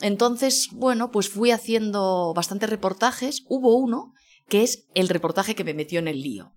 entonces, 0.00 0.68
bueno, 0.72 1.10
pues 1.10 1.28
fui 1.28 1.50
haciendo 1.50 2.32
bastantes 2.34 2.68
reportajes. 2.68 3.44
Hubo 3.48 3.76
uno 3.76 4.12
que 4.48 4.62
es 4.62 4.84
el 4.94 5.08
reportaje 5.08 5.54
que 5.54 5.64
me 5.64 5.74
metió 5.74 5.98
en 5.98 6.08
el 6.08 6.22
lío. 6.22 6.52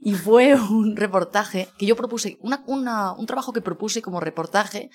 Y 0.00 0.14
fue 0.14 0.54
un 0.70 0.96
reportaje 0.96 1.68
que 1.78 1.86
yo 1.86 1.96
propuse, 1.96 2.38
una, 2.40 3.12
un 3.12 3.26
trabajo 3.26 3.52
que 3.52 3.60
propuse 3.60 4.02
como 4.02 4.20
reportaje, 4.20 4.90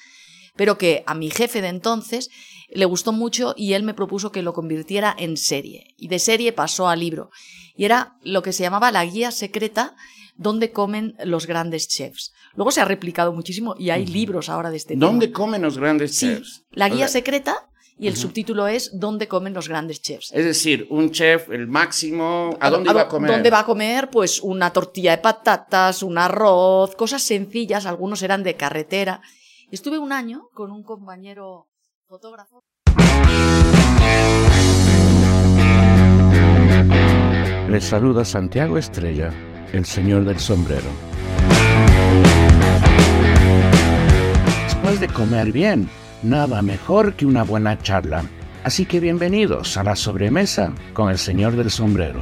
pero 0.56 0.78
que 0.78 1.04
a 1.06 1.16
mi 1.16 1.30
jefe 1.30 1.62
de 1.62 1.70
entonces 1.70 2.30
le 2.70 2.86
gustó 2.86 3.12
mucho 3.12 3.54
y 3.57 3.73
él 3.73 3.84
me 3.84 3.94
propuso 3.94 4.32
que 4.32 4.42
lo 4.42 4.54
convirtiera 4.54 5.14
en 5.18 5.38
serie. 5.38 5.94
Y 5.98 6.08
de 6.08 6.20
serie 6.20 6.54
pasó 6.54 6.88
a 6.88 6.96
libro. 6.96 7.30
Y 7.76 7.86
era 7.86 8.16
lo 8.23 8.42
que 8.42 8.54
se 8.54 8.64
llamaba 8.64 8.92
la 8.92 9.05
guía 9.05 9.32
secreta 9.32 9.96
donde 10.38 10.71
comen 10.71 11.16
los 11.23 11.46
grandes 11.46 11.88
chefs. 11.88 12.34
Luego 12.55 12.71
se 12.71 12.82
ha 12.82 12.86
replicado 12.86 13.34
muchísimo 13.34 13.76
y 13.78 13.89
hay 13.92 14.05
libros 14.05 14.50
ahora 14.50 14.71
de 14.71 14.78
este 14.78 14.94
tema. 14.94 15.05
¿Dónde 15.05 15.32
comen 15.32 15.62
los 15.62 15.78
grandes 15.78 16.18
chefs? 16.18 16.64
La 16.71 16.89
guía 16.89 17.08
secreta 17.08 17.71
y 18.02 18.07
el 18.07 18.18
subtítulo 18.18 18.68
es 18.68 18.89
¿Dónde 19.00 19.28
comen 19.28 19.54
los 19.54 19.69
grandes 19.69 20.01
chefs? 20.01 20.32
Es 20.33 20.43
decir, 20.43 20.87
un 20.89 21.11
chef, 21.11 21.51
el 21.51 21.68
máximo, 21.68 22.57
¿a 22.59 22.71
dónde 22.71 22.92
va 22.92 23.01
a 23.01 23.07
comer? 23.07 23.29
¿Dónde 23.29 23.51
va 23.51 23.59
a 23.59 23.65
comer? 23.65 24.09
Pues 24.09 24.42
una 24.42 24.73
tortilla 24.73 25.11
de 25.11 25.19
patatas, 25.19 26.01
un 26.01 26.18
arroz, 26.18 26.95
cosas 26.95 27.21
sencillas, 27.21 27.86
algunos 27.86 28.23
eran 28.23 28.42
de 28.42 28.56
carretera. 28.56 29.21
Estuve 29.69 30.00
un 30.00 30.11
año 30.11 30.50
con 30.56 30.71
un 30.71 30.82
compañero 30.82 31.68
fotógrafo. 32.08 32.64
Les 37.70 37.83
saluda 37.83 38.25
Santiago 38.25 38.80
Estrella, 38.80 39.31
el 39.73 39.86
señor 39.86 40.25
del 40.25 40.39
sombrero. 40.39 40.89
Después 44.66 45.00
de 45.00 45.08
comer 45.08 45.52
bien, 45.52 45.88
nada 46.23 46.61
mejor 46.61 47.14
que 47.14 47.25
una 47.25 47.44
buena 47.44 47.78
charla. 47.80 48.23
Así 48.64 48.86
que 48.86 49.00
bienvenidos 49.00 49.75
a 49.78 49.84
la 49.84 49.95
sobremesa 49.95 50.73
con 50.94 51.09
el 51.09 51.18
señor 51.18 51.56
del 51.56 51.72
sombrero. 51.72 52.20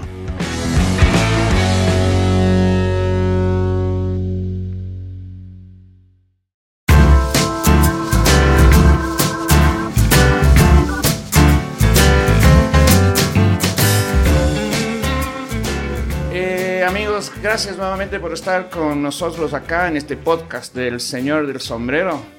Eh, 16.32 16.86
amigos, 16.88 17.32
gracias 17.44 17.76
nuevamente 17.78 18.20
por 18.20 18.32
estar 18.32 18.70
con 18.70 19.02
nosotros 19.02 19.54
acá 19.54 19.90
en 19.90 19.98
este 19.98 20.16
podcast 20.16 20.74
del 20.74 21.02
Señor 21.02 21.48
del 21.48 21.60
Sombrero 21.60 22.39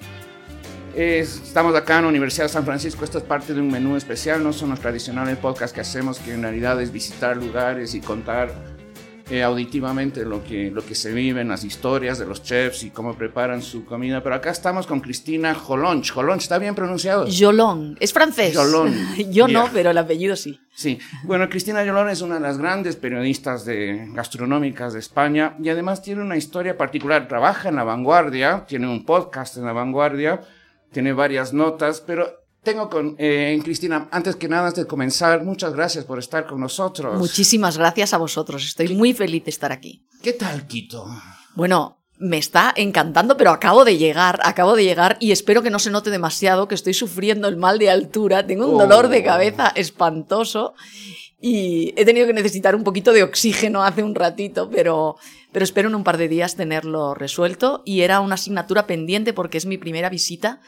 estamos 0.97 1.75
acá 1.75 1.99
en 1.99 2.03
la 2.03 2.09
Universidad 2.09 2.47
de 2.47 2.53
San 2.53 2.65
Francisco. 2.65 3.05
Esto 3.05 3.19
es 3.19 3.25
parte 3.25 3.55
de 3.55 3.61
un 3.61 3.71
menú 3.71 3.97
especial. 3.97 4.43
No 4.43 4.53
son 4.53 4.71
los 4.71 4.81
tradicionales 4.81 5.37
podcasts 5.39 5.75
que 5.75 5.81
hacemos, 5.81 6.19
que 6.19 6.33
en 6.33 6.43
realidad 6.43 6.81
es 6.81 6.93
visitar 6.93 7.37
lugares 7.37 7.95
y 7.95 8.01
contar 8.01 8.53
eh, 9.31 9.45
auditivamente 9.45 10.25
lo 10.25 10.43
que, 10.43 10.73
lo 10.73 10.85
que 10.85 10.97
se 10.97 11.13
vive 11.13 11.41
en 11.41 11.49
las 11.49 11.63
historias 11.63 12.19
de 12.19 12.27
los 12.27 12.43
chefs 12.43 12.83
y 12.83 12.91
cómo 12.91 13.15
preparan 13.15 13.63
su 13.63 13.85
comida. 13.85 14.23
Pero 14.25 14.35
acá 14.35 14.51
estamos 14.51 14.89
con 14.89 15.01
Cristina 15.01 15.55
Jolonch. 15.55 16.11
Jolonch, 16.11 16.43
¿está 16.43 16.59
bien 16.59 16.75
pronunciado? 16.75 17.27
Jolón. 17.31 17.97
Es 18.01 18.13
francés. 18.13 18.57
Jolón. 18.57 18.93
Yo 19.31 19.47
no, 19.47 19.69
pero 19.73 19.91
el 19.91 19.99
apellido 19.99 20.35
sí. 20.35 20.59
Sí. 20.75 20.99
Bueno, 21.23 21.49
Cristina 21.49 21.85
Jolón 21.87 22.09
es 22.09 22.23
una 22.23 22.35
de 22.35 22.41
las 22.41 22.59
grandes 22.59 22.97
periodistas 22.97 23.65
de, 23.65 24.09
gastronómicas 24.13 24.95
de 24.95 24.99
España 24.99 25.55
y 25.63 25.69
además 25.69 26.03
tiene 26.03 26.23
una 26.23 26.37
historia 26.37 26.77
particular. 26.77 27.29
Trabaja 27.29 27.69
en 27.69 27.77
La 27.77 27.85
Vanguardia, 27.85 28.65
tiene 28.67 28.89
un 28.89 29.05
podcast 29.05 29.57
en 29.59 29.65
La 29.65 29.73
Vanguardia 29.73 30.41
tiene 30.93 31.13
varias 31.13 31.53
notas, 31.53 32.01
pero 32.01 32.41
tengo 32.63 32.91
con 32.91 33.17
eh, 33.19 33.59
Cristina, 33.65 34.09
antes 34.11 34.37
que 34.37 34.49
nada, 34.49 34.69
antes 34.69 34.85
de 34.85 34.89
comenzar, 34.89 35.45
muchas 35.45 35.73
gracias 35.73 36.05
por 36.05 36.19
estar 36.19 36.47
con 36.47 36.61
nosotros. 36.61 37.19
Muchísimas 37.19 37.79
gracias 37.79 38.13
a 38.13 38.19
vosotros, 38.19 38.65
estoy 38.65 38.95
muy 38.95 39.15
feliz 39.15 39.45
de 39.45 39.51
estar 39.51 39.73
aquí. 39.73 40.05
¿Qué 40.23 40.35
tal, 40.35 40.67
Quito? 40.67 41.07
Bueno, 41.55 42.01
me 42.19 42.37
está 42.37 42.73
encantando, 42.77 43.39
pero 43.39 43.51
acabo 43.51 43.85
de 43.85 43.97
llegar, 43.97 44.41
acabo 44.45 44.77
de 44.77 44.85
llegar 44.85 45.17
y 45.21 45.33
espero 45.33 45.63
que 45.63 45.71
no 45.71 45.79
se 45.79 45.91
note 45.91 46.11
demasiado 46.11 46.69
que 46.69 46.75
estoy 46.75 46.93
sufriendo 46.93 47.49
el 47.49 47.57
mal 47.57 47.79
de 47.79 47.89
altura, 47.89 48.47
tengo 48.47 48.67
un 48.67 48.77
dolor 48.77 49.09
de 49.09 49.21
oh. 49.21 49.25
cabeza 49.25 49.73
espantoso 49.75 50.75
y 51.41 51.95
he 51.97 52.05
tenido 52.05 52.27
que 52.27 52.35
necesitar 52.35 52.77
un 52.77 52.85
poquito 52.85 53.15
de 53.15 53.23
oxígeno 53.23 53.83
hace 53.83 54.03
un 54.03 54.15
ratito, 54.15 54.69
pero, 54.69 55.17
pero 55.51 55.65
espero 55.65 55.89
en 55.89 55.95
un 55.95 56.05
par 56.05 56.19
de 56.19 56.29
días 56.29 56.57
tenerlo 56.57 57.15
resuelto 57.15 57.81
y 57.87 58.03
era 58.03 58.21
una 58.21 58.35
asignatura 58.35 58.87
pendiente 58.87 59.33
porque 59.33 59.57
es 59.57 59.65
mi 59.65 59.79
primera 59.79 60.11
visita 60.11 60.61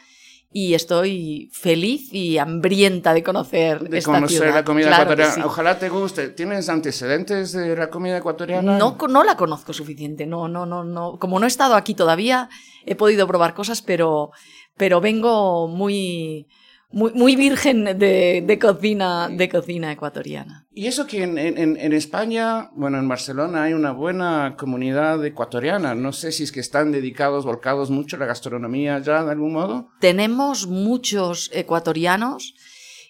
y 0.53 0.75
estoy 0.75 1.51
feliz 1.53 2.13
y 2.13 2.39
hambrienta 2.39 3.15
de 3.15 3.23
conocer 3.23 3.89
de 3.89 3.99
esta 3.99 4.13
conocer 4.13 4.53
la 4.53 4.65
comida 4.65 4.91
ecuatoriana. 4.91 5.47
Ojalá 5.47 5.79
te 5.79 5.89
guste. 5.89 6.29
¿Tienes 6.29 6.69
antecedentes 6.69 7.53
de 7.53 7.75
la 7.75 7.89
comida 7.89 8.19
ecuatoriana? 8.19 8.77
No, 8.77 8.97
no 9.09 9.25
la 9.25 9.37
conozco 9.37 9.73
suficiente. 9.73 10.27
No, 10.27 10.49
no, 10.49 10.67
no, 10.67 10.85
no. 10.85 11.19
Como 11.19 11.39
no 11.39 11.47
he 11.47 11.49
estado 11.49 11.75
aquí 11.75 11.95
todavía, 11.95 12.51
he 12.85 12.95
podido 12.95 13.27
probar 13.27 13.55
cosas, 13.55 13.81
pero, 13.81 14.31
pero 14.77 15.01
vengo 15.01 15.69
muy, 15.69 16.49
muy, 16.93 17.37
virgen 17.37 17.85
de, 17.85 18.59
cocina, 18.61 19.29
de 19.29 19.49
cocina 19.49 19.93
ecuatoriana. 19.93 20.67
Y 20.75 20.87
eso 20.87 21.07
que 21.07 21.23
en, 21.23 21.39
en, 21.39 21.93
España, 21.93 22.71
bueno, 22.75 22.99
en 22.99 23.09
Barcelona 23.09 23.65
hay 23.65 23.73
una 23.73 23.93
buena 23.93 24.57
comunidad 24.59 25.25
ecuatoriana. 25.25 25.95
No 25.95 26.13
sé 26.13 26.33
si 26.33 26.45
es 26.45 26.53
que 26.53 26.61
están 26.61 26.93
dedicados, 26.93 27.45
volcados 27.45 27.91
mucho 27.91 28.17
a 28.17 28.19
la 28.19 28.27
gastronomía 28.27 28.99
ya 28.99 29.25
de 29.25 29.31
algún 29.31 29.53
modo. 29.53 29.89
Tenemos 30.01 30.67
muchos 30.67 31.51
ecuatorianos. 31.53 32.55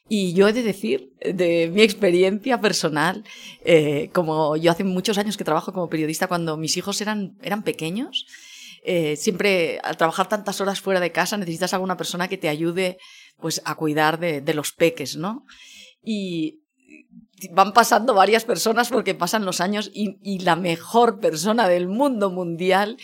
Y 0.08 0.34
yo 0.34 0.48
he 0.48 0.52
de 0.52 0.62
decir, 0.62 1.12
de 1.20 1.70
mi 1.72 1.80
experiencia 1.80 2.60
personal, 2.60 3.24
eh, 3.64 4.10
como 4.12 4.56
yo 4.56 4.70
hace 4.70 4.84
muchos 4.84 5.16
años 5.16 5.36
que 5.36 5.44
trabajo 5.44 5.72
como 5.72 5.88
periodista, 5.88 6.26
cuando 6.26 6.56
mis 6.56 6.76
hijos 6.76 7.00
eran, 7.00 7.38
eran 7.40 7.62
pequeños, 7.62 8.26
eh, 8.84 9.14
siempre 9.16 9.78
al 9.84 9.96
trabajar 9.96 10.28
tantas 10.28 10.60
horas 10.60 10.80
fuera 10.80 10.98
de 10.98 11.12
casa 11.12 11.36
necesitas 11.36 11.72
alguna 11.72 11.96
persona 11.96 12.26
que 12.26 12.36
te 12.36 12.48
ayude 12.48 12.98
pues 13.42 13.60
a 13.66 13.74
cuidar 13.74 14.18
de, 14.18 14.54
los 14.54 14.72
peques, 14.72 15.16
¿no? 15.16 15.44
Y 16.02 16.60
van 17.50 17.72
pasando 17.72 18.14
varias 18.14 18.44
personas 18.44 18.88
porque 18.88 19.14
pasan 19.14 19.44
los 19.44 19.60
años 19.60 19.90
y, 19.92 20.16
y 20.22 20.38
la 20.38 20.56
mejor 20.56 21.20
persona 21.20 21.68
del 21.68 21.88
mundo 21.88 22.30
mundial 22.30 22.96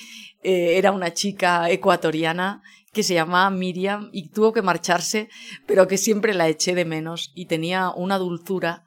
eh, 0.42 0.78
era 0.78 0.92
una 0.92 1.12
chica 1.12 1.68
ecuatoriana 1.70 2.62
que 2.92 3.02
se 3.02 3.14
llamaba 3.14 3.50
Miriam 3.50 4.08
y 4.12 4.28
tuvo 4.28 4.52
que 4.52 4.62
marcharse, 4.62 5.28
pero 5.66 5.88
que 5.88 5.98
siempre 5.98 6.34
la 6.34 6.48
eché 6.48 6.74
de 6.74 6.84
menos 6.84 7.32
y 7.34 7.46
tenía 7.46 7.90
una 7.90 8.18
dulzura 8.18 8.84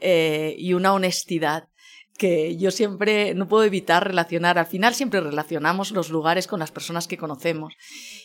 eh, 0.00 0.56
y 0.58 0.72
una 0.72 0.92
honestidad 0.94 1.68
que 2.16 2.56
yo 2.56 2.70
siempre 2.70 3.34
no 3.34 3.48
puedo 3.48 3.64
evitar 3.64 4.06
relacionar. 4.06 4.58
Al 4.58 4.66
final 4.66 4.94
siempre 4.94 5.20
relacionamos 5.20 5.90
los 5.90 6.10
lugares 6.10 6.46
con 6.46 6.60
las 6.60 6.72
personas 6.72 7.06
que 7.06 7.16
conocemos. 7.16 7.74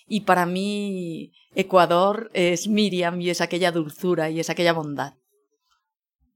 Y 0.08 0.22
para 0.22 0.46
mí 0.46 1.34
Ecuador 1.56 2.30
es 2.34 2.68
Miriam 2.68 3.20
y 3.22 3.30
es 3.30 3.42
aquella 3.42 3.72
dulzura 3.72 4.30
y 4.30 4.40
es 4.40 4.50
aquella 4.50 4.74
bondad. 4.74 5.14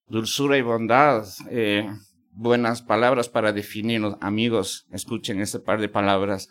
Dulzura 0.08 0.58
y 0.58 0.62
bondad. 0.62 1.26
Eh, 1.50 1.90
buenas 2.32 2.82
palabras 2.82 3.30
para 3.30 3.54
definirnos. 3.54 4.18
Amigos, 4.22 4.86
escuchen 4.92 5.42
este 5.42 5.60
par 5.60 5.82
de 5.82 5.90
palabras. 5.90 6.48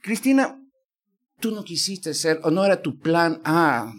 Cristina, 0.00 0.60
tú 1.40 1.50
no 1.50 1.64
quisiste 1.64 2.14
ser, 2.14 2.40
o 2.44 2.50
no 2.50 2.64
era 2.64 2.82
tu 2.82 2.98
plan 2.98 3.40
A, 3.44 3.92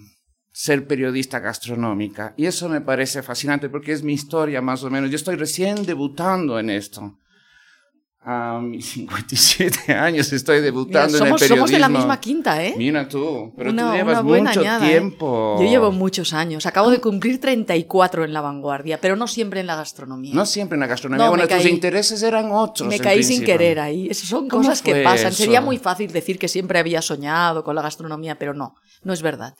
ser 0.57 0.87
periodista 0.87 1.39
gastronómica. 1.39 2.33
Y 2.35 2.47
eso 2.47 2.67
me 2.67 2.81
parece 2.81 3.21
fascinante 3.21 3.69
porque 3.69 3.91
es 3.91 4.01
mi 4.01 4.13
historia 4.13 4.59
más 4.59 4.83
o 4.83 4.89
menos. 4.89 5.11
Yo 5.11 5.15
estoy 5.15 5.35
recién 5.35 5.85
debutando 5.85 6.57
en 6.57 6.71
esto. 6.71 7.19
A 8.21 8.59
mis 8.59 8.85
57 8.91 9.93
años 9.93 10.33
estoy 10.33 10.61
debutando 10.61 11.15
en 11.19 11.27
el 11.27 11.33
periodismo. 11.35 11.57
Somos 11.57 11.69
de 11.69 11.77
la 11.77 11.89
misma 11.89 12.19
quinta, 12.19 12.65
¿eh? 12.65 12.73
Mira 12.75 13.07
tú, 13.07 13.53
pero 13.55 13.69
tú 13.69 13.93
llevas 13.93 14.23
mucho 14.23 14.63
¿eh? 14.63 14.79
tiempo. 14.79 15.57
Yo 15.59 15.69
llevo 15.69 15.91
muchos 15.91 16.33
años. 16.33 16.65
Acabo 16.65 16.89
de 16.89 17.01
cumplir 17.01 17.39
34 17.39 18.25
en 18.25 18.33
la 18.33 18.41
vanguardia, 18.41 18.99
pero 18.99 19.15
no 19.15 19.27
siempre 19.27 19.59
en 19.59 19.67
la 19.67 19.75
gastronomía. 19.75 20.33
No 20.33 20.47
siempre 20.47 20.75
en 20.75 20.79
la 20.79 20.87
gastronomía. 20.87 21.29
bueno, 21.29 21.47
tus 21.47 21.65
intereses 21.67 22.23
eran 22.23 22.51
otros. 22.51 22.89
Me 22.89 22.97
caí 22.97 23.21
sin 23.21 23.45
querer 23.45 23.79
ahí. 23.79 24.07
Esas 24.09 24.27
son 24.27 24.49
cosas 24.49 24.81
que 24.81 25.03
pasan. 25.03 25.33
Sería 25.33 25.61
muy 25.61 25.77
fácil 25.77 26.11
decir 26.11 26.39
que 26.39 26.47
siempre 26.47 26.79
había 26.79 27.03
soñado 27.03 27.63
con 27.63 27.75
la 27.75 27.83
gastronomía, 27.83 28.39
pero 28.39 28.55
no, 28.55 28.73
no 29.03 29.13
es 29.13 29.21
verdad. 29.21 29.53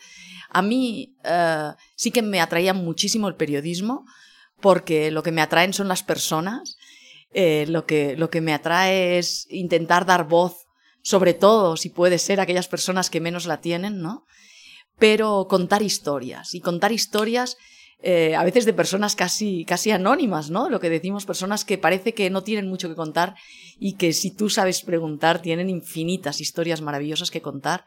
A 0.49 0.61
mí 0.61 1.15
eh, 1.23 1.71
sí 1.95 2.11
que 2.11 2.21
me 2.21 2.41
atraía 2.41 2.73
muchísimo 2.73 3.27
el 3.27 3.35
periodismo 3.35 4.05
porque 4.59 5.11
lo 5.11 5.23
que 5.23 5.31
me 5.31 5.41
atraen 5.41 5.73
son 5.73 5.87
las 5.87 6.03
personas, 6.03 6.77
eh, 7.33 7.65
lo, 7.67 7.85
que, 7.85 8.15
lo 8.17 8.29
que 8.29 8.41
me 8.41 8.53
atrae 8.53 9.17
es 9.17 9.47
intentar 9.49 10.05
dar 10.05 10.27
voz, 10.27 10.65
sobre 11.01 11.33
todo 11.33 11.77
si 11.77 11.89
puede 11.89 12.17
ser 12.17 12.39
aquellas 12.39 12.67
personas 12.67 13.09
que 13.09 13.21
menos 13.21 13.45
la 13.45 13.61
tienen, 13.61 14.01
¿no? 14.01 14.25
Pero 14.97 15.47
contar 15.47 15.83
historias 15.83 16.55
y 16.55 16.61
contar 16.61 16.91
historias 16.91 17.57
eh, 17.99 18.35
a 18.35 18.43
veces 18.43 18.65
de 18.65 18.73
personas 18.73 19.15
casi, 19.15 19.65
casi 19.65 19.89
anónimas, 19.89 20.51
¿no? 20.51 20.69
Lo 20.69 20.79
que 20.79 20.89
decimos, 20.89 21.25
personas 21.25 21.65
que 21.65 21.77
parece 21.77 22.13
que 22.13 22.29
no 22.29 22.43
tienen 22.43 22.67
mucho 22.67 22.89
que 22.89 22.95
contar 22.95 23.35
y 23.79 23.93
que 23.93 24.13
si 24.13 24.31
tú 24.31 24.49
sabes 24.49 24.81
preguntar 24.81 25.41
tienen 25.41 25.69
infinitas 25.69 26.39
historias 26.39 26.81
maravillosas 26.81 27.31
que 27.31 27.41
contar 27.41 27.85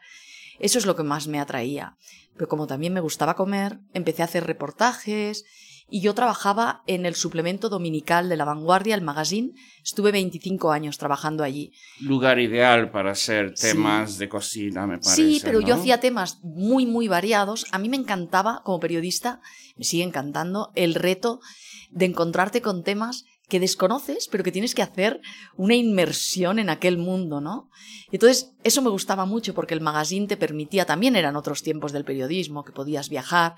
Eso 0.59 0.77
es 0.77 0.85
lo 0.85 0.95
que 0.95 1.03
más 1.03 1.27
me 1.27 1.39
atraía. 1.39 1.97
Pero 2.35 2.47
como 2.47 2.67
también 2.67 2.93
me 2.93 3.01
gustaba 3.01 3.35
comer, 3.35 3.79
empecé 3.93 4.21
a 4.21 4.25
hacer 4.25 4.45
reportajes 4.45 5.45
y 5.91 5.99
yo 5.99 6.15
trabajaba 6.15 6.83
en 6.87 7.05
el 7.05 7.15
suplemento 7.15 7.67
dominical 7.67 8.29
de 8.29 8.37
La 8.37 8.45
Vanguardia, 8.45 8.95
el 8.95 9.01
magazine. 9.01 9.51
Estuve 9.83 10.13
25 10.13 10.71
años 10.71 10.97
trabajando 10.97 11.43
allí. 11.43 11.73
Lugar 11.99 12.39
ideal 12.39 12.91
para 12.91 13.11
hacer 13.11 13.53
temas 13.53 14.17
de 14.17 14.29
cocina, 14.29 14.87
me 14.87 14.99
parece. 14.99 15.15
Sí, 15.15 15.41
pero 15.43 15.59
yo 15.59 15.75
hacía 15.75 15.99
temas 15.99 16.39
muy, 16.43 16.85
muy 16.85 17.09
variados. 17.09 17.65
A 17.71 17.77
mí 17.77 17.89
me 17.89 17.97
encantaba, 17.97 18.61
como 18.63 18.79
periodista, 18.79 19.41
me 19.75 19.83
sigue 19.83 20.03
encantando, 20.03 20.71
el 20.75 20.95
reto 20.95 21.41
de 21.91 22.05
encontrarte 22.05 22.61
con 22.61 22.83
temas 22.83 23.25
que 23.51 23.59
desconoces, 23.59 24.29
pero 24.31 24.45
que 24.45 24.51
tienes 24.53 24.73
que 24.73 24.81
hacer 24.81 25.19
una 25.57 25.75
inmersión 25.75 26.57
en 26.57 26.69
aquel 26.69 26.97
mundo, 26.97 27.41
¿no? 27.41 27.69
Entonces, 28.09 28.53
eso 28.63 28.81
me 28.81 28.89
gustaba 28.89 29.25
mucho 29.25 29.53
porque 29.53 29.73
el 29.73 29.81
magazine 29.81 30.25
te 30.25 30.37
permitía, 30.37 30.85
también 30.85 31.17
eran 31.17 31.35
otros 31.35 31.61
tiempos 31.61 31.91
del 31.91 32.05
periodismo, 32.05 32.63
que 32.63 32.71
podías 32.71 33.09
viajar, 33.09 33.55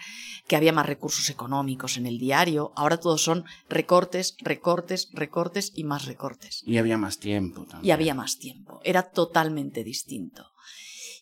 que 0.48 0.56
había 0.56 0.74
más 0.74 0.88
recursos 0.88 1.30
económicos 1.30 1.98
en 1.98 2.08
el 2.08 2.18
diario, 2.18 2.74
ahora 2.76 3.00
todos 3.00 3.22
son 3.22 3.46
recortes, 3.70 4.36
recortes, 4.40 5.10
recortes 5.14 5.72
y 5.76 5.84
más 5.84 6.06
recortes. 6.06 6.64
Y 6.66 6.78
había 6.78 6.98
más 6.98 7.20
tiempo 7.20 7.62
también. 7.62 7.86
Y 7.88 7.92
había 7.92 8.16
más 8.16 8.40
tiempo, 8.40 8.82
era 8.84 9.04
totalmente 9.12 9.84
distinto. 9.84 10.54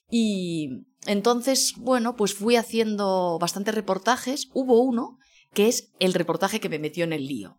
Y 0.10 0.86
entonces, 1.08 1.74
bueno, 1.76 2.16
pues 2.16 2.34
fui 2.34 2.56
haciendo 2.56 3.38
bastantes 3.38 3.76
reportajes, 3.76 4.48
hubo 4.54 4.80
uno 4.80 5.18
que 5.54 5.68
es 5.68 5.92
el 6.00 6.14
reportaje 6.14 6.62
que 6.62 6.70
me 6.70 6.80
metió 6.80 7.04
en 7.04 7.12
el 7.12 7.28
lío. 7.28 7.58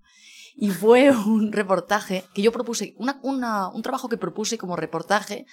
Y 0.57 0.71
fue 0.71 1.11
un 1.27 1.53
reportaje 1.53 2.25
que 2.35 2.43
yo 2.43 2.53
propuse, 2.53 2.95
una, 2.99 3.19
una, 3.23 3.69
un 3.69 3.83
trabajo 3.83 4.09
que 4.09 4.17
propuse 4.17 4.59
como 4.59 4.77
reportaje, 4.77 5.47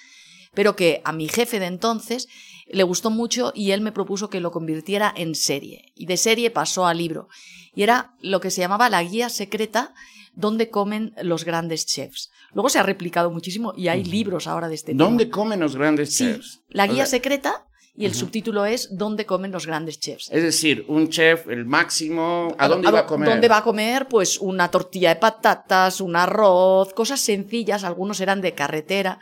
pero 0.53 0.75
que 0.75 1.01
a 1.05 1.11
mi 1.13 1.27
jefe 1.27 1.59
de 1.59 1.67
entonces 1.67 2.27
le 2.67 2.83
gustó 2.83 3.09
mucho 3.09 3.51
y 3.55 3.71
él 3.71 3.81
me 3.81 3.91
propuso 3.91 4.29
que 4.29 4.39
lo 4.39 4.51
convirtiera 4.51 5.13
en 5.15 5.35
serie. 5.35 5.91
Y 5.95 6.05
de 6.05 6.17
serie 6.17 6.51
pasó 6.51 6.85
a 6.85 6.93
libro. 6.93 7.27
Y 7.75 7.83
era 7.83 8.13
lo 8.21 8.39
que 8.41 8.51
se 8.51 8.61
llamaba 8.61 8.89
la 8.89 9.03
guía 9.03 9.29
secreta 9.29 9.93
donde 10.33 10.69
comen 10.69 11.13
los 11.21 11.43
grandes 11.45 11.85
chefs. 11.85 12.29
Luego 12.53 12.69
se 12.69 12.79
ha 12.79 12.83
replicado 12.83 13.29
muchísimo 13.31 13.73
y 13.75 13.89
hay 13.89 14.03
libros 14.03 14.47
ahora 14.47 14.67
de 14.69 14.75
este 14.75 14.93
¿Dónde 14.93 15.25
tema. 15.25 15.35
comen 15.35 15.59
los 15.59 15.75
grandes 15.75 16.13
Sí, 16.15 16.25
chefs? 16.25 16.61
la 16.69 16.85
O 16.85 16.87
guía 16.87 17.05
sea, 17.05 17.17
secreta 17.19 17.65
y 17.95 18.05
el 18.05 18.13
subtítulo 18.13 18.65
es 18.65 18.95
¿Dónde 18.95 19.25
comen 19.25 19.51
los 19.51 19.65
grandes 19.65 19.99
chefs? 19.99 20.29
Es 20.31 20.41
decir, 20.43 20.85
un 20.87 21.09
chef, 21.09 21.47
el 21.49 21.65
máximo, 21.65 22.55
¿a 22.57 22.67
dónde 22.67 22.91
va 22.91 22.99
a 22.99 23.05
comer? 23.05 23.29
¿Dónde 23.29 23.47
va 23.47 23.57
a 23.57 23.63
comer? 23.63 24.07
Pues 24.07 24.39
una 24.39 24.71
tortilla 24.71 25.09
de 25.09 25.17
patatas, 25.17 25.99
un 25.99 26.15
arroz, 26.15 26.93
cosas 26.93 27.19
sencillas, 27.19 27.83
algunos 27.83 28.21
eran 28.21 28.41
de 28.41 28.53
carretera. 28.53 29.19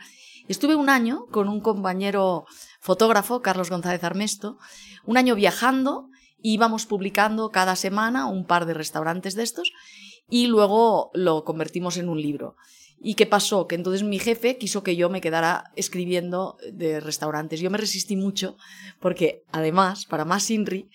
Estuve 0.48 0.76
un 0.76 0.88
año 0.88 1.26
con 1.30 1.48
un 1.48 1.60
compañero 1.60 2.46
fotógrafo, 2.80 3.42
Carlos 3.42 3.70
González 3.70 4.04
Armesto, 4.04 4.58
un 5.04 5.16
año 5.16 5.34
viajando, 5.34 6.08
íbamos 6.40 6.86
publicando 6.86 7.50
cada 7.50 7.76
semana 7.76 8.26
un 8.26 8.46
par 8.46 8.64
de 8.66 8.74
restaurantes 8.74 9.34
de 9.34 9.42
estos 9.42 9.72
y 10.30 10.46
luego 10.46 11.10
lo 11.14 11.44
convertimos 11.44 11.96
en 11.96 12.08
un 12.08 12.20
libro. 12.20 12.56
¿Y 13.00 13.14
qué 13.14 13.26
pasó? 13.26 13.66
Que 13.66 13.76
entonces 13.76 14.02
mi 14.02 14.18
jefe 14.18 14.58
quiso 14.58 14.82
que 14.82 14.96
yo 14.96 15.08
me 15.08 15.20
quedara 15.20 15.70
escribiendo 15.76 16.56
de 16.72 17.00
restaurantes. 17.00 17.60
Yo 17.60 17.70
me 17.70 17.78
resistí 17.78 18.16
mucho 18.16 18.56
porque 19.00 19.44
además, 19.52 20.04
para 20.06 20.24
más 20.24 20.50
Inri, 20.50 20.88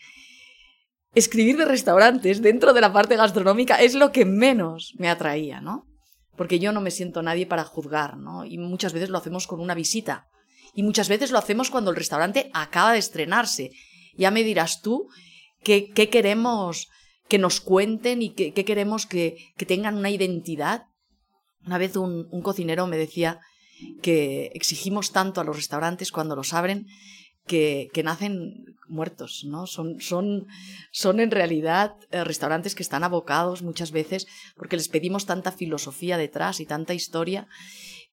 escribir 1.16 1.58
de 1.58 1.66
restaurantes 1.66 2.42
dentro 2.42 2.74
de 2.74 2.82
la 2.82 2.92
parte 2.92 3.16
gastronómica 3.16 3.76
es 3.76 3.94
lo 3.94 4.12
que 4.12 4.26
menos 4.26 4.94
me 4.98 5.10
atraía, 5.10 5.62
¿no? 5.62 5.86
Porque 6.36 6.60
yo 6.60 6.72
no 6.72 6.82
me 6.82 6.92
siento 6.92 7.22
nadie 7.22 7.46
para 7.46 7.64
juzgar, 7.64 8.18
¿no? 8.18 8.44
Y 8.44 8.58
muchas 8.58 8.92
veces 8.92 9.10
lo 9.10 9.20
hacemos 9.20 9.48
con 9.48 9.60
una 9.60 9.76
visita. 9.76 10.28
Y 10.74 10.84
muchas 10.84 11.08
veces 11.08 11.32
lo 11.32 11.38
hacemos 11.38 11.70
cuando 11.70 11.92
el 11.92 11.98
restaurante 11.98 12.50
acaba 12.54 12.94
de 12.94 13.00
estrenarse. 13.00 13.72
Ya 14.18 14.32
me 14.32 14.44
dirás 14.44 14.82
tú 14.82 15.08
qué, 15.64 15.92
qué 15.92 16.10
queremos 16.10 16.90
que 17.28 17.38
nos 17.38 17.62
cuenten 17.62 18.22
y 18.22 18.32
qué, 18.32 18.54
qué 18.54 18.66
queremos 18.66 19.06
que, 19.06 19.38
que 19.56 19.66
tengan 19.66 19.96
una 19.96 20.10
identidad. 20.10 20.88
Una 21.66 21.78
vez 21.78 21.96
un, 21.96 22.28
un 22.32 22.42
cocinero 22.42 22.88
me 22.88 22.98
decía 22.98 23.40
que 24.02 24.52
exigimos 24.54 25.12
tanto 25.12 25.42
a 25.42 25.44
los 25.44 25.56
restaurantes 25.56 26.12
cuando 26.12 26.36
los 26.36 26.54
abren 26.54 26.88
que, 27.46 27.90
que 27.94 28.04
nacen 28.04 28.78
muertos, 28.88 29.44
¿no? 29.46 29.68
Son, 29.68 30.00
son, 30.00 30.48
son 30.92 31.20
en 31.20 31.32
realidad 31.32 31.96
eh, 32.12 32.24
restaurantes 32.24 32.76
que 32.76 32.84
están 32.84 33.04
abocados 33.04 33.62
muchas 33.62 33.92
veces 33.92 34.28
porque 34.56 34.78
les 34.78 34.88
pedimos 34.88 35.26
tanta 35.26 35.52
filosofía 35.52 36.18
detrás 36.18 36.60
y 36.60 36.66
tanta 36.66 36.94
historia 36.94 37.48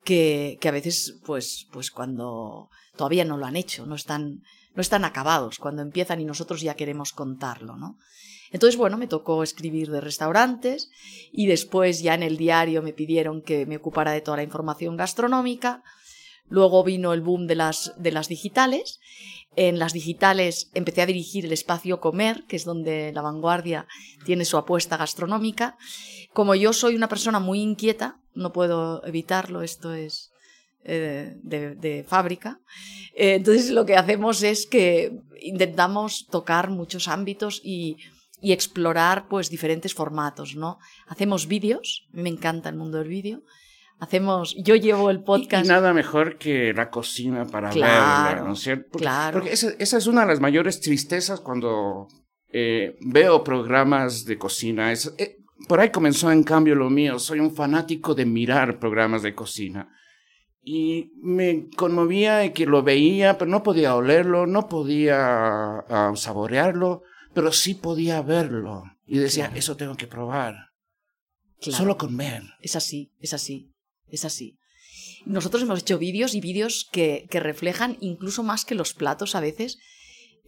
que, 0.05 0.59
que 0.61 0.69
a 0.69 0.73
veces, 0.73 1.21
pues, 1.25 1.67
pues 1.73 1.91
cuando 1.91 2.71
todavía 2.97 3.25
no 3.25 3.37
lo 3.37 3.47
han 3.47 3.57
hecho, 3.57 3.87
no 3.87 3.95
están, 3.95 4.43
no 4.75 4.81
están 4.81 5.05
acabados, 5.05 5.59
cuando 5.59 5.83
empiezan 5.83 6.21
y 6.21 6.25
nosotros 6.25 6.61
ya 6.61 6.75
queremos 6.75 7.13
contarlo, 7.13 7.77
¿no? 7.77 7.99
Entonces, 8.51 8.77
bueno, 8.77 8.97
me 8.97 9.07
tocó 9.07 9.43
escribir 9.43 9.91
de 9.91 10.01
restaurantes 10.01 10.91
y 11.33 11.47
después 11.47 12.03
ya 12.03 12.15
en 12.15 12.23
el 12.23 12.37
diario 12.37 12.83
me 12.83 12.93
pidieron 12.93 13.43
que 13.43 13.67
me 13.67 13.77
ocupara 13.77 14.13
de 14.13 14.21
toda 14.21 14.39
la 14.39 14.43
información 14.43 14.97
gastronómica. 14.97 15.83
Luego 16.49 16.83
vino 16.83 17.13
el 17.13 17.21
boom 17.21 17.47
de 17.47 17.55
las, 17.55 17.93
de 17.97 18.11
las 18.11 18.29
digitales. 18.29 18.99
En 19.55 19.79
las 19.79 19.93
digitales 19.93 20.71
empecé 20.75 21.03
a 21.03 21.07
dirigir 21.07 21.47
el 21.47 21.53
espacio 21.53 22.01
Comer, 22.01 22.45
que 22.49 22.57
es 22.57 22.65
donde 22.65 23.13
La 23.13 23.23
Vanguardia 23.23 23.87
tiene 24.25 24.45
su 24.45 24.57
apuesta 24.57 24.97
gastronómica. 24.97 25.77
Como 26.33 26.55
yo 26.57 26.73
soy 26.73 26.97
una 26.97 27.09
persona 27.09 27.39
muy 27.39 27.61
inquieta, 27.61 28.21
no 28.35 28.53
puedo 28.53 29.05
evitarlo, 29.05 29.63
esto 29.63 29.95
es 29.95 30.33
eh, 30.85 31.37
de, 31.43 32.05
fábrica. 32.07 32.61
Eh, 33.15 33.35
entonces 33.35 33.71
lo 33.71 33.87
que 33.87 33.97
hacemos 33.97 34.43
es 34.43 34.67
que 34.67 35.21
intentamos 35.41 36.27
tocar 36.31 36.71
muchos 36.71 37.07
ámbitos 37.07 37.61
y, 37.63 37.97
y 38.41 38.53
explorar 38.53 39.29
pues 39.29 39.51
diferentes 39.51 39.95
formatos, 39.95 40.57
¿no? 40.57 40.79
Hacemos 41.07 41.47
vídeos, 41.47 42.09
me 42.13 42.29
encanta 42.29 42.69
el 42.69 42.77
mundo 42.77 42.99
del 42.99 43.09
vídeo. 43.09 43.43
Hacemos, 43.99 44.57
yo 44.57 44.77
llevo 44.77 45.11
el 45.11 45.23
podcast. 45.23 45.65
Y, 45.65 45.69
y 45.69 45.71
nada 45.71 45.93
mejor 45.93 46.39
que 46.39 46.73
la 46.73 46.89
cocina 46.89 47.47
para 47.47 47.69
claro, 47.69 48.29
verla, 48.29 48.49
¿no 48.49 48.55
es 48.55 48.61
cierto? 48.61 48.89
Porque, 48.93 49.05
claro. 49.05 49.39
porque 49.39 49.53
esa, 49.53 49.71
esa, 49.79 49.99
es 49.99 50.07
una 50.07 50.23
de 50.23 50.29
las 50.29 50.41
mayores 50.41 50.81
tristezas 50.81 51.41
cuando 51.41 52.09
eh, 52.51 52.97
veo 53.01 53.45
programas 53.45 54.25
de 54.25 54.39
cocina. 54.39 54.91
Es, 54.91 55.13
eh, 55.19 55.37
por 55.69 55.81
ahí 55.81 55.91
comenzó 55.91 56.33
en 56.33 56.45
cambio 56.45 56.75
lo 56.75 56.89
mío. 56.89 57.19
Soy 57.19 57.41
un 57.41 57.55
fanático 57.55 58.15
de 58.15 58.25
mirar 58.25 58.79
programas 58.79 59.23
de 59.23 59.35
cocina. 59.35 59.95
Y 60.63 61.13
me 61.23 61.69
conmovía 61.77 62.53
que 62.53 62.67
lo 62.67 62.83
veía, 62.83 63.39
pero 63.39 63.51
no 63.51 63.63
podía 63.63 63.95
olerlo, 63.95 64.47
no 64.47 64.69
podía 64.69 65.85
uh, 65.89 66.17
saborearlo, 66.17 67.03
pero 67.35 67.53
sí 67.53 67.75
podía 67.75 68.23
verlo. 68.23 68.85
Y 69.07 69.19
decía, 69.19 69.47
claro. 69.47 69.59
eso 69.59 69.77
tengo 69.77 69.97
que 69.97 70.07
probar. 70.07 70.71
Claro. 71.61 71.79
Solo 71.79 71.99
con 71.99 72.17
ver. 72.17 72.43
Es 72.61 72.77
así, 72.77 73.13
es 73.19 73.35
así, 73.35 73.73
es 74.09 74.25
así. 74.25 74.57
Nosotros 75.27 75.63
hemos 75.63 75.81
hecho 75.81 75.99
vídeos 75.99 76.35
y 76.35 76.41
vídeos 76.41 76.89
que, 76.91 77.27
que, 77.31 77.41
reflejan 77.41 77.99
incluso 78.01 78.43
más 78.43 78.65
que 78.65 78.75
los 78.75 78.95
platos 78.95 79.35
a 79.35 79.41
veces 79.41 79.79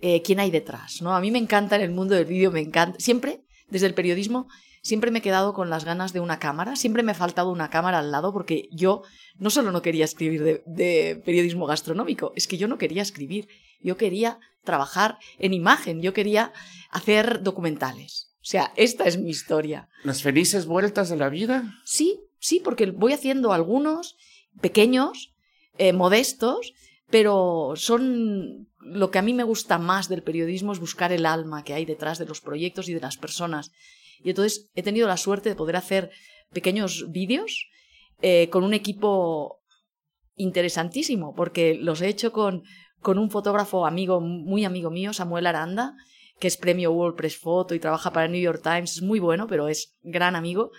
eh, 0.01 0.23
quién 0.23 0.41
hay 0.41 0.51
detrás. 0.51 1.03
¿no? 1.03 1.15
A 1.15 1.21
mí 1.21 1.31
me 1.31 1.39
encanta 1.39 1.77
en 1.77 1.83
el 1.83 1.91
mundo 1.91 2.15
del 2.15 2.25
vídeo, 2.25 2.51
me 2.51 2.61
encanta. 2.61 2.99
Siempre, 2.99 3.45
desde 3.69 3.87
el 3.87 3.95
periodismo, 3.95 4.49
siempre 4.83 5.11
me 5.11 5.21
he 5.21 5.23
quedado 5.23 5.55
con 5.55 5.71
las 5.71 5.85
ganas 5.85 6.13
de 6.13 6.21
una 6.21 6.39
cámara, 6.39 6.77
siempre 6.77 7.03
me 7.03 7.13
ha 7.13 7.15
faltado 7.15 7.51
una 7.51 7.71
cámara 7.71 8.01
al 8.01 8.11
lado 8.11 8.33
porque 8.33 8.69
yo 8.73 9.03
no 9.39 9.51
solo 9.51 9.71
no 9.71 9.81
quería 9.81 10.05
escribir 10.05 10.43
de, 10.43 10.63
de, 10.67 11.23
periodismo 11.25 11.67
gastronómico, 11.67 12.33
es 12.35 12.49
que 12.49 12.59
yo 12.59 12.67
no 12.67 12.79
quería 12.79 13.03
escribir, 13.03 13.49
yo 13.81 13.97
quería 13.97 14.41
trabajar 14.63 15.19
en 15.39 15.55
imagen, 15.55 16.03
yo 16.03 16.13
quería 16.13 16.53
hacer 16.91 17.43
documentales. 17.43 18.33
O 18.43 18.45
sea, 18.45 18.73
esta 18.77 19.05
es 19.05 19.19
mi 19.19 19.31
historia. 19.31 19.89
¿Las 20.03 20.23
felices 20.23 20.67
vueltas 20.67 21.09
de 21.09 21.17
la 21.17 21.29
vida? 21.29 21.79
Sí, 21.85 22.21
sí, 22.39 22.61
porque 22.63 22.87
voy 22.91 23.13
haciendo 23.13 23.53
algunos 23.53 24.17
pequeños, 24.61 25.33
eh, 25.79 25.93
modestos, 25.93 26.75
pero 27.09 27.75
son 27.77 28.69
lo 28.81 29.11
que 29.11 29.19
a 29.19 29.23
mí 29.23 29.33
me 29.33 29.45
gusta 29.45 29.79
más 29.79 30.09
del 30.09 30.23
periodismo 30.23 30.73
es 30.73 30.81
buscar 30.81 31.13
el 31.13 31.25
alma 31.25 31.63
que 31.63 31.75
hay 31.75 31.85
detrás 31.85 32.19
de 32.19 32.27
los 32.27 32.41
proyectos 32.41 32.89
y 32.89 32.95
de 32.95 33.01
las 33.01 33.17
personas. 33.17 33.71
Y 34.25 34.31
entonces 34.31 34.71
he 34.75 34.83
tenido 34.83 35.07
la 35.07 35.17
suerte 35.17 35.49
de 35.49 35.55
poder 35.55 35.77
hacer 35.77 36.11
pequeños 36.53 37.11
vídeos 37.11 37.69
eh, 38.21 38.49
con 38.51 38.65
un 38.65 38.75
equipo 38.75 39.61
interesantísimo, 40.35 41.35
porque 41.35 41.75
los 41.75 42.01
he 42.03 42.09
hecho 42.09 42.33
con, 42.33 42.65
con 43.03 43.19
un 43.19 43.31
fotógrafo 43.31 43.85
amigo, 43.87 44.21
muy 44.21 44.65
amigo 44.65 44.91
mío, 44.91 45.13
Samuel 45.13 45.47
Aranda, 45.47 45.95
que 46.39 46.49
es 46.49 46.57
premio 46.57 46.93
World 46.93 47.17
Press 47.17 47.37
Photo 47.37 47.75
y 47.75 47.81
trabaja 47.81 48.13
para 48.13 48.27
el 48.27 48.33
New 48.33 48.41
York 48.41 48.63
Times, 48.63 48.97
es 48.97 49.03
muy 49.03 49.21
bueno, 49.21 49.47
pero 49.47 49.69
es 49.69 49.97
gran 50.03 50.35
amigo, 50.37 50.71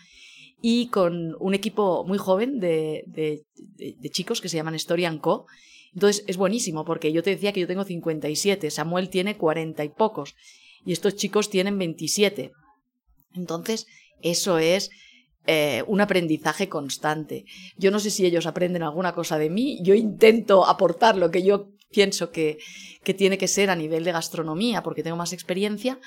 y 0.62 0.88
con 0.88 1.36
un 1.40 1.54
equipo 1.54 2.06
muy 2.06 2.18
joven 2.18 2.60
de, 2.60 3.04
de 3.08 4.10
chicos 4.10 4.42
que 4.42 4.50
se 4.50 4.58
llaman 4.58 4.76
Story 4.76 5.06
Co. 5.20 5.46
Entonces 5.94 6.24
es 6.28 6.38
buenísimo, 6.38 6.86
porque 6.86 7.12
yo 7.12 7.22
te 7.22 7.32
decía 7.32 7.52
que 7.52 7.60
yo 7.60 7.68
tengo 7.68 7.84
57, 7.84 8.72
Samuel 8.72 9.10
tiene 9.10 9.38
40 9.38 9.84
y 9.84 9.90
pocos, 9.90 10.36
y 10.86 10.94
estos 10.94 11.16
chicos 11.16 11.50
tienen 11.50 11.78
27. 11.78 12.52
Entonces, 13.36 13.88
eso 14.22 14.58
es 14.58 14.90
eh, 15.46 15.84
un 15.88 16.00
aprendizaje 16.00 16.70
constante. 16.70 17.44
Yo 17.78 17.92
no 17.92 18.00
sé 18.00 18.10
si 18.10 18.26
ellos 18.26 18.46
aprenden 18.46 18.84
alguna 18.84 19.14
cosa 19.14 19.38
de 19.38 19.50
mí, 19.50 19.80
yo 19.84 19.94
intento 19.94 20.66
aportar 20.66 21.18
lo 21.18 21.32
que 21.32 21.44
yo 21.44 21.73
pienso 21.94 22.32
que, 22.32 22.58
que 23.04 23.14
tiene 23.14 23.38
que 23.38 23.48
ser 23.48 23.70
a 23.70 23.76
nivel 23.76 24.04
de 24.04 24.12
gastronomía, 24.12 24.84
porque 24.84 25.04
tengo 25.04 25.16
más 25.18 25.32
experiencia, 25.34 26.00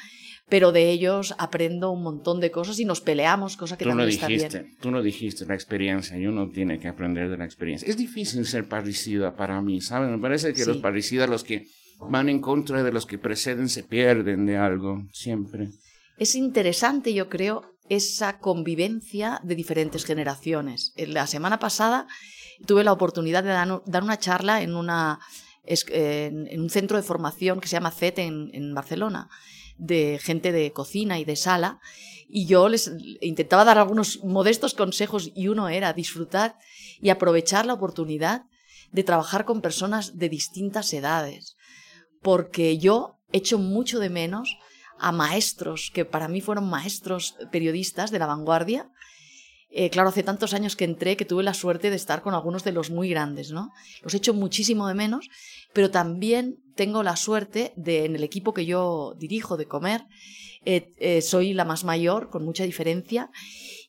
pero 0.49 0.71
de 0.71 0.91
ellos 0.91 1.35
aprendo 1.39 1.91
un 1.91 2.03
montón 2.03 2.41
de 2.41 2.51
cosas 2.51 2.79
y 2.79 2.85
nos 2.85 3.01
peleamos, 3.01 3.57
cosa 3.57 3.77
que 3.77 3.85
tú 3.85 3.91
también 3.91 4.09
no 4.09 4.13
está 4.15 4.27
dijiste, 4.29 4.61
bien. 4.61 4.77
Tú 4.81 4.91
no 4.91 5.03
dijiste 5.03 5.47
la 5.47 5.55
experiencia 5.55 6.17
y 6.19 6.27
uno 6.27 6.49
tiene 6.51 6.79
que 6.79 6.89
aprender 6.89 7.29
de 7.31 7.37
la 7.37 7.45
experiencia. 7.45 7.89
Es 7.89 7.97
difícil 7.97 8.47
ser 8.47 8.69
parricida 8.69 9.35
para 9.35 9.61
mí, 9.61 9.81
¿sabes? 9.81 10.11
Me 10.11 10.19
parece 10.19 10.53
que 10.53 10.65
los 10.65 10.77
Sí. 10.77 10.83
parricidas, 10.83 11.29
los 11.29 11.43
que 11.43 11.67
van 11.99 12.29
en 12.29 12.41
contra 12.41 12.83
de 12.83 12.93
los 12.93 13.07
que 13.07 13.19
preceden, 13.19 13.69
se 13.69 13.83
pierden 13.83 14.47
de 14.47 14.57
algo, 14.57 15.03
siempre. 15.13 15.69
Es 16.19 16.35
interesante, 16.35 17.13
yo 17.13 17.29
creo, 17.29 17.65
esa 17.89 18.39
convivencia 18.39 19.41
de 19.43 19.55
diferentes 19.55 20.05
generaciones. 20.05 20.93
En 20.97 21.13
La 21.15 21.27
semana 21.27 21.59
pasada 21.59 22.07
tuve 22.67 22.85
la 22.85 22.93
oportunidad 22.93 23.43
de 23.45 23.51
dar 23.91 24.03
una 24.03 24.19
charla 24.19 24.63
en, 24.63 24.75
una, 24.77 25.19
en, 25.67 26.61
un 26.61 26.71
centro 26.71 26.97
de 26.97 27.03
formación 27.03 27.61
que 27.61 27.69
se 27.69 27.77
llama 27.77 27.91
CET 27.91 28.19
en, 28.19 28.51
en 28.53 28.75
Barcelona, 28.75 29.29
de 29.79 30.19
gente 30.23 30.53
de 30.53 30.73
cocina 30.73 31.19
y 31.19 31.25
de 31.25 31.37
sala, 31.37 31.81
y 32.29 32.47
yo 32.47 32.69
les 32.69 32.91
intentaba 33.21 33.65
dar 33.65 33.79
algunos 33.79 34.25
modestos 34.25 34.75
consejos 34.75 35.31
y 35.35 35.49
uno 35.49 35.69
era 35.69 35.93
disfrutar 35.93 36.57
y 37.01 37.11
aprovechar 37.11 37.67
la 37.67 37.75
oportunidad 37.75 38.47
de 38.91 39.05
trabajar 39.05 39.45
con 39.45 39.61
personas 39.61 40.19
de 40.19 40.29
distintas 40.29 40.93
edades, 40.93 41.57
porque 42.23 42.79
yo 42.79 43.21
echo 43.33 43.59
mucho 43.59 43.99
de 43.99 44.11
menos 44.11 44.57
a 44.99 45.13
maestros, 45.13 45.91
que 45.93 46.05
para 46.05 46.29
mí 46.29 46.41
fueron 46.41 46.69
maestros 46.69 47.37
periodistas 47.53 48.11
de 48.11 48.19
la 48.19 48.27
vanguardia. 48.27 48.91
Eh, 49.79 49.91
claro, 49.91 50.09
hace 50.09 50.23
tantos 50.23 50.55
años 50.55 50.75
que 50.75 50.87
entré 50.87 51.19
que 51.19 51.27
tuve 51.27 51.43
la 51.43 51.53
suerte 51.53 51.91
de 51.91 51.97
estar 51.97 52.23
con 52.23 52.33
algunos 52.33 52.65
de 52.65 52.73
los 52.73 52.91
muy 52.91 53.11
grandes, 53.11 53.53
¿no? 53.53 53.75
Los 54.03 54.15
echo 54.15 54.33
muchísimo 54.33 54.89
de 54.89 54.95
menos, 54.95 55.29
pero 55.75 55.91
también 55.91 56.57
tengo 56.75 57.03
la 57.03 57.15
suerte 57.15 57.75
de, 57.77 58.07
en 58.07 58.17
el 58.17 58.25
equipo 58.25 58.55
que 58.55 58.65
yo 58.65 59.13
dirijo 59.19 59.59
de 59.59 59.67
comer, 59.67 60.07
eh, 60.65 60.95
eh, 60.97 61.21
soy 61.21 61.53
la 61.53 61.67
más 61.67 61.85
mayor, 61.85 62.31
con 62.31 62.43
mucha 62.43 62.65
diferencia, 62.65 63.29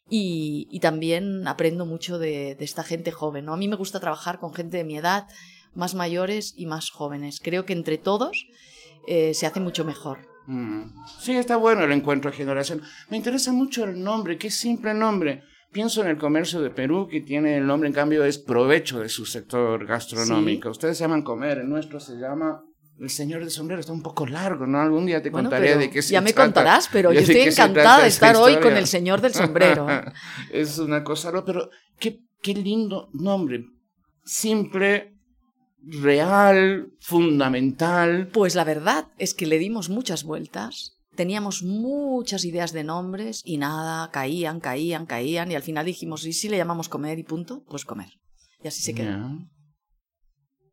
y, 0.10 0.78
también 0.82 1.48
aprendo 1.48 1.86
mucho 1.86 2.20
de, 2.20 2.58
esta 2.60 2.84
gente 2.84 3.12
joven, 3.14 3.46
¿no? 3.46 3.54
A 3.54 3.58
mí 3.58 3.70
me 3.70 3.78
gusta 3.78 4.02
trabajar 4.02 4.40
con 4.40 4.54
gente 4.54 4.76
de 4.76 4.84
mi 4.84 4.98
edad, 4.98 5.30
más 5.74 5.96
mayores 5.96 6.54
y 6.58 6.66
más 6.66 6.90
jóvenes. 6.90 7.40
Creo 7.42 7.66
que 7.66 7.72
entre 7.72 7.98
todos 7.98 8.46
se 9.08 9.46
hace 9.46 9.60
mucho 9.62 9.86
mejor. 9.86 10.28
Mm. 10.48 10.84
Sí, 11.20 11.32
está 11.32 11.56
bueno 11.56 11.86
el 11.86 11.94
encuentro 11.94 12.30
de 12.30 12.36
generación. 12.36 12.82
Me 13.10 13.16
interesa 13.16 13.54
mucho 13.54 13.86
el 13.86 14.04
nombre, 14.04 14.38
qué 14.38 14.52
simple 14.52 14.94
nombre. 14.94 15.44
Pienso 15.72 16.02
en 16.02 16.08
el 16.08 16.18
comercio 16.18 16.62
de 16.62 16.70
Perú, 16.70 17.08
que 17.10 17.22
tiene 17.22 17.58
el 17.58 17.68
nombre, 17.68 17.88
en 17.88 17.94
cambio, 17.94 18.24
es 18.24 18.38
provecho 18.38 19.00
de 19.00 19.10
su 19.10 19.26
sector 19.26 19.86
gastronómico. 19.86 20.70
Ustedes 20.70 20.98
se 20.98 21.04
llaman 21.04 21.24
comer, 21.24 21.60
el 21.60 21.70
nuestro 21.70 22.00
se 22.00 22.16
llama 22.16 22.64
El 23.00 23.10
Señor 23.10 23.42
del 23.42 23.52
Sombrero. 23.52 23.82
Está 23.82 23.92
un 23.92 24.02
poco 24.02 24.26
largo, 24.26 24.66
¿no? 24.66 24.80
Algún 24.80 25.06
día 25.06 25.22
te 25.22 25.30
Bueno, 25.30 25.50
contaré 25.50 25.78
de 25.78 25.90
qué 25.90 26.02
se 26.02 26.14
ya 26.14 26.22
me 26.22 26.32
trata. 26.32 26.46
contarás, 26.46 26.90
pero 26.92 27.12
yo 27.14 27.20
de 27.20 27.26
estoy 27.26 27.42
encantada 27.42 28.02
de 28.02 28.08
estar 28.08 28.36
hoy 28.38 28.58
con 28.58 28.76
el 28.78 28.88
señor 28.88 29.22
del 29.22 29.34
sombrero. 29.34 29.88
es 30.52 30.80
una 30.80 31.04
cosa, 31.04 31.32
pero 31.46 31.70
qué, 32.00 32.20
qué 32.42 32.54
lindo 32.54 33.10
nombre. 33.14 33.66
Simple, 34.24 35.14
real, 35.84 36.92
fundamental. 37.02 38.30
Pues 38.32 38.56
la 38.56 38.64
verdad 38.64 39.08
es 39.18 39.34
que 39.34 39.46
le 39.46 39.60
dimos 39.60 39.90
muchas 39.90 40.24
vueltas. 40.24 40.97
Teníamos 41.18 41.64
muchas 41.64 42.46
ideas 42.46 42.72
de 42.72 42.84
nombres 42.84 43.42
y 43.44 43.58
nada, 43.58 44.10
caían, 44.12 44.60
caían, 44.60 45.06
caían. 45.06 45.52
Y 45.52 45.56
al 45.56 45.64
final 45.64 45.86
dijimos, 45.86 46.26
¿y 46.26 46.32
si 46.32 46.48
le 46.48 46.58
llamamos 46.58 46.88
comer 46.88 47.20
y 47.20 47.24
punto? 47.24 47.64
Pues 47.68 47.84
comer. 47.84 48.10
Y 48.64 48.68
así 48.68 48.82
se 48.82 48.94
quedó. 48.94 49.10
Ya. 49.10 49.38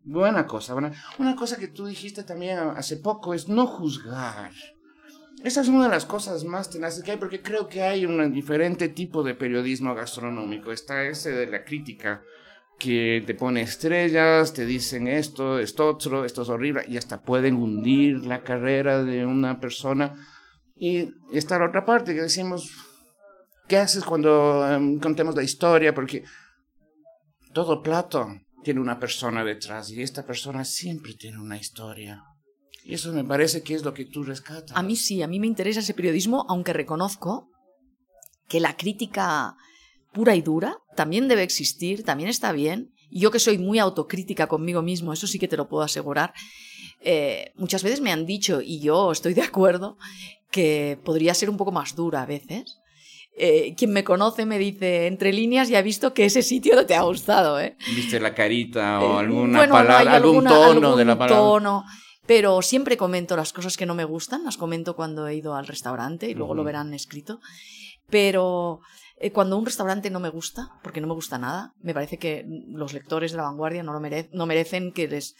Buena 0.02 0.46
cosa, 0.46 0.74
buena. 0.74 0.92
Una 1.18 1.34
cosa 1.34 1.56
que 1.56 1.68
tú 1.68 1.86
dijiste 1.86 2.24
también 2.24 2.58
hace 2.58 2.98
poco 2.98 3.32
es 3.32 3.48
no 3.48 3.66
juzgar. 3.66 4.52
Esa 5.42 5.62
es 5.62 5.68
una 5.68 5.84
de 5.84 5.90
las 5.90 6.04
cosas 6.04 6.44
más 6.44 6.68
tenaces 6.68 7.02
que 7.02 7.12
hay, 7.12 7.16
porque 7.16 7.40
creo 7.40 7.66
que 7.66 7.82
hay 7.82 8.04
un 8.06 8.32
diferente 8.32 8.88
tipo 8.88 9.22
de 9.22 9.34
periodismo 9.34 9.94
gastronómico. 9.94 10.72
Está 10.72 11.04
ese 11.04 11.32
de 11.32 11.46
la 11.46 11.64
crítica, 11.64 12.22
que 12.78 13.22
te 13.26 13.34
pone 13.34 13.62
estrellas, 13.62 14.52
te 14.52 14.66
dicen 14.66 15.06
esto, 15.06 15.58
esto 15.58 15.88
otro, 15.88 16.24
esto 16.24 16.42
es 16.42 16.48
horrible, 16.48 16.84
y 16.88 16.96
hasta 16.96 17.22
pueden 17.22 17.56
hundir 17.56 18.26
la 18.26 18.42
carrera 18.42 19.02
de 19.02 19.24
una 19.26 19.60
persona. 19.60 20.14
Y 20.84 21.14
está 21.32 21.58
la 21.58 21.68
otra 21.68 21.86
parte 21.86 22.14
que 22.14 22.20
decimos, 22.20 22.70
¿qué 23.66 23.78
haces 23.78 24.04
cuando 24.04 24.70
em, 24.70 25.00
contemos 25.00 25.34
la 25.34 25.42
historia? 25.42 25.94
Porque 25.94 26.24
todo 27.54 27.80
plato 27.80 28.28
tiene 28.62 28.80
una 28.80 29.00
persona 29.00 29.42
detrás 29.42 29.88
y 29.88 30.02
esta 30.02 30.26
persona 30.26 30.62
siempre 30.62 31.14
tiene 31.14 31.40
una 31.40 31.56
historia. 31.56 32.22
Y 32.82 32.92
eso 32.92 33.14
me 33.14 33.24
parece 33.24 33.62
que 33.62 33.72
es 33.72 33.82
lo 33.82 33.94
que 33.94 34.04
tú 34.04 34.24
rescatas. 34.24 34.76
A 34.76 34.82
mí 34.82 34.94
sí, 34.94 35.22
a 35.22 35.26
mí 35.26 35.40
me 35.40 35.46
interesa 35.46 35.80
ese 35.80 35.94
periodismo, 35.94 36.44
aunque 36.50 36.74
reconozco 36.74 37.48
que 38.46 38.60
la 38.60 38.76
crítica 38.76 39.56
pura 40.12 40.36
y 40.36 40.42
dura 40.42 40.76
también 40.96 41.28
debe 41.28 41.44
existir, 41.44 42.04
también 42.04 42.28
está 42.28 42.52
bien. 42.52 42.90
Yo 43.10 43.30
que 43.30 43.38
soy 43.38 43.56
muy 43.56 43.78
autocrítica 43.78 44.48
conmigo 44.48 44.82
mismo, 44.82 45.14
eso 45.14 45.26
sí 45.26 45.38
que 45.38 45.48
te 45.48 45.56
lo 45.56 45.66
puedo 45.66 45.82
asegurar. 45.82 46.34
Eh, 47.04 47.52
muchas 47.56 47.82
veces 47.82 48.00
me 48.00 48.10
han 48.12 48.26
dicho, 48.26 48.60
y 48.60 48.80
yo 48.80 49.12
estoy 49.12 49.34
de 49.34 49.42
acuerdo, 49.42 49.96
que 50.50 50.98
podría 51.04 51.34
ser 51.34 51.50
un 51.50 51.56
poco 51.56 51.72
más 51.72 51.94
dura 51.94 52.22
a 52.22 52.26
veces. 52.26 52.78
Eh, 53.36 53.74
quien 53.76 53.92
me 53.92 54.04
conoce 54.04 54.46
me 54.46 54.58
dice, 54.58 55.06
entre 55.08 55.32
líneas 55.32 55.68
ya 55.68 55.80
he 55.80 55.82
visto 55.82 56.14
que 56.14 56.24
ese 56.24 56.42
sitio 56.42 56.76
no 56.76 56.86
te 56.86 56.94
ha 56.94 57.02
gustado, 57.02 57.58
¿eh? 57.60 57.76
¿Viste 57.94 58.20
la 58.20 58.32
carita 58.34 59.00
o 59.00 59.16
Eh, 59.16 59.20
alguna 59.20 59.58
bueno, 59.58 59.74
no, 59.74 59.78
palabra, 59.82 60.12
algún 60.14 60.44
tono 60.44 60.96
de 60.96 61.02
algún 61.02 61.06
la 61.08 61.18
palabra? 61.18 61.36
tono, 61.42 61.84
pero 62.26 62.62
siempre 62.62 62.96
comento 62.96 63.36
las 63.36 63.52
cosas 63.52 63.76
que 63.76 63.86
no 63.86 63.94
me 63.96 64.04
gustan, 64.04 64.44
las 64.44 64.56
comento 64.56 64.94
cuando 64.94 65.26
he 65.26 65.34
ido 65.34 65.56
al 65.56 65.66
restaurante 65.66 66.28
y 66.30 66.34
luego 66.34 66.54
lo 66.54 66.62
Ujú. 66.62 66.66
verán 66.66 66.94
escrito. 66.94 67.40
Pero 68.08 68.80
eh, 69.18 69.32
cuando 69.32 69.56
un 69.58 69.66
restaurante 69.66 70.10
no 70.10 70.20
me 70.20 70.28
gusta, 70.28 70.68
porque 70.82 71.00
no 71.00 71.06
me 71.08 71.14
gusta 71.14 71.38
nada, 71.38 71.72
me 71.82 71.94
parece 71.94 72.18
que 72.18 72.44
los 72.68 72.92
lectores 72.92 73.32
de 73.32 73.38
la 73.38 73.44
vanguardia 73.44 73.82
no, 73.82 73.92
lo 73.92 74.00
mere- 74.00 74.28
no 74.32 74.46
merecen 74.46 74.92
que 74.92 75.08
les 75.08 75.34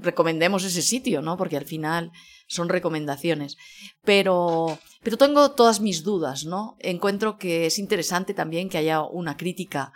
recomendemos 0.00 0.64
ese 0.64 0.82
sitio, 0.82 1.22
¿no? 1.22 1.36
Porque 1.36 1.56
al 1.56 1.64
final 1.64 2.12
son 2.46 2.68
recomendaciones. 2.68 3.56
Pero, 4.04 4.78
pero 5.02 5.16
tengo 5.16 5.52
todas 5.52 5.80
mis 5.80 6.02
dudas, 6.02 6.44
¿no? 6.44 6.76
Encuentro 6.80 7.38
que 7.38 7.66
es 7.66 7.78
interesante 7.78 8.34
también 8.34 8.68
que 8.68 8.78
haya 8.78 9.02
una 9.02 9.36
crítica 9.36 9.92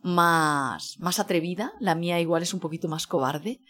más, 0.00 0.96
más 0.98 1.18
atrevida. 1.18 1.72
La 1.80 1.94
mía 1.94 2.20
igual 2.20 2.42
es 2.42 2.54
un 2.54 2.60
poquito 2.60 2.88
más 2.88 3.06
cobarde, 3.06 3.60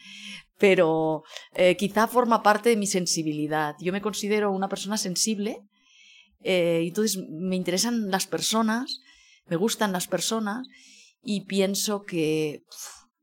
pero 0.58 1.22
eh, 1.54 1.76
quizá 1.76 2.06
forma 2.06 2.42
parte 2.42 2.70
de 2.70 2.76
mi 2.76 2.86
sensibilidad. 2.86 3.76
Yo 3.80 3.92
me 3.92 4.02
considero 4.02 4.50
una 4.50 4.68
persona 4.68 4.98
sensible, 4.98 5.62
eh, 6.42 6.82
y 6.84 6.88
entonces 6.88 7.22
me 7.28 7.56
interesan 7.56 8.10
las 8.10 8.26
personas, 8.26 9.00
me 9.46 9.56
gustan 9.56 9.92
las 9.92 10.06
personas 10.06 10.66
y 11.22 11.46
pienso 11.46 12.02
que, 12.02 12.62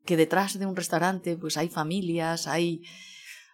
que 0.05 0.17
detrás 0.17 0.57
de 0.57 0.65
un 0.65 0.75
restaurante 0.75 1.37
pues 1.37 1.57
hay 1.57 1.69
familias, 1.69 2.47
hay... 2.47 2.81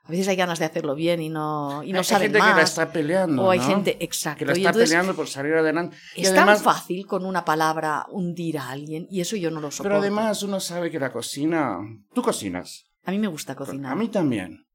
A 0.04 0.10
veces 0.10 0.28
hay 0.28 0.36
ganas 0.36 0.58
de 0.58 0.66
hacerlo 0.66 0.96
bien 0.96 1.22
y 1.22 1.30
no, 1.30 1.84
y 1.84 1.94
no 1.94 2.00
hay 2.00 2.04
saben 2.04 2.32
gente 2.32 2.40
que 2.40 2.56
la 2.56 2.64
está 2.64 2.92
peleando. 2.92 3.44
o 3.44 3.52
hay 3.52 3.60
¿no? 3.60 3.68
gente, 3.68 4.04
exacto. 4.04 4.40
que 4.40 4.46
la 4.46 4.54
está 4.54 4.70
entonces 4.70 4.90
peleando 4.90 5.16
por 5.16 5.28
salir 5.28 5.54
adelante. 5.54 5.96
Y 6.16 6.22
es 6.22 6.30
además, 6.32 6.64
tan 6.64 6.74
fácil 6.74 7.06
con 7.06 7.24
una 7.24 7.46
palabra 7.46 8.08
hundir 8.10 8.58
a 8.58 8.70
alguien 8.72 9.08
y 9.12 9.22
eso 9.22 9.36
yo 9.36 9.52
no 9.52 9.62
lo 9.62 9.70
soporto. 9.70 9.84
pero 9.84 10.00
además 10.00 10.42
uno 10.42 10.60
sabe 10.60 10.90
que 10.90 11.00
la 11.00 11.14
cocina, 11.14 11.78
tú 12.16 12.24
cocinas, 12.24 12.86
a 13.04 13.12
mí 13.12 13.20
me 13.20 13.28
gusta 13.28 13.56
cocinar. 13.56 13.92
a 13.92 13.96
mí 13.96 14.08
también. 14.08 14.66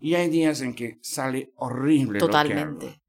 Y 0.00 0.16
hay 0.16 0.28
días 0.28 0.60
en 0.60 0.74
que 0.74 0.98
sale 1.00 1.52
horrible. 1.56 2.20
lo 2.20 2.28
que 2.28 2.36
hago. 2.36 2.48
Totalmente. 2.48 3.02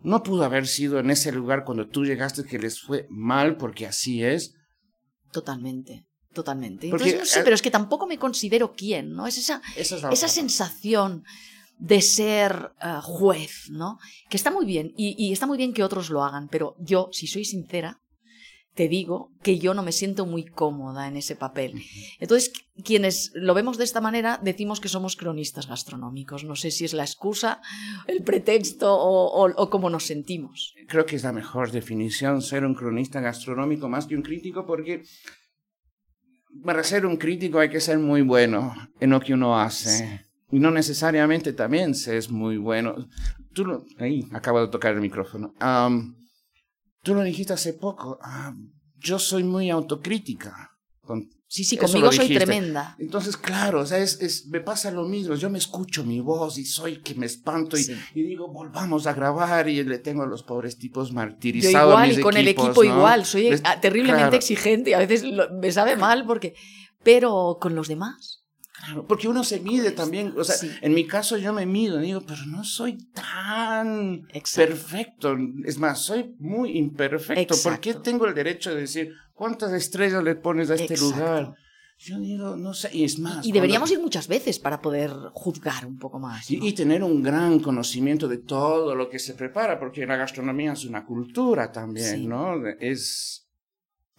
No 0.00 0.22
pudo 0.22 0.44
haber 0.44 0.66
sido 0.66 0.98
en 0.98 1.10
ese 1.10 1.32
lugar 1.32 1.64
cuando 1.64 1.88
tú 1.88 2.04
llegaste 2.04 2.44
que 2.44 2.58
les 2.58 2.80
fue 2.80 3.06
mal, 3.08 3.56
porque 3.56 3.86
así 3.86 4.22
es. 4.22 4.54
Totalmente. 5.32 6.06
Totalmente. 6.36 6.90
Porque, 6.90 7.04
Entonces, 7.10 7.18
no 7.18 7.24
sé, 7.34 7.40
eh, 7.40 7.42
pero 7.44 7.54
es 7.54 7.62
que 7.62 7.70
tampoco 7.70 8.06
me 8.06 8.18
considero 8.18 8.74
quién, 8.74 9.14
¿no? 9.16 9.26
Es 9.26 9.38
esa, 9.38 9.62
Esa 9.74 9.96
es 9.96 10.02
la 10.02 10.10
esa 10.10 10.26
otra. 10.26 10.28
sensación 10.28 11.24
de 11.78 12.00
ser 12.02 12.72
eh, 12.82 12.98
juez, 13.02 13.70
¿no? 13.70 13.98
Que 14.28 14.36
está 14.36 14.50
muy 14.50 14.66
bien 14.66 14.92
y, 14.96 15.14
y 15.18 15.32
está 15.32 15.46
muy 15.46 15.56
bien 15.56 15.72
que 15.72 15.82
otros 15.82 16.10
lo 16.10 16.22
hagan, 16.22 16.48
pero 16.48 16.76
yo, 16.78 17.08
si 17.10 17.26
soy 17.26 17.44
sincera, 17.46 18.00
te 18.74 18.88
digo 18.88 19.30
que 19.42 19.58
yo 19.58 19.72
no 19.72 19.82
me 19.82 19.90
siento 19.90 20.26
muy 20.26 20.44
cómoda 20.44 21.08
en 21.08 21.16
ese 21.16 21.34
papel. 21.34 21.82
Entonces, 22.20 22.52
quienes 22.84 23.30
lo 23.32 23.54
vemos 23.54 23.78
de 23.78 23.84
esta 23.84 24.02
manera, 24.02 24.38
decimos 24.42 24.80
que 24.80 24.90
somos 24.90 25.16
cronistas 25.16 25.66
gastronómicos. 25.66 26.44
No 26.44 26.56
sé 26.56 26.70
si 26.70 26.84
es 26.84 26.92
la 26.92 27.02
excusa, 27.04 27.62
el 28.06 28.22
pretexto 28.22 28.94
o, 28.94 29.46
o, 29.46 29.50
o 29.56 29.70
cómo 29.70 29.88
nos 29.88 30.04
sentimos. 30.04 30.74
Creo 30.88 31.06
que 31.06 31.16
es 31.16 31.22
la 31.22 31.32
mejor 31.32 31.70
definición 31.72 32.42
ser 32.42 32.66
un 32.66 32.74
cronista 32.74 33.20
gastronómico 33.22 33.88
más 33.88 34.06
que 34.06 34.14
un 34.14 34.20
crítico, 34.20 34.66
porque 34.66 35.04
para 36.64 36.82
ser 36.84 37.06
un 37.06 37.16
crítico 37.16 37.58
hay 37.58 37.68
que 37.68 37.80
ser 37.80 37.98
muy 37.98 38.22
bueno 38.22 38.74
en 39.00 39.10
lo 39.10 39.20
que 39.20 39.34
uno 39.34 39.58
hace. 39.58 40.26
Y 40.50 40.58
no 40.58 40.70
necesariamente 40.70 41.52
también 41.52 41.94
se 41.94 42.16
es 42.16 42.30
muy 42.30 42.56
bueno. 42.56 43.08
Tú 43.52 43.64
lo, 43.64 43.84
ahí, 43.98 44.28
acabo 44.32 44.60
de 44.60 44.68
tocar 44.68 44.94
el 44.94 45.00
micrófono. 45.00 45.52
Tú 47.02 47.14
lo 47.14 47.22
dijiste 47.22 47.52
hace 47.52 47.74
poco. 47.74 48.18
yo 48.96 49.18
soy 49.18 49.44
muy 49.44 49.70
autocrítica 49.70 50.70
con 51.02 51.28
Sí, 51.48 51.62
sí, 51.62 51.76
conmigo 51.76 52.10
soy 52.10 52.34
tremenda. 52.34 52.96
Entonces, 52.98 53.36
claro, 53.36 53.80
o 53.80 53.86
sea, 53.86 53.98
es, 53.98 54.20
es- 54.20 54.46
me 54.48 54.60
pasa 54.60 54.90
lo 54.90 55.04
mismo. 55.04 55.36
Yo 55.36 55.48
me 55.48 55.58
escucho 55.58 56.04
mi 56.04 56.18
voz 56.20 56.58
y 56.58 56.64
soy 56.64 56.98
que 57.02 57.14
me 57.14 57.26
espanto 57.26 57.76
y, 57.76 57.84
Sí. 57.84 57.94
y 58.14 58.22
digo, 58.24 58.48
volvamos 58.48 59.06
a 59.06 59.12
grabar 59.14 59.68
y 59.68 59.84
le 59.84 59.98
tengo 59.98 60.24
a 60.24 60.26
los 60.26 60.42
pobres 60.42 60.76
tipos 60.76 61.08
Yo 61.10 61.14
martirizados. 61.14 61.76
a 61.76 61.88
igual, 61.92 62.08
mis 62.08 62.18
y 62.18 62.20
con 62.22 62.36
el 62.36 62.48
equipos, 62.48 62.66
equipo 62.70 62.84
¿no? 62.84 62.96
igual. 62.96 63.24
Soy 63.24 63.50
Les- 63.50 63.62
terriblemente 63.80 64.22
claro. 64.24 64.36
exigente 64.36 64.90
y 64.90 64.92
a 64.94 64.98
veces 64.98 65.22
lo- 65.22 65.48
me 65.52 65.70
sabe 65.70 65.96
mal 65.96 66.26
porque. 66.26 66.54
Pero 67.04 67.58
con 67.60 67.76
los 67.76 67.86
demás. 67.86 68.42
Claro, 68.72 69.06
porque 69.06 69.26
uno 69.28 69.42
se 69.44 69.60
mide 69.60 69.90
también, 69.92 70.34
o 70.36 70.44
sea, 70.44 70.56
Sí. 70.56 70.70
en 70.82 70.92
mi 70.94 71.06
caso 71.06 71.38
yo 71.38 71.52
me 71.52 71.64
mido, 71.64 71.98
digo, 71.98 72.20
pero 72.26 72.44
no 72.46 72.62
soy 72.64 72.98
tan 73.14 74.26
Exacto. 74.32 74.70
perfecto, 74.70 75.36
es 75.64 75.78
más, 75.78 76.02
soy 76.02 76.34
muy 76.38 76.76
imperfecto, 76.76 77.54
¿por 77.62 77.80
qué 77.80 77.90
Exacto. 77.90 78.02
tengo 78.10 78.26
el 78.26 78.34
derecho 78.34 78.74
de 78.74 78.80
decir 78.82 79.12
cuántas 79.36 79.72
estrellas 79.72 80.24
le 80.24 80.34
pones 80.34 80.70
a 80.70 80.74
este 80.74 80.94
Exacto. 80.94 81.14
lugar? 81.16 81.54
Yo 81.98 82.18
digo, 82.18 82.56
no 82.56 82.74
sé, 82.74 82.90
y 82.92 83.04
es 83.04 83.18
más. 83.18 83.46
Y 83.46 83.52
deberíamos 83.52 83.88
cuando- 83.88 84.00
ir 84.00 84.04
muchas 84.04 84.28
veces 84.28 84.58
para 84.58 84.82
poder 84.82 85.12
juzgar 85.32 85.86
un 85.86 85.98
poco 85.98 86.18
más. 86.18 86.50
y, 86.50 86.56
¿no? 86.58 86.66
y 86.66 86.72
tener 86.74 87.02
un 87.04 87.22
gran 87.22 87.58
conocimiento 87.60 88.28
de 88.28 88.36
todo 88.38 88.94
lo 88.94 89.08
que 89.08 89.18
se 89.18 89.32
prepara, 89.34 89.78
porque 89.78 90.04
la 90.04 90.16
gastronomía 90.16 90.72
es 90.72 90.84
una 90.84 91.06
cultura 91.06 91.70
también, 91.72 92.16
Sí. 92.16 92.26
¿no? 92.26 92.54
Es... 92.80 93.44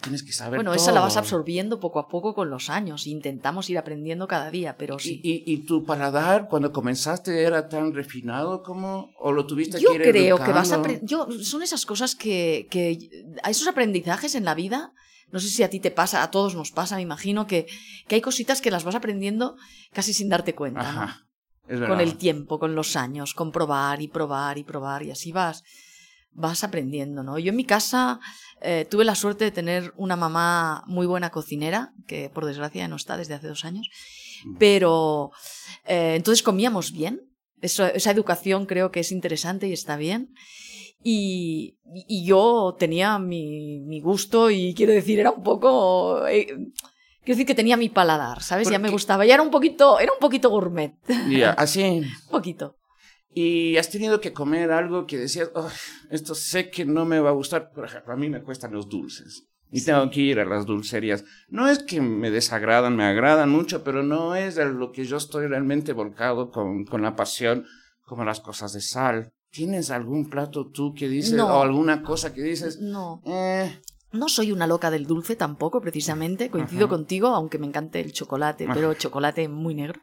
Tienes 0.00 0.22
que 0.22 0.32
saber 0.32 0.58
Bueno, 0.58 0.72
esa 0.74 0.92
la 0.92 1.00
vas 1.00 1.14
todo. 1.14 1.20
absorbiendo 1.20 1.80
poco 1.80 1.98
a 1.98 2.06
poco 2.08 2.32
con 2.32 2.50
los 2.50 2.70
años. 2.70 3.06
Intentamos 3.08 3.68
ir 3.68 3.78
aprendiendo 3.78 4.28
cada 4.28 4.48
día, 4.48 4.76
pero 4.76 4.96
sí. 5.00 5.20
¿Y, 5.24 5.42
y, 5.44 5.54
y 5.54 5.58
tu 5.66 5.84
paladar 5.84 6.46
cuando 6.48 6.70
comenzaste 6.72 7.42
era 7.42 7.68
tan 7.68 7.92
refinado 7.92 8.62
como 8.62 9.10
o 9.18 9.32
lo 9.32 9.44
tuviste 9.46 9.80
Yo 9.80 9.90
que 9.90 9.96
ir 9.96 10.02
creo 10.02 10.36
que 10.38 10.52
vas 10.52 10.70
a 10.70 10.76
educando? 10.76 11.00
yo 11.04 11.26
Son 11.42 11.62
esas 11.64 11.84
cosas 11.84 12.14
que, 12.14 12.68
que. 12.70 13.24
a 13.42 13.50
Esos 13.50 13.66
aprendizajes 13.66 14.36
en 14.36 14.44
la 14.44 14.54
vida. 14.54 14.92
No 15.30 15.40
sé 15.40 15.48
si 15.48 15.62
a 15.62 15.70
ti 15.70 15.80
te 15.80 15.90
pasa, 15.90 16.22
a 16.22 16.30
todos 16.30 16.54
nos 16.54 16.72
pasa, 16.72 16.96
me 16.96 17.02
imagino 17.02 17.46
que, 17.46 17.66
que 18.06 18.14
hay 18.14 18.20
cositas 18.20 18.60
que 18.60 18.70
las 18.70 18.84
vas 18.84 18.94
aprendiendo 18.94 19.56
casi 19.92 20.12
sin 20.14 20.28
darte 20.28 20.54
cuenta. 20.54 20.92
¿no? 20.92 21.00
Ajá, 21.02 21.26
Con 21.86 22.00
el 22.00 22.16
tiempo, 22.16 22.58
con 22.58 22.74
los 22.74 22.96
años, 22.96 23.34
con 23.34 23.52
probar 23.52 24.00
y 24.00 24.08
probar 24.08 24.56
y 24.58 24.64
probar 24.64 25.02
y 25.02 25.10
así 25.10 25.32
vas, 25.32 25.64
vas 26.32 26.64
aprendiendo, 26.64 27.22
¿no? 27.22 27.38
Yo 27.38 27.50
en 27.50 27.56
mi 27.56 27.64
casa 27.64 28.20
eh, 28.62 28.86
tuve 28.90 29.04
la 29.04 29.14
suerte 29.14 29.44
de 29.44 29.50
tener 29.50 29.92
una 29.96 30.16
mamá 30.16 30.82
muy 30.86 31.06
buena 31.06 31.30
cocinera, 31.30 31.92
que 32.06 32.30
por 32.30 32.46
desgracia 32.46 32.88
no 32.88 32.96
está 32.96 33.16
desde 33.16 33.34
hace 33.34 33.48
dos 33.48 33.64
años, 33.64 33.88
Mm. 34.44 34.56
pero 34.58 35.30
eh, 35.84 36.14
entonces 36.16 36.42
comíamos 36.42 36.92
bien. 36.92 37.22
Eso, 37.60 37.86
esa 37.86 38.12
educación 38.12 38.66
creo 38.66 38.92
que 38.92 39.00
es 39.00 39.10
interesante 39.10 39.66
y 39.66 39.72
está 39.72 39.96
bien. 39.96 40.32
Y, 41.02 41.78
y 42.08 42.24
yo 42.26 42.76
tenía 42.78 43.18
mi, 43.18 43.80
mi 43.80 44.00
gusto 44.00 44.50
y 44.50 44.74
quiero 44.74 44.92
decir, 44.92 45.20
era 45.20 45.30
un 45.30 45.42
poco... 45.42 46.26
eh, 46.26 46.46
quiero 46.46 47.36
decir 47.36 47.46
que 47.46 47.54
tenía 47.54 47.76
mi 47.76 47.88
paladar, 47.88 48.42
¿sabes? 48.42 48.68
Ya 48.68 48.78
me 48.78 48.90
gustaba. 48.90 49.24
Ya 49.24 49.34
era 49.34 49.42
un 49.42 49.50
poquito, 49.50 50.00
era 50.00 50.12
un 50.12 50.18
poquito 50.18 50.50
gourmet. 50.50 50.94
Ya, 51.28 51.50
así. 51.58 51.82
Un 51.82 52.30
poquito. 52.30 52.76
Y 53.30 53.76
has 53.76 53.90
tenido 53.90 54.20
que 54.20 54.32
comer 54.32 54.72
algo 54.72 55.06
que 55.06 55.18
decías, 55.18 55.50
"Ay, 55.54 55.70
esto 56.10 56.34
sé 56.34 56.70
que 56.70 56.84
no 56.84 57.04
me 57.04 57.20
va 57.20 57.28
a 57.30 57.34
gustar. 57.34 57.70
Por 57.72 57.84
ejemplo, 57.84 58.12
a 58.12 58.16
mí 58.16 58.28
me 58.28 58.42
cuestan 58.42 58.72
los 58.72 58.88
dulces. 58.88 59.44
Y 59.70 59.84
tengo 59.84 60.08
que 60.10 60.20
ir 60.20 60.40
a 60.40 60.46
las 60.46 60.64
dulcerías. 60.64 61.24
No 61.48 61.68
es 61.68 61.82
que 61.82 62.00
me 62.00 62.30
desagradan, 62.30 62.96
me 62.96 63.04
agradan 63.04 63.50
mucho, 63.50 63.84
pero 63.84 64.02
no 64.02 64.34
es 64.34 64.54
de 64.54 64.64
lo 64.64 64.92
que 64.92 65.04
yo 65.04 65.18
estoy 65.18 65.46
realmente 65.46 65.92
volcado 65.92 66.50
con, 66.50 66.84
con 66.86 67.02
la 67.02 67.14
pasión, 67.14 67.66
como 68.02 68.24
las 68.24 68.40
cosas 68.40 68.72
de 68.72 68.80
sal. 68.80 69.30
¿Tienes 69.50 69.90
algún 69.90 70.28
plato 70.28 70.66
tú 70.66 70.94
que 70.94 71.08
dices, 71.08 71.32
No. 71.34 71.46
o 71.58 71.62
alguna 71.62 72.02
cosa 72.02 72.34
que 72.34 72.42
dices, 72.42 72.78
No, 72.80 73.22
eh, 73.24 73.80
no 74.12 74.28
soy 74.28 74.52
una 74.52 74.66
loca 74.66 74.90
del 74.90 75.06
dulce 75.06 75.36
tampoco, 75.36 75.80
precisamente. 75.80 76.50
Coincido 76.50 76.86
Ajá. 76.86 76.90
contigo, 76.96 77.28
aunque 77.28 77.58
me 77.58 77.66
encante 77.66 78.00
el 78.00 78.12
chocolate, 78.12 78.64
Ajá. 78.64 78.74
pero 78.74 78.94
chocolate 78.94 79.48
muy 79.48 79.74
negro, 79.74 80.00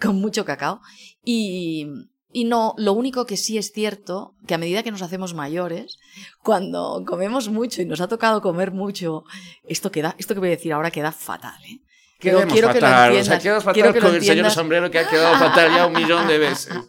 con 0.00 0.16
mucho 0.20 0.44
cacao. 0.44 0.80
Y, 1.24 1.86
y 2.32 2.44
no, 2.44 2.74
lo 2.76 2.92
único 2.92 3.24
que 3.24 3.36
sí 3.36 3.56
es 3.56 3.72
cierto, 3.72 4.34
que 4.46 4.54
a 4.54 4.58
medida 4.58 4.82
que 4.82 4.90
nos 4.90 5.02
hacemos 5.02 5.32
mayores, 5.34 5.98
cuando 6.42 7.02
comemos 7.06 7.48
mucho 7.48 7.82
y 7.82 7.86
nos 7.86 8.00
ha 8.00 8.08
tocado 8.08 8.42
comer 8.42 8.72
mucho, 8.72 9.24
esto 9.64 9.90
queda, 9.90 10.14
esto 10.18 10.34
que 10.34 10.40
voy 10.40 10.48
a 10.48 10.56
decir 10.56 10.72
ahora 10.72 10.90
queda 10.90 11.12
fatal, 11.12 11.54
¿eh? 11.64 11.80
Pero 12.20 12.38
quedemos 12.38 12.52
quiero 12.52 12.68
que 12.68 12.80
fatal? 12.80 13.12
o 13.12 13.24
sea, 13.24 13.60
fatal 13.60 13.74
quiero 13.74 13.92
que 13.92 14.00
con 14.00 14.14
el 14.14 14.24
señor 14.24 14.50
sombrero 14.50 14.90
que 14.90 14.98
ha 14.98 15.08
quedado 15.08 15.38
fatal 15.38 15.70
ya 15.74 15.86
un 15.86 15.92
millón 15.92 16.26
de 16.26 16.38
veces. 16.38 16.74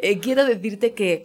Eh, 0.00 0.20
quiero 0.20 0.46
decirte 0.46 0.94
que, 0.94 1.24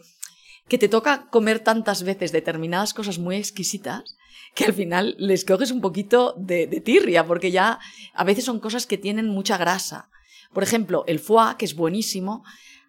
que 0.67 0.77
te 0.77 0.89
toca 0.89 1.27
comer 1.29 1.59
tantas 1.59 2.03
veces 2.03 2.33
determinadas 2.33 2.93
cosas 2.93 3.17
muy 3.17 3.37
exquisitas 3.37 4.17
que 4.55 4.65
al 4.65 4.73
final 4.73 5.15
les 5.17 5.45
coges 5.45 5.71
un 5.71 5.79
poquito 5.79 6.35
de, 6.37 6.67
de 6.67 6.81
tirria, 6.81 7.25
porque 7.25 7.49
ya 7.49 7.79
a 8.13 8.23
veces 8.25 8.43
son 8.43 8.59
cosas 8.59 8.85
que 8.87 8.97
tienen 8.97 9.29
mucha 9.29 9.57
grasa. 9.57 10.09
Por 10.51 10.63
ejemplo, 10.63 11.05
el 11.07 11.19
foie, 11.19 11.55
que 11.57 11.63
es 11.63 11.75
buenísimo, 11.75 12.43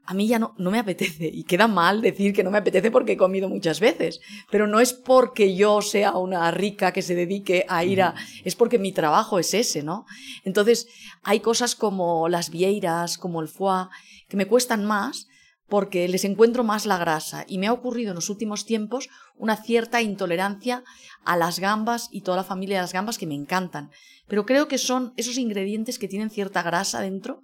a 0.06 0.14
mí 0.14 0.26
ya 0.26 0.38
no, 0.38 0.54
no 0.58 0.70
me 0.70 0.78
apetece. 0.78 1.30
Y 1.32 1.44
queda 1.44 1.68
mal 1.68 2.02
decir 2.02 2.32
que 2.32 2.44
no 2.44 2.50
me 2.50 2.58
apetece 2.58 2.90
porque 2.90 3.12
he 3.12 3.16
comido 3.16 3.48
muchas 3.48 3.80
veces. 3.80 4.20
Pero 4.50 4.66
no 4.66 4.80
es 4.80 4.92
porque 4.92 5.54
yo 5.54 5.80
sea 5.82 6.12
una 6.12 6.50
rica 6.50 6.92
que 6.92 7.02
se 7.02 7.14
dedique 7.14 7.64
a 7.68 7.84
ir 7.84 8.02
a... 8.02 8.14
Es 8.44 8.56
porque 8.56 8.78
mi 8.78 8.92
trabajo 8.92 9.38
es 9.38 9.54
ese, 9.54 9.82
¿no? 9.82 10.06
Entonces, 10.44 10.88
hay 11.22 11.40
cosas 11.40 11.74
como 11.74 12.28
las 12.28 12.50
vieiras, 12.50 13.18
como 13.18 13.40
el 13.40 13.48
foie, 13.48 13.88
que 14.28 14.36
me 14.36 14.46
cuestan 14.46 14.84
más 14.84 15.28
porque 15.68 16.06
les 16.08 16.24
encuentro 16.24 16.62
más 16.62 16.84
la 16.84 16.98
grasa. 16.98 17.44
Y 17.48 17.58
me 17.58 17.66
ha 17.66 17.72
ocurrido 17.72 18.10
en 18.10 18.16
los 18.16 18.28
últimos 18.28 18.66
tiempos 18.66 19.08
una 19.36 19.56
cierta 19.56 20.02
intolerancia 20.02 20.84
a 21.24 21.36
las 21.36 21.58
gambas 21.58 22.08
y 22.12 22.20
toda 22.20 22.36
la 22.36 22.44
familia 22.44 22.76
de 22.76 22.82
las 22.82 22.92
gambas 22.92 23.16
que 23.16 23.26
me 23.26 23.34
encantan. 23.34 23.90
Pero 24.28 24.44
creo 24.44 24.68
que 24.68 24.78
son 24.78 25.14
esos 25.16 25.38
ingredientes 25.38 25.98
que 25.98 26.08
tienen 26.08 26.30
cierta 26.30 26.62
grasa 26.62 27.00
dentro 27.00 27.42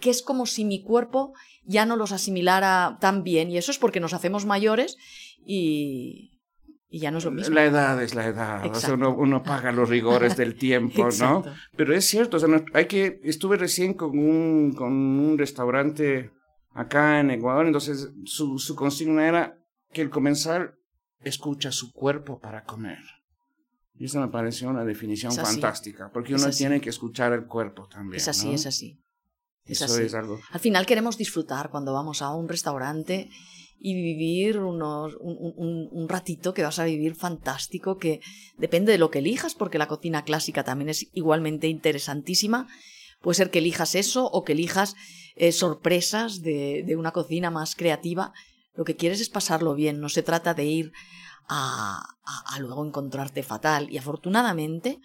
que 0.00 0.10
es 0.10 0.22
como 0.22 0.46
si 0.46 0.64
mi 0.64 0.82
cuerpo 0.82 1.34
ya 1.64 1.86
no 1.86 1.96
los 1.96 2.12
asimilara 2.12 2.98
tan 3.00 3.22
bien. 3.22 3.50
Y 3.50 3.58
eso 3.58 3.70
es 3.70 3.78
porque 3.78 4.00
nos 4.00 4.12
hacemos 4.12 4.46
mayores 4.46 4.96
y, 5.44 6.40
y 6.88 6.98
ya 6.98 7.10
no 7.10 7.18
es 7.18 7.24
lo 7.24 7.30
mismo. 7.30 7.54
La 7.54 7.64
edad 7.64 8.02
es 8.02 8.14
la 8.14 8.26
edad, 8.26 8.66
o 8.66 8.74
sea, 8.74 8.94
uno, 8.94 9.14
uno 9.14 9.42
paga 9.42 9.70
los 9.70 9.88
rigores 9.88 10.36
del 10.36 10.54
tiempo, 10.58 11.08
¿no? 11.18 11.44
Pero 11.76 11.94
es 11.94 12.04
cierto, 12.06 12.38
o 12.38 12.40
sea, 12.40 12.48
hay 12.74 12.86
que, 12.86 13.20
estuve 13.22 13.56
recién 13.56 13.94
con 13.94 14.18
un, 14.18 14.72
con 14.74 14.92
un 14.92 15.38
restaurante 15.38 16.32
acá 16.72 17.20
en 17.20 17.30
Ecuador, 17.30 17.66
entonces 17.66 18.10
su, 18.24 18.58
su 18.58 18.74
consigna 18.74 19.28
era 19.28 19.58
que 19.92 20.02
el 20.02 20.10
comensal 20.10 20.74
escucha 21.22 21.70
su 21.70 21.92
cuerpo 21.92 22.40
para 22.40 22.64
comer. 22.64 22.98
Y 23.94 24.06
eso 24.06 24.18
me 24.18 24.28
pareció 24.28 24.70
una 24.70 24.84
definición 24.84 25.32
fantástica, 25.32 26.10
porque 26.10 26.34
uno 26.34 26.48
tiene 26.50 26.80
que 26.80 26.88
escuchar 26.88 27.34
el 27.34 27.44
cuerpo 27.44 27.86
también. 27.86 28.16
Es 28.16 28.28
así, 28.28 28.48
¿no? 28.48 28.54
es 28.54 28.66
así. 28.66 28.98
Es 29.66 29.80
Eso 29.82 29.92
así. 29.94 30.02
es 30.04 30.14
algo. 30.14 30.38
Al 30.50 30.60
final 30.60 30.86
queremos 30.86 31.16
disfrutar 31.16 31.70
cuando 31.70 31.92
vamos 31.92 32.22
a 32.22 32.34
un 32.34 32.48
restaurante 32.48 33.28
y 33.82 33.94
vivir 33.94 34.58
unos, 34.58 35.14
un, 35.20 35.36
un- 35.56 35.88
un 35.90 36.08
ratito 36.08 36.52
que 36.52 36.62
vas 36.62 36.78
a 36.78 36.84
vivir 36.84 37.14
fantástico, 37.14 37.96
que 37.96 38.20
depende 38.58 38.92
de 38.92 38.98
lo 38.98 39.10
que 39.10 39.20
elijas, 39.20 39.54
porque 39.54 39.78
la 39.78 39.88
cocina 39.88 40.22
clásica 40.24 40.64
también 40.64 40.90
es 40.90 41.06
igualmente 41.14 41.66
interesantísima. 41.68 42.68
Puede 43.22 43.36
ser 43.36 43.50
que 43.50 43.58
elijas 43.60 43.94
eso 43.94 44.26
o 44.26 44.44
que 44.44 44.52
elijas 44.52 44.96
eh, 45.36 45.52
sorpresas 45.52 46.42
de, 46.42 46.82
de 46.86 46.96
una 46.96 47.12
cocina 47.12 47.50
más 47.50 47.74
creativa. 47.74 48.32
Lo 48.74 48.84
que 48.84 48.96
quieres 48.96 49.20
es 49.20 49.30
pasarlo 49.30 49.74
bien, 49.74 49.98
no 50.00 50.08
se 50.10 50.22
trata 50.22 50.52
de 50.52 50.64
ir 50.66 50.92
a, 51.48 52.02
a- 52.24 52.54
a 52.54 52.58
luego 52.60 52.84
encontrarte 52.86 53.42
fatal. 53.42 53.88
Y 53.90 53.96
afortunadamente 53.98 55.00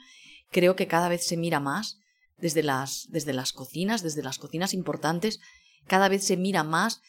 creo 0.52 0.76
que 0.76 0.88
cada 0.88 1.08
vez 1.10 1.26
se 1.26 1.38
mira 1.38 1.60
más 1.62 2.00
desde 2.38 2.64
las, 2.64 3.08
desde 3.10 3.34
las 3.34 3.54
cocinas, 3.54 4.04
desde 4.04 4.24
las 4.24 4.38
cocinas 4.38 4.74
importantes, 4.74 5.40
cada 5.88 6.10
vez 6.10 6.24
se 6.24 6.38
mira 6.38 6.64
más 6.64 7.02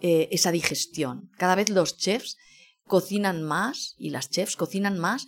eh, 0.00 0.28
esa 0.30 0.52
digestión. 0.52 1.30
Cada 1.36 1.54
vez 1.54 1.68
los 1.68 1.96
chefs 1.96 2.36
cocinan 2.86 3.42
más 3.42 3.94
y 3.98 4.10
las 4.10 4.30
chefs 4.30 4.56
cocinan 4.56 4.98
más 4.98 5.26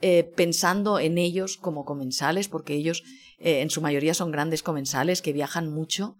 eh, 0.00 0.24
pensando 0.36 0.98
en 0.98 1.18
ellos 1.18 1.56
como 1.56 1.84
comensales, 1.84 2.48
porque 2.48 2.74
ellos 2.74 3.02
eh, 3.38 3.60
en 3.60 3.70
su 3.70 3.80
mayoría 3.80 4.14
son 4.14 4.30
grandes 4.30 4.62
comensales 4.62 5.22
que 5.22 5.32
viajan 5.32 5.70
mucho, 5.70 6.16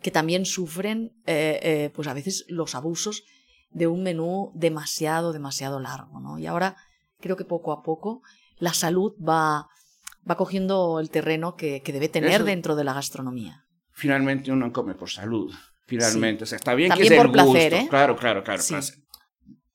que 0.00 0.10
también 0.10 0.46
sufren 0.46 1.12
pues 1.24 2.06
a 2.06 2.14
veces 2.14 2.44
los 2.46 2.76
abusos 2.76 3.24
de 3.70 3.88
un 3.88 4.04
menú 4.04 4.52
demasiado, 4.54 5.32
demasiado 5.32 5.80
largo. 5.80 6.20
¿no? 6.20 6.38
Y 6.38 6.46
ahora 6.46 6.76
creo 7.20 7.36
que 7.36 7.44
poco 7.44 7.72
a 7.72 7.82
poco 7.82 8.22
la 8.58 8.74
salud 8.74 9.12
va, 9.16 9.68
va 10.28 10.36
cogiendo 10.36 11.00
el 11.00 11.10
terreno 11.10 11.56
que, 11.56 11.82
que 11.82 11.92
debe 11.92 12.08
tener 12.08 12.30
Eso- 12.32 12.44
dentro 12.44 12.76
de 12.76 12.84
la 12.84 12.94
gastronomía. 12.94 13.64
Finalmente 13.92 14.52
uno 14.52 14.72
come 14.72 14.94
por 14.94 15.10
salud. 15.10 15.52
Finalmente, 15.86 16.44
o 16.44 16.46
sea, 16.46 16.56
está 16.56 16.74
bien 16.74 16.90
También 16.90 17.08
que 17.08 17.14
es 17.14 17.18
por 17.18 17.26
el 17.26 17.32
gusto. 17.32 17.52
placer, 17.52 17.74
¿eh? 17.74 17.86
Claro, 17.88 18.16
claro, 18.16 18.42
claro. 18.44 18.62
Sí. 18.62 18.74
placer. 18.74 18.96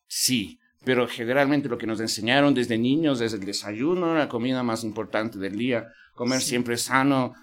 Sí, 0.07 0.59
pero 0.85 1.07
generalmente 1.07 1.67
lo 1.69 1.77
que 1.77 1.87
nos 1.87 1.99
enseñaron 1.99 2.53
desde 2.53 2.77
niños, 2.77 3.19
desde 3.19 3.37
el 3.37 3.45
desayuno, 3.45 4.13
la 4.15 4.29
comida 4.29 4.63
más 4.63 4.83
importante 4.83 5.39
del 5.39 5.57
día, 5.57 5.87
comer 6.13 6.39
Sí. 6.41 6.49
siempre 6.49 6.77
sano. 6.77 7.33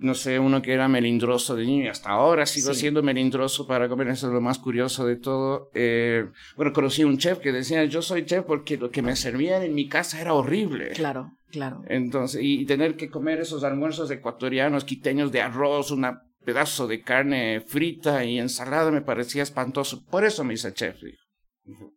No 0.00 0.14
sé, 0.14 0.38
uno 0.38 0.62
que 0.62 0.72
era 0.72 0.86
melindroso 0.86 1.56
de 1.56 1.66
niño 1.66 1.84
y 1.84 1.88
hasta 1.88 2.10
ahora 2.10 2.46
sigo 2.46 2.72
Sí. 2.72 2.80
siendo 2.80 3.02
melindroso 3.02 3.66
para 3.66 3.88
comer, 3.88 4.08
eso 4.08 4.28
es 4.28 4.32
lo 4.32 4.40
más 4.40 4.58
curioso 4.60 5.04
de 5.04 5.16
todo. 5.16 5.70
Eh, 5.74 6.24
bueno, 6.56 6.72
conocí 6.72 7.02
un 7.02 7.18
chef 7.18 7.38
que 7.40 7.50
decía, 7.50 7.84
yo 7.84 8.00
soy 8.00 8.24
chef 8.24 8.44
porque 8.44 8.76
lo 8.76 8.90
que 8.92 9.02
me 9.02 9.16
servían 9.16 9.62
en 9.64 9.74
mi 9.74 9.88
casa 9.88 10.20
era 10.20 10.34
horrible. 10.34 10.90
Claro. 10.90 11.32
Claro. 11.50 11.82
Entonces, 11.88 12.40
y 12.42 12.64
tener 12.66 12.96
que 12.96 13.08
comer 13.08 13.40
esos 13.40 13.64
almuerzos 13.64 14.10
ecuatorianos, 14.10 14.84
quiteños 14.84 15.32
de 15.32 15.40
arroz, 15.40 15.90
un 15.90 16.06
pedazo 16.44 16.86
de 16.86 17.02
carne 17.02 17.60
frita 17.66 18.24
y 18.24 18.38
ensalada 18.38 18.90
me 18.90 19.00
parecía 19.02 19.42
espantoso. 19.42 20.04
Por 20.06 20.24
eso 20.24 20.44
me 20.44 20.54
hice 20.54 20.72
chef. 20.74 20.96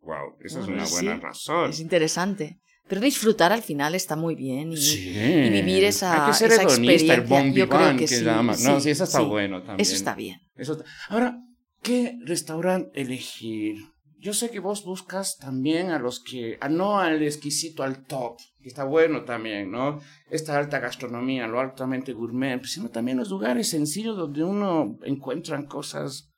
Wow, 0.02 0.36
esa 0.40 0.60
es 0.60 0.66
una 0.66 0.84
buena 0.86 1.18
razón. 1.18 1.70
Es 1.70 1.80
interesante. 1.80 2.58
Pero 2.88 3.00
disfrutar 3.00 3.52
al 3.52 3.62
final 3.62 3.94
está 3.94 4.16
muy 4.16 4.34
bien 4.34 4.72
y, 4.72 4.76
y 4.76 5.50
vivir 5.50 5.84
esa, 5.84 6.26
Hay 6.26 6.32
que 6.32 6.36
ser 6.36 6.52
esa 6.52 6.62
el 6.62 6.68
experiencia. 6.68 7.20
bon 7.20 7.52
Yo 7.54 7.68
creo 7.68 7.90
que, 7.92 7.96
que 7.96 8.08
sí, 8.08 8.24
llama. 8.24 8.54
No, 8.64 8.80
sí, 8.80 8.90
eso 8.90 9.04
está 9.04 9.20
bueno 9.20 9.58
también. 9.62 9.80
Eso 9.80 9.94
está 9.94 10.14
bien. 10.14 10.40
Eso- 10.56 10.82
Ahora, 11.08 11.38
¿qué 11.80 12.16
restaurante 12.24 13.00
elegir? 13.00 13.76
Yo 14.22 14.32
sé 14.32 14.52
que 14.52 14.60
vos 14.60 14.84
buscas 14.84 15.36
también 15.36 15.90
a 15.90 15.98
los 15.98 16.20
que, 16.20 16.56
a 16.60 16.68
no 16.68 17.00
al 17.00 17.24
exquisito, 17.24 17.82
al 17.82 18.06
top, 18.06 18.36
que 18.62 18.68
está 18.68 18.84
bueno 18.84 19.24
también, 19.24 19.72
¿no? 19.72 19.98
Esta 20.30 20.56
alta 20.56 20.78
gastronomía, 20.78 21.48
lo 21.48 21.58
altamente 21.58 22.12
gourmet, 22.12 22.64
sino 22.64 22.88
también 22.88 23.18
los 23.18 23.30
lugares 23.30 23.70
sencillos 23.70 24.16
donde 24.16 24.44
uno 24.44 24.96
encuentra 25.02 25.66
cosas. 25.66 26.30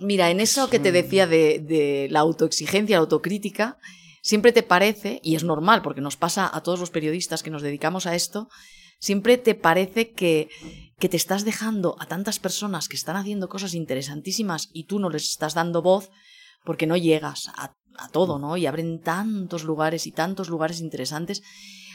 Mira, 0.00 0.30
en 0.30 0.38
eso 0.38 0.68
que 0.68 0.78
te 0.78 0.92
decía 0.92 1.26
de, 1.26 1.60
de 1.60 2.08
la 2.10 2.20
autoexigencia, 2.20 2.96
la 2.96 3.04
autocrítica, 3.04 3.78
siempre 4.20 4.52
te 4.52 4.62
parece, 4.62 5.20
y 5.22 5.34
es 5.34 5.44
normal 5.44 5.80
porque 5.80 6.02
nos 6.02 6.18
pasa 6.18 6.50
a 6.54 6.62
todos 6.62 6.78
los 6.78 6.90
periodistas 6.90 7.42
que 7.42 7.50
nos 7.50 7.62
dedicamos 7.62 8.04
a 8.04 8.14
esto, 8.14 8.50
siempre 8.98 9.38
te 9.38 9.54
parece 9.54 10.12
que, 10.12 10.50
que 10.98 11.08
te 11.08 11.16
estás 11.16 11.46
dejando 11.46 11.96
a 12.00 12.06
tantas 12.06 12.38
personas 12.38 12.86
que 12.86 12.96
están 12.96 13.16
haciendo 13.16 13.48
cosas 13.48 13.72
interesantísimas 13.72 14.68
y 14.74 14.84
tú 14.84 14.98
no 14.98 15.08
les 15.08 15.24
estás 15.24 15.54
dando 15.54 15.80
voz 15.80 16.10
porque 16.64 16.86
no 16.86 16.96
llegas 16.96 17.48
a, 17.54 17.74
a 17.96 18.08
todo, 18.08 18.38
¿no? 18.38 18.56
Y 18.56 18.66
abren 18.66 19.00
tantos 19.00 19.64
lugares 19.64 20.06
y 20.06 20.12
tantos 20.12 20.48
lugares 20.48 20.80
interesantes. 20.80 21.42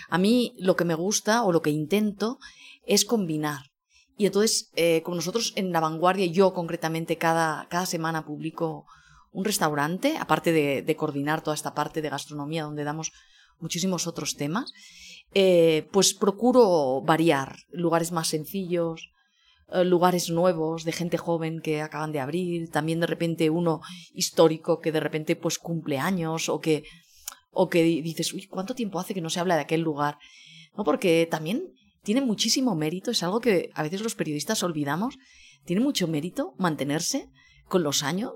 A 0.10 0.18
mí 0.18 0.54
lo 0.58 0.76
que 0.76 0.86
me 0.86 0.96
gusta 0.96 1.44
o 1.44 1.52
lo 1.52 1.62
que 1.62 1.70
intento 1.70 2.40
es 2.86 3.06
combinar. 3.06 3.72
Y 4.18 4.26
entonces, 4.26 4.70
eh, 4.76 5.02
como 5.04 5.16
nosotros 5.16 5.54
en 5.56 5.72
La 5.72 5.80
Vanguardia, 5.80 6.26
yo 6.26 6.54
concretamente 6.54 7.18
cada, 7.18 7.68
cada 7.70 7.86
semana 7.86 8.26
publico 8.26 8.86
un 9.32 9.46
restaurante, 9.46 10.18
aparte 10.18 10.52
de, 10.52 10.82
de 10.82 10.96
coordinar 10.96 11.42
toda 11.42 11.56
esta 11.56 11.74
parte 11.74 12.02
de 12.02 12.10
gastronomía 12.10 12.64
donde 12.64 12.84
damos 12.84 13.12
muchísimos 13.60 14.08
otros 14.08 14.36
temas, 14.36 14.74
eh, 15.34 15.88
pues 15.92 16.14
procuro 16.14 17.02
variar 17.02 17.58
lugares 17.72 18.12
más 18.12 18.28
sencillos, 18.28 19.10
lugares 19.86 20.30
nuevos 20.30 20.84
de 20.84 20.92
gente 20.92 21.18
joven 21.18 21.62
que 21.62 21.82
acaban 21.82 22.12
de 22.12 22.20
abrir, 22.20 22.70
también 22.70 23.00
de 23.00 23.08
repente 23.08 23.50
uno 23.50 23.82
histórico 24.14 24.80
que 24.80 24.92
de 24.92 25.00
repente 25.00 25.36
pues 25.36 25.60
cumple 25.60 26.00
años 26.00 26.50
o 26.50 26.60
que, 26.60 26.84
o 27.52 27.70
que 27.70 27.84
di- 27.84 28.02
dices, 28.02 28.34
uy, 28.34 28.48
¿cuánto 28.48 28.74
tiempo 28.74 29.00
hace 29.00 29.14
que 29.14 29.22
no 29.22 29.30
se 29.30 29.40
habla 29.40 29.56
de 29.56 29.62
aquel 29.62 29.82
lugar? 29.82 30.18
¿No? 30.76 30.84
Porque 30.84 31.28
también 31.30 31.64
tiene 32.04 32.22
muchísimo 32.22 32.76
mérito, 32.76 33.12
es 33.12 33.22
algo 33.24 33.42
que 33.42 33.70
a 33.74 33.84
veces 33.84 34.02
los 34.02 34.16
periodistas 34.16 34.64
olvidamos, 34.64 35.18
tiene 35.66 35.82
mucho 35.82 36.08
mérito 36.08 36.54
mantenerse 36.58 37.28
con 37.68 37.84
los 37.84 38.02
años 38.04 38.34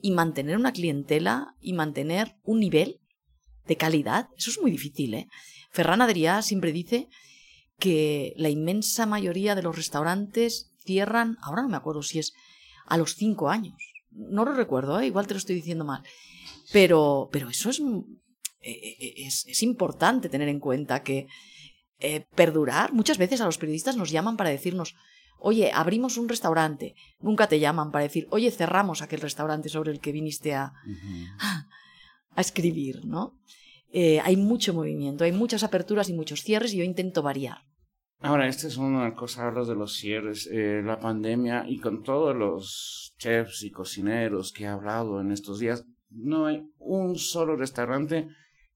y 0.00 0.12
mantener 0.12 0.56
una 0.56 0.72
clientela 0.72 1.54
y 1.60 1.74
mantener 1.74 2.36
un 2.44 2.60
nivel 2.60 3.00
de 3.66 3.76
calidad. 3.76 4.28
Eso 4.36 4.50
es 4.50 4.60
muy 4.60 4.70
difícil, 4.70 5.14
¿eh? 5.14 5.26
Ferran 5.70 6.00
Adrià 6.00 6.42
siempre 6.42 6.72
dice 6.72 7.08
que 7.78 8.34
la 8.36 8.48
inmensa 8.48 9.06
mayoría 9.06 9.54
de 9.54 9.62
los 9.62 9.76
restaurantes 9.76 10.72
cierran, 10.84 11.38
ahora 11.42 11.62
no 11.62 11.68
me 11.68 11.76
acuerdo 11.76 12.02
si 12.02 12.18
es 12.18 12.32
a 12.86 12.96
los 12.96 13.14
cinco 13.16 13.50
años. 13.50 13.76
No 14.10 14.44
lo 14.44 14.52
recuerdo, 14.54 15.00
¿eh? 15.00 15.06
igual 15.06 15.26
te 15.26 15.34
lo 15.34 15.38
estoy 15.38 15.56
diciendo 15.56 15.84
mal. 15.84 16.02
Pero, 16.72 17.28
pero 17.32 17.48
eso 17.48 17.70
es, 17.70 17.80
eh, 17.80 18.70
eh, 18.70 19.14
es, 19.18 19.46
es 19.46 19.62
importante 19.62 20.28
tener 20.28 20.48
en 20.48 20.60
cuenta 20.60 21.02
que 21.02 21.26
eh, 21.98 22.26
perdurar, 22.34 22.92
muchas 22.92 23.18
veces 23.18 23.40
a 23.40 23.46
los 23.46 23.58
periodistas 23.58 23.96
nos 23.96 24.10
llaman 24.10 24.36
para 24.36 24.50
decirnos, 24.50 24.96
oye, 25.38 25.70
abrimos 25.72 26.16
un 26.16 26.28
restaurante. 26.28 26.94
Nunca 27.20 27.48
te 27.48 27.60
llaman 27.60 27.92
para 27.92 28.04
decir, 28.04 28.26
oye, 28.30 28.50
cerramos 28.50 29.02
aquel 29.02 29.20
restaurante 29.20 29.68
sobre 29.68 29.92
el 29.92 30.00
que 30.00 30.12
viniste 30.12 30.54
a, 30.54 30.72
a 32.34 32.40
escribir, 32.40 33.04
¿no? 33.04 33.38
Eh, 33.92 34.20
hay 34.20 34.36
mucho 34.36 34.72
movimiento, 34.72 35.24
hay 35.24 35.32
muchas 35.32 35.62
aperturas 35.62 36.08
y 36.08 36.14
muchos 36.14 36.42
cierres 36.42 36.72
y 36.72 36.78
yo 36.78 36.84
intento 36.84 37.22
variar. 37.22 37.58
Ahora, 38.20 38.48
esta 38.48 38.68
es 38.68 38.76
una 38.76 39.14
cosa, 39.14 39.46
hablas 39.46 39.68
de 39.68 39.74
los 39.74 39.96
cierres, 39.96 40.48
eh, 40.50 40.80
la 40.82 40.98
pandemia 40.98 41.64
y 41.68 41.78
con 41.78 42.02
todos 42.02 42.34
los 42.34 43.14
chefs 43.18 43.62
y 43.64 43.70
cocineros 43.70 44.52
que 44.52 44.64
he 44.64 44.68
hablado 44.68 45.20
en 45.20 45.32
estos 45.32 45.58
días, 45.58 45.84
no 46.08 46.46
hay 46.46 46.62
un 46.78 47.18
solo 47.18 47.56
restaurante 47.56 48.28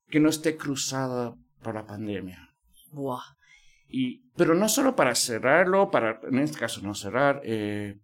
que 0.08 0.20
no 0.20 0.28
esté 0.28 0.56
cruzado 0.56 1.38
por 1.62 1.74
la 1.74 1.86
pandemia. 1.86 2.50
Buah. 2.90 3.22
Y, 3.88 4.28
pero 4.36 4.54
no 4.54 4.68
solo 4.68 4.96
para 4.96 5.14
cerrarlo, 5.14 5.90
para, 5.90 6.20
en 6.28 6.40
este 6.40 6.58
caso 6.58 6.82
no 6.82 6.94
cerrar, 6.94 7.40
eh, 7.44 8.00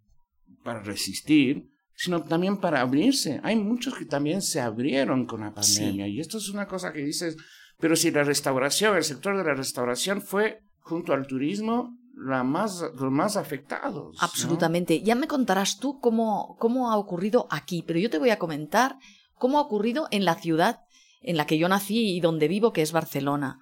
para 0.63 0.81
resistir, 0.81 1.67
sino 1.95 2.23
también 2.23 2.57
para 2.57 2.81
abrirse. 2.81 3.39
Hay 3.43 3.55
muchos 3.55 3.95
que 3.95 4.05
también 4.05 4.41
se 4.41 4.59
abrieron 4.61 5.25
con 5.25 5.41
la 5.41 5.53
pandemia. 5.53 6.07
Y 6.07 6.19
esto 6.19 6.37
es 6.37 6.49
una 6.49 6.67
cosa 6.67 6.91
que 6.91 7.01
dices, 7.01 7.37
pero 7.79 7.95
si 7.95 8.11
la 8.11 8.23
restauración, 8.23 8.95
el 8.97 9.03
sector 9.03 9.37
de 9.37 9.43
la 9.43 9.53
restauración 9.53 10.21
fue, 10.21 10.59
junto 10.79 11.13
al 11.13 11.27
turismo, 11.27 11.97
la 12.15 12.43
más, 12.43 12.81
los 12.95 13.11
más 13.11 13.37
afectados. 13.37 14.15
¿no? 14.15 14.21
Absolutamente. 14.21 15.01
Ya 15.01 15.15
me 15.15 15.27
contarás 15.27 15.79
tú 15.79 15.99
cómo, 15.99 16.55
cómo 16.59 16.91
ha 16.91 16.97
ocurrido 16.97 17.47
aquí, 17.49 17.83
pero 17.85 17.99
yo 17.99 18.09
te 18.09 18.19
voy 18.19 18.29
a 18.29 18.39
comentar 18.39 18.97
cómo 19.35 19.57
ha 19.57 19.61
ocurrido 19.61 20.07
en 20.11 20.25
la 20.25 20.35
ciudad 20.35 20.81
en 21.21 21.37
la 21.37 21.45
que 21.45 21.57
yo 21.57 21.69
nací 21.69 22.15
y 22.15 22.19
donde 22.19 22.47
vivo, 22.47 22.73
que 22.73 22.81
es 22.81 22.91
Barcelona. 22.91 23.59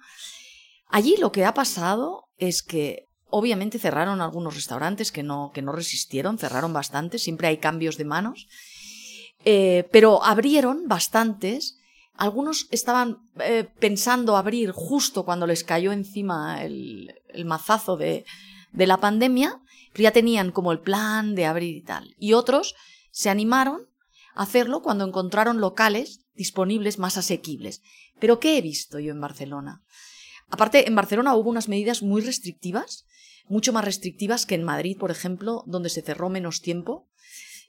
Allí 0.88 1.16
lo 1.18 1.32
que 1.32 1.44
ha 1.44 1.54
pasado 1.54 2.28
es 2.36 2.62
que 2.62 3.08
obviamente 3.32 3.78
cerraron 3.78 4.20
algunos 4.20 4.54
restaurantes 4.54 5.10
que 5.10 5.22
no, 5.22 5.50
que 5.54 5.62
no 5.62 5.72
resistieron, 5.72 6.38
cerraron 6.38 6.72
bastantes, 6.72 7.22
siempre 7.22 7.48
hay 7.48 7.56
cambios 7.56 7.96
de 7.96 8.04
manos, 8.04 8.46
eh, 9.44 9.88
pero 9.90 10.22
abrieron 10.22 10.86
bastantes. 10.86 11.78
Algunos 12.14 12.68
estaban 12.70 13.26
eh, 13.40 13.66
pensando 13.80 14.36
abrir 14.36 14.70
justo 14.72 15.24
cuando 15.24 15.46
les 15.46 15.64
cayó 15.64 15.92
encima 15.92 16.62
el, 16.62 17.14
el 17.30 17.46
mazazo 17.46 17.96
de, 17.96 18.26
de 18.72 18.86
la 18.86 18.98
pandemia, 18.98 19.60
pero 19.92 20.02
ya 20.02 20.12
tenían 20.12 20.52
como 20.52 20.70
el 20.70 20.80
plan 20.80 21.34
de 21.34 21.46
abrir 21.46 21.76
y 21.76 21.82
tal. 21.82 22.14
Y 22.18 22.34
otros 22.34 22.74
se 23.10 23.30
animaron 23.30 23.88
a 24.34 24.42
hacerlo 24.42 24.82
cuando 24.82 25.06
encontraron 25.06 25.58
locales 25.58 26.26
disponibles 26.34 26.98
más 26.98 27.16
asequibles. 27.16 27.80
Pero 28.18 28.38
¿qué 28.38 28.58
he 28.58 28.60
visto 28.60 28.98
yo 28.98 29.10
en 29.10 29.20
Barcelona? 29.22 29.82
Aparte, 30.50 30.86
en 30.86 30.94
Barcelona 30.94 31.34
hubo 31.34 31.48
unas 31.48 31.68
medidas 31.68 32.02
muy 32.02 32.20
restrictivas, 32.20 33.06
mucho 33.48 33.72
más 33.72 33.84
restrictivas 33.84 34.46
que 34.46 34.54
en 34.54 34.62
Madrid, 34.64 34.96
por 34.98 35.10
ejemplo, 35.10 35.64
donde 35.66 35.90
se 35.90 36.02
cerró 36.02 36.28
menos 36.28 36.60
tiempo. 36.60 37.08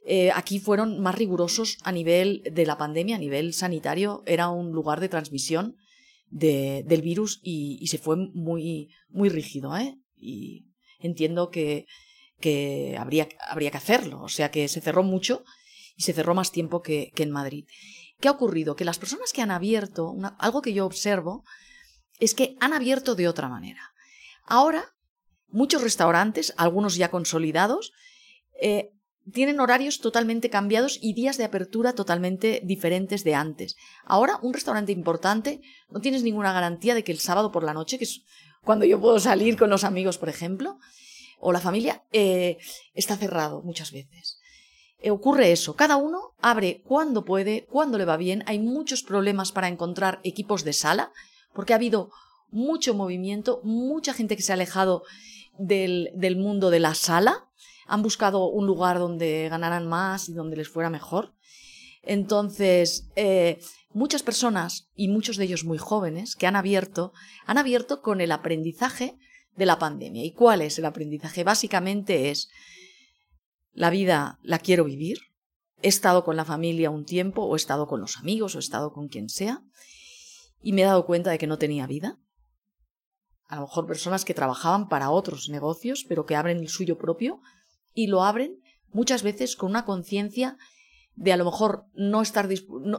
Eh, 0.05 0.31
aquí 0.31 0.59
fueron 0.59 0.99
más 0.99 1.15
rigurosos 1.15 1.77
a 1.83 1.91
nivel 1.91 2.43
de 2.51 2.65
la 2.65 2.77
pandemia, 2.77 3.15
a 3.15 3.19
nivel 3.19 3.53
sanitario. 3.53 4.23
Era 4.25 4.49
un 4.49 4.71
lugar 4.71 4.99
de 4.99 5.09
transmisión 5.09 5.77
de, 6.29 6.83
del 6.85 7.01
virus 7.01 7.39
y, 7.43 7.85
se 7.87 7.97
fue 7.97 8.17
muy, 8.17 8.89
muy 9.09 9.29
rígido. 9.29 9.77
¿eh? 9.77 9.97
Y 10.17 10.67
entiendo 10.99 11.49
que, 11.49 11.85
que 12.39 12.97
habría, 12.99 13.29
habría 13.47 13.71
que 13.71 13.77
hacerlo. 13.77 14.21
O 14.21 14.29
sea 14.29 14.51
que 14.51 14.67
se 14.67 14.81
cerró 14.81 15.03
mucho 15.03 15.43
y 15.95 16.03
se 16.03 16.13
cerró 16.13 16.35
más 16.35 16.51
tiempo 16.51 16.81
que, 16.81 17.11
que 17.15 17.23
en 17.23 17.31
Madrid. 17.31 17.65
¿Qué 18.19 18.27
ha 18.27 18.31
ocurrido? 18.31 18.75
Que 18.75 18.85
las 18.85 18.99
personas 18.99 19.33
que 19.33 19.41
han 19.41 19.51
abierto, 19.51 20.15
algo 20.39 20.61
que 20.61 20.73
yo 20.73 20.85
observo, 20.85 21.43
es 22.19 22.33
que 22.33 22.55
han 22.59 22.73
abierto 22.73 23.15
de 23.15 23.27
otra 23.27 23.49
manera. 23.49 23.93
Ahora, 24.45 24.92
muchos 25.53 25.81
restaurantes, 25.81 26.53
algunos 26.57 26.95
ya 26.95 27.09
consolidados, 27.09 27.93
eh, 28.61 28.89
tienen 29.31 29.61
horarios 29.61 30.01
totalmente 30.01 30.49
cambiados 30.49 30.99
y 31.01 31.13
días 31.13 31.37
de 31.37 31.45
apertura 31.45 31.93
totalmente 31.93 32.61
diferentes 32.65 33.23
de 33.23 33.35
antes. 33.35 33.77
Ahora, 34.03 34.39
un 34.41 34.53
restaurante 34.53 34.91
importante, 34.91 35.61
no 35.89 36.01
tienes 36.01 36.23
ninguna 36.23 36.51
garantía 36.51 36.93
de 36.93 37.05
que 37.05 37.13
el 37.13 37.19
sábado 37.19 37.51
por 37.51 37.63
la 37.63 37.73
noche, 37.73 37.97
que 37.97 38.03
es 38.03 38.23
cuando 38.63 38.85
yo 38.85 38.99
puedo 38.99 39.19
salir 39.19 39.57
con 39.57 39.69
los 39.69 39.85
amigos, 39.85 40.17
por 40.17 40.27
ejemplo, 40.27 40.77
o 41.39 41.53
la 41.53 41.61
familia, 41.61 42.03
eh, 42.11 42.57
está 42.93 43.15
cerrado 43.15 43.61
muchas 43.61 43.91
veces. 43.91 44.39
Eh, 44.99 45.11
ocurre 45.11 45.51
eso, 45.51 45.75
cada 45.75 45.97
uno 45.97 46.33
abre 46.41 46.81
cuando 46.85 47.23
puede, 47.23 47.65
cuando 47.65 47.97
le 47.97 48.05
va 48.05 48.17
bien. 48.17 48.43
Hay 48.47 48.59
muchos 48.59 49.03
problemas 49.03 49.51
para 49.51 49.67
encontrar 49.67 50.19
equipos 50.23 50.63
de 50.63 50.73
sala, 50.73 51.11
porque 51.53 51.73
ha 51.73 51.77
habido 51.77 52.09
mucho 52.49 52.93
movimiento, 52.93 53.61
mucha 53.63 54.13
gente 54.13 54.35
que 54.35 54.41
se 54.41 54.51
ha 54.51 54.55
alejado 54.55 55.03
del, 55.57 56.37
mundo 56.37 56.69
de 56.69 56.79
la 56.79 56.95
sala, 56.95 57.49
han 57.87 58.01
buscado 58.01 58.47
un 58.47 58.65
lugar 58.65 58.99
donde 58.99 59.49
ganaran 59.49 59.87
más 59.87 60.29
y 60.29 60.33
donde 60.33 60.57
les 60.57 60.69
fuera 60.69 60.89
mejor. 60.89 61.33
Entonces, 62.01 63.09
eh, 63.15 63.59
muchas 63.93 64.23
personas, 64.23 64.89
y 64.95 65.07
muchos 65.07 65.37
de 65.37 65.45
ellos 65.45 65.63
muy 65.63 65.77
jóvenes, 65.77 66.35
que 66.35 66.47
han 66.47 66.55
abierto, 66.55 67.13
han 67.45 67.57
abierto 67.57 68.01
con 68.01 68.21
el 68.21 68.31
aprendizaje 68.31 69.17
de 69.55 69.65
la 69.65 69.79
pandemia. 69.79 70.23
¿Y 70.23 70.31
cuál 70.31 70.61
es 70.61 70.77
el 70.79 70.85
aprendizaje? 70.85 71.43
Básicamente 71.43 72.29
es, 72.29 72.49
la 73.73 73.89
vida 73.89 74.39
la 74.43 74.59
quiero 74.59 74.83
vivir, 74.83 75.19
he 75.81 75.87
estado 75.87 76.23
con 76.23 76.35
la 76.35 76.45
familia 76.45 76.89
un 76.89 77.05
tiempo, 77.05 77.43
o 77.43 77.55
he 77.55 77.57
estado 77.57 77.87
con 77.87 78.01
los 78.01 78.17
amigos, 78.17 78.55
o 78.55 78.59
he 78.59 78.59
estado 78.59 78.91
con 78.93 79.07
quien 79.07 79.29
sea, 79.29 79.63
y 80.61 80.73
me 80.73 80.81
he 80.81 80.85
dado 80.85 81.05
cuenta 81.05 81.29
de 81.29 81.37
que 81.37 81.47
no 81.47 81.57
tenía 81.57 81.87
vida. 81.87 82.19
A 83.47 83.55
lo 83.55 83.61
mejor 83.63 83.87
personas 83.87 84.25
que 84.25 84.33
trabajaban 84.33 84.89
para 84.89 85.09
otros 85.09 85.49
negocios, 85.49 86.05
pero 86.07 86.25
que 86.25 86.35
abren 86.35 86.59
el 86.59 86.69
suyo 86.69 86.97
propio 86.97 87.41
y 87.93 88.07
lo 88.07 88.23
abren 88.23 88.59
muchas 88.91 89.23
veces 89.23 89.55
con 89.55 89.71
una 89.71 89.85
conciencia 89.85 90.57
de 91.15 91.33
a 91.33 91.37
lo 91.37 91.45
mejor 91.45 91.85
no, 91.93 92.21
estar 92.21 92.49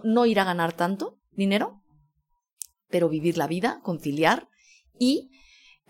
no 0.05 0.27
ir 0.27 0.41
a 0.41 0.45
ganar 0.45 0.73
tanto 0.73 1.19
dinero, 1.33 1.83
pero 2.89 3.09
vivir 3.09 3.39
la 3.39 3.47
vida, 3.47 3.81
conciliar 3.83 4.49
y 4.99 5.31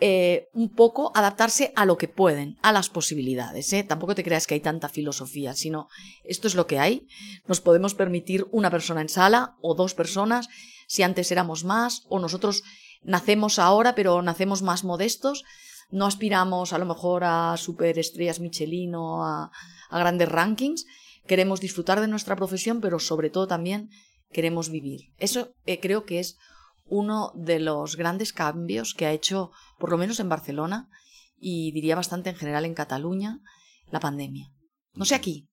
eh, 0.00 0.48
un 0.52 0.70
poco 0.70 1.12
adaptarse 1.14 1.72
a 1.76 1.86
lo 1.86 1.96
que 1.96 2.08
pueden, 2.08 2.58
a 2.62 2.72
las 2.72 2.88
posibilidades. 2.88 3.72
¿eh? 3.72 3.84
Tampoco 3.84 4.14
te 4.14 4.24
creas 4.24 4.46
que 4.46 4.54
hay 4.54 4.60
tanta 4.60 4.88
filosofía, 4.88 5.54
sino 5.54 5.88
esto 6.24 6.48
es 6.48 6.56
lo 6.56 6.66
que 6.66 6.80
hay. 6.80 7.06
Nos 7.46 7.60
podemos 7.60 7.94
permitir 7.94 8.46
una 8.50 8.70
persona 8.70 9.02
en 9.02 9.08
sala 9.08 9.56
o 9.60 9.74
dos 9.74 9.94
personas, 9.94 10.48
si 10.88 11.02
antes 11.04 11.30
éramos 11.30 11.64
más, 11.64 12.02
o 12.08 12.18
nosotros 12.18 12.64
nacemos 13.04 13.58
ahora, 13.58 13.94
pero 13.94 14.22
nacemos 14.22 14.62
más 14.62 14.84
modestos. 14.84 15.44
No 15.90 16.06
aspiramos 16.06 16.72
a 16.72 16.78
lo 16.78 16.86
mejor 16.86 17.24
a 17.24 17.56
superestrellas 17.56 18.40
Michelin 18.40 18.94
o 18.94 19.24
a, 19.24 19.50
grandes 19.90 20.28
rankings. 20.28 20.86
Queremos 21.26 21.60
disfrutar 21.60 22.00
de 22.00 22.08
nuestra 22.08 22.36
profesión, 22.36 22.80
pero 22.80 22.98
sobre 22.98 23.30
todo 23.30 23.46
también 23.46 23.90
queremos 24.30 24.70
vivir. 24.70 25.12
Eso 25.18 25.54
eh, 25.66 25.80
creo 25.80 26.04
que 26.04 26.18
es 26.18 26.36
uno 26.86 27.32
de 27.34 27.60
los 27.60 27.96
grandes 27.96 28.32
cambios 28.32 28.94
que 28.94 29.06
ha 29.06 29.12
hecho, 29.12 29.52
por 29.78 29.90
lo 29.90 29.96
menos 29.96 30.20
en 30.20 30.28
Barcelona, 30.28 30.88
y 31.38 31.72
diría 31.72 31.96
bastante 31.96 32.30
en 32.30 32.36
general 32.36 32.64
en 32.64 32.74
Cataluña, 32.74 33.40
la 33.90 34.00
pandemia. 34.00 34.50
No 34.94 35.04
sé 35.04 35.14
aquí. 35.14 35.48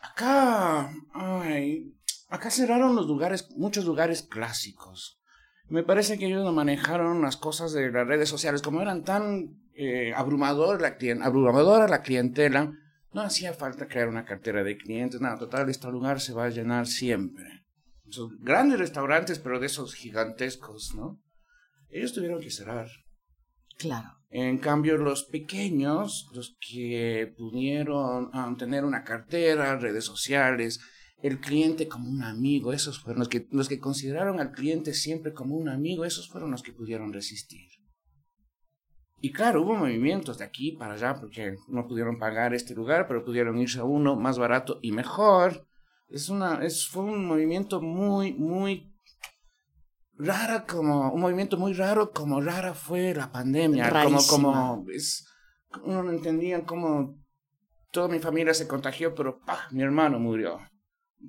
Acá, 0.00 0.92
ay, 1.14 1.94
acá 2.28 2.50
cerraron 2.50 2.96
los 2.96 3.06
lugares, 3.06 3.48
muchos 3.56 3.84
lugares 3.84 4.22
clásicos. 4.22 5.21
Me 5.72 5.82
parece 5.82 6.18
que 6.18 6.26
ellos 6.26 6.44
no 6.44 6.52
manejaron 6.52 7.22
las 7.22 7.36
cosas 7.36 7.72
de 7.72 7.90
las 7.90 8.06
redes 8.06 8.28
sociales, 8.28 8.62
como 8.62 8.82
eran 8.82 9.04
tan 9.04 9.60
eh, 9.74 10.12
abrumador 10.14 10.80
la 10.80 10.96
abrumadora 11.24 11.88
la 11.88 12.02
clientela, 12.02 12.72
no 13.12 13.20
hacía 13.22 13.52
falta 13.52 13.88
crear 13.88 14.08
una 14.08 14.24
cartera 14.24 14.62
de 14.62 14.76
clientes, 14.76 15.20
nada, 15.20 15.38
total, 15.38 15.68
este 15.68 15.90
lugar 15.90 16.20
se 16.20 16.34
va 16.34 16.44
a 16.44 16.50
llenar 16.50 16.86
siempre 16.86 17.62
grandes 18.40 18.78
restaurantes, 18.78 19.38
pero 19.38 19.58
de 19.58 19.66
esos 19.66 19.94
gigantescos, 19.94 20.94
¿no? 20.94 21.20
Ellos 21.88 22.12
tuvieron 22.12 22.40
que 22.40 22.50
cerrar. 22.50 22.88
Claro. 23.78 24.08
En 24.30 24.58
cambio, 24.58 24.96
los 24.96 25.24
pequeños, 25.24 26.30
los 26.34 26.56
que 26.60 27.32
pudieron 27.36 28.30
ah, 28.32 28.54
tener 28.58 28.84
una 28.84 29.04
cartera, 29.04 29.76
redes 29.76 30.04
sociales, 30.04 30.80
el 31.22 31.40
cliente 31.40 31.88
como 31.88 32.10
un 32.10 32.22
amigo, 32.22 32.72
esos 32.72 33.00
fueron 33.00 33.20
los 33.20 33.28
que, 33.28 33.46
los 33.50 33.68
que 33.68 33.78
consideraron 33.78 34.40
al 34.40 34.52
cliente 34.52 34.92
siempre 34.92 35.32
como 35.32 35.56
un 35.56 35.68
amigo, 35.68 36.04
esos 36.04 36.28
fueron 36.28 36.50
los 36.50 36.62
que 36.62 36.72
pudieron 36.72 37.12
resistir. 37.12 37.68
Y 39.20 39.32
claro, 39.32 39.62
hubo 39.62 39.76
movimientos 39.76 40.38
de 40.38 40.44
aquí 40.44 40.72
para 40.72 40.94
allá 40.94 41.14
porque 41.14 41.54
no 41.68 41.86
pudieron 41.86 42.18
pagar 42.18 42.54
este 42.54 42.74
lugar, 42.74 43.06
pero 43.06 43.24
pudieron 43.24 43.56
irse 43.56 43.78
a 43.78 43.84
uno 43.84 44.16
más 44.16 44.36
barato 44.36 44.80
y 44.82 44.90
mejor 44.90 45.64
es 46.08 46.28
una, 46.28 46.64
es, 46.64 46.88
fue 46.88 47.04
un 47.04 47.24
movimiento 47.24 47.80
muy, 47.80 48.32
muy 48.32 48.92
rara 50.14 50.66
como, 50.66 51.12
un 51.12 51.20
movimiento 51.20 51.56
muy 51.56 51.72
raro 51.72 52.10
como 52.10 52.40
rara 52.40 52.74
fue 52.74 53.14
la 53.14 53.30
pandemia. 53.30 53.90
Como, 54.02 54.26
como, 54.26 54.84
es, 54.92 55.24
uno 55.84 56.02
no 56.02 56.10
entendía 56.10 56.64
cómo 56.64 57.16
toda 57.92 58.08
mi 58.08 58.18
familia 58.18 58.54
se 58.54 58.66
contagió, 58.66 59.14
pero 59.14 59.38
¡pah! 59.38 59.68
mi 59.70 59.82
hermano 59.82 60.18
murió. 60.18 60.58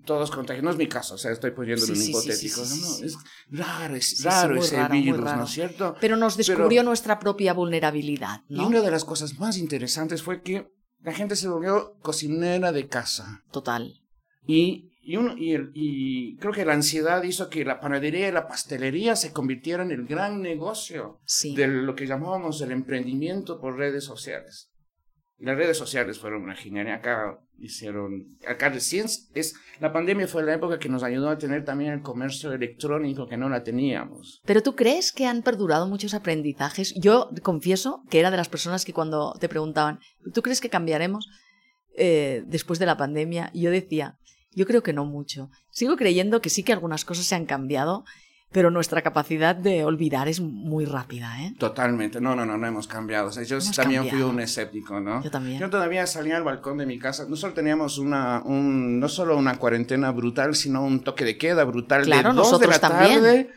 Todos 0.05 0.31
contagiados. 0.31 0.63
No 0.63 0.71
es 0.71 0.77
mi 0.77 0.87
caso, 0.87 1.15
o 1.15 1.17
sea, 1.17 1.31
estoy 1.31 1.51
poniéndolo 1.51 1.93
en 1.93 2.01
hipotético. 2.01 2.61
no, 2.61 3.05
es 3.05 3.17
raro, 3.49 3.95
es 3.95 4.23
raro 4.23 4.55
ese 4.55 4.87
virus, 4.89 5.23
¿no 5.23 5.43
es 5.43 5.51
cierto? 5.51 5.95
Pero 6.01 6.17
nos 6.17 6.35
descubrió 6.35 6.83
nuestra 6.83 7.19
propia 7.19 7.53
vulnerabilidad, 7.53 8.41
¿no? 8.49 8.63
Y 8.63 8.65
una 8.65 8.81
de 8.81 8.91
las 8.91 9.05
cosas 9.05 9.39
más 9.39 9.57
interesantes 9.57 10.23
fue 10.23 10.41
que 10.41 10.71
la 11.01 11.13
gente 11.13 11.35
se 11.35 11.47
volvió 11.47 11.97
cocinera 12.01 12.71
de 12.71 12.87
casa. 12.87 13.43
Total. 13.51 14.01
Y, 14.45 14.91
y, 15.01 15.17
y, 15.17 15.57
y, 15.73 16.37
creo 16.37 16.53
que 16.53 16.65
la 16.65 16.73
ansiedad 16.73 17.23
hizo 17.23 17.49
que 17.49 17.65
la 17.65 17.79
panadería 17.79 18.27
y 18.27 18.31
la 18.31 18.47
pastelería 18.47 19.15
se 19.15 19.31
convirtieran 19.31 19.91
en 19.91 19.99
el 19.99 20.07
gran 20.07 20.41
negocio 20.41 21.19
de 21.55 21.67
lo 21.67 21.95
que 21.95 22.07
llamábamos 22.07 22.61
el 22.61 22.71
emprendimiento 22.71 23.59
por 23.59 23.77
redes 23.77 24.05
sociales. 24.05 24.71
Las 25.37 25.57
redes 25.57 25.77
sociales 25.77 26.19
fueron 26.19 26.43
una 26.43 26.55
genialidad. 26.55 26.99
Acá 26.99 27.39
hicieron, 27.63 28.37
acá 28.47 28.67
es, 28.67 29.55
la 29.79 29.93
pandemia 29.93 30.27
fue 30.27 30.43
la 30.43 30.53
época 30.53 30.79
que 30.79 30.89
nos 30.89 31.03
ayudó 31.03 31.29
a 31.29 31.37
tener 31.37 31.63
también 31.63 31.93
el 31.93 32.01
comercio 32.01 32.51
electrónico 32.51 33.27
que 33.27 33.37
no 33.37 33.49
la 33.49 33.63
teníamos. 33.63 34.41
Pero 34.45 34.61
tú 34.61 34.75
crees 34.75 35.11
que 35.11 35.25
han 35.25 35.41
perdurado 35.41 35.87
muchos 35.87 36.13
aprendizajes? 36.13 36.93
Yo 36.95 37.29
confieso 37.41 38.03
que 38.09 38.19
era 38.19 38.31
de 38.31 38.37
las 38.37 38.49
personas 38.49 38.85
que 38.85 38.93
cuando 38.93 39.33
te 39.39 39.49
preguntaban, 39.49 39.99
¿tú 40.33 40.41
crees 40.41 40.61
que 40.61 40.69
cambiaremos 40.69 41.27
eh, 41.95 42.43
después 42.47 42.79
de 42.79 42.85
la 42.85 42.97
pandemia? 42.97 43.49
Yo 43.53 43.71
decía, 43.71 44.17
yo 44.51 44.65
creo 44.65 44.83
que 44.83 44.93
no 44.93 45.05
mucho. 45.05 45.49
Sigo 45.71 45.95
creyendo 45.95 46.41
que 46.41 46.49
sí 46.49 46.63
que 46.63 46.73
algunas 46.73 47.05
cosas 47.05 47.25
se 47.25 47.35
han 47.35 47.45
cambiado, 47.45 48.03
pero 48.53 48.69
nuestra 48.71 49.01
capacidad 49.01 49.55
de 49.55 49.83
olvidar 49.83 50.29
es 50.29 50.39
muy 50.39 50.85
rápida, 50.85 51.41
¿eh? 51.41 51.53
Totalmente. 51.57 52.21
No, 52.21 52.35
no, 52.35 52.45
no, 52.45 52.57
no 52.57 52.67
hemos 52.67 52.87
cambiado. 52.87 53.29
yo 53.43 53.57
también 53.75 54.07
fui 54.07 54.21
un 54.21 54.39
escéptico, 54.39 54.99
¿no? 54.99 55.21
Yo 55.23 55.31
también. 55.31 55.59
Yo 55.59 55.69
todavía 55.69 56.05
salía 56.07 56.37
al 56.37 56.43
balcón 56.43 56.77
de 56.77 56.85
mi 56.85 56.99
casa. 56.99 57.25
No 57.27 57.35
solo 57.35 57.53
teníamos 57.53 57.97
una, 57.97 58.41
un, 58.45 58.99
no 58.99 59.09
solo 59.09 59.35
una 59.35 59.57
cuarentena 59.57 60.11
brutal, 60.11 60.55
sino 60.55 60.85
un 60.85 61.03
toque 61.03 61.25
de 61.25 61.37
queda 61.37 61.63
brutal 61.63 62.03
claro, 62.03 62.29
de 62.29 62.35
nosotros 62.35 62.61
de 62.61 62.67
la 62.67 62.79
también. 62.79 63.15
tarde 63.15 63.49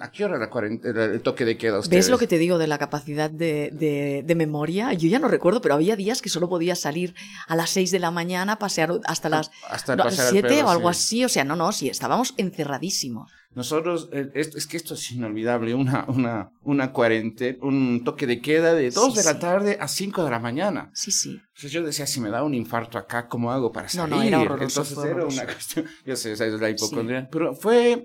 ¿A 0.00 0.10
qué 0.10 0.24
hora 0.24 0.38
la 0.38 0.50
el 0.66 1.22
toque 1.22 1.44
de 1.44 1.56
queda 1.56 1.80
¿Ves 1.88 2.10
lo 2.10 2.18
que 2.18 2.26
te 2.26 2.36
digo 2.38 2.58
de 2.58 2.66
la 2.66 2.78
capacidad 2.78 3.30
de, 3.30 4.22
de, 4.24 4.34
memoria? 4.34 4.92
Yo 4.92 5.08
ya 5.08 5.18
no 5.18 5.28
recuerdo, 5.28 5.60
pero 5.60 5.74
había 5.74 5.96
días 5.96 6.20
que 6.20 6.28
solo 6.28 6.48
podía 6.48 6.74
salir 6.74 7.14
a 7.46 7.56
las 7.56 7.70
6 7.70 7.90
de 7.90 7.98
la 8.00 8.10
mañana, 8.10 8.58
pasear 8.58 8.92
hasta 9.04 9.28
las 9.28 9.50
hasta 9.68 10.10
7 10.10 10.62
o 10.62 10.68
algo 10.68 10.88
así. 10.88 11.24
O 11.24 11.28
sea, 11.28 11.44
no, 11.44 11.56
no, 11.56 11.72
sí, 11.72 11.88
estábamos 11.88 12.34
encerradísimos. 12.36 13.30
Nosotros, 13.54 14.08
eh, 14.12 14.30
es, 14.34 14.66
que 14.66 14.76
esto 14.76 14.94
es 14.94 15.12
inolvidable, 15.12 15.74
una, 15.74 16.04
una, 16.08 16.50
una 16.62 16.92
cuarentena, 16.92 17.56
un 17.62 18.02
toque 18.04 18.26
de 18.26 18.40
queda 18.40 18.74
de 18.74 18.90
2 18.90 19.14
de 19.14 19.24
la 19.24 19.38
tarde 19.38 19.78
a 19.80 19.86
5 19.86 20.24
de 20.24 20.30
la 20.30 20.40
mañana. 20.40 20.90
Sí, 20.92 21.12
sí. 21.12 21.40
Entonces 21.48 21.70
yo 21.70 21.82
decía, 21.82 22.06
si 22.06 22.20
me 22.20 22.30
da 22.30 22.42
un 22.42 22.52
infarto 22.52 22.98
acá, 22.98 23.28
¿cómo 23.28 23.52
hago 23.52 23.70
para 23.70 23.88
salir? 23.88 24.10
No, 24.10 24.16
no, 24.16 24.22
era 24.22 24.40
horroroso. 24.40 24.82
Entonces 24.82 25.04
era 25.04 25.24
una 25.24 25.44
cuestión, 25.44 25.86
yo 26.04 26.16
sé, 26.16 26.32
esa 26.32 26.46
es 26.46 26.60
la 26.60 26.68
hipocondria. 26.68 27.28
Pero 27.30 27.54
fue 27.54 28.04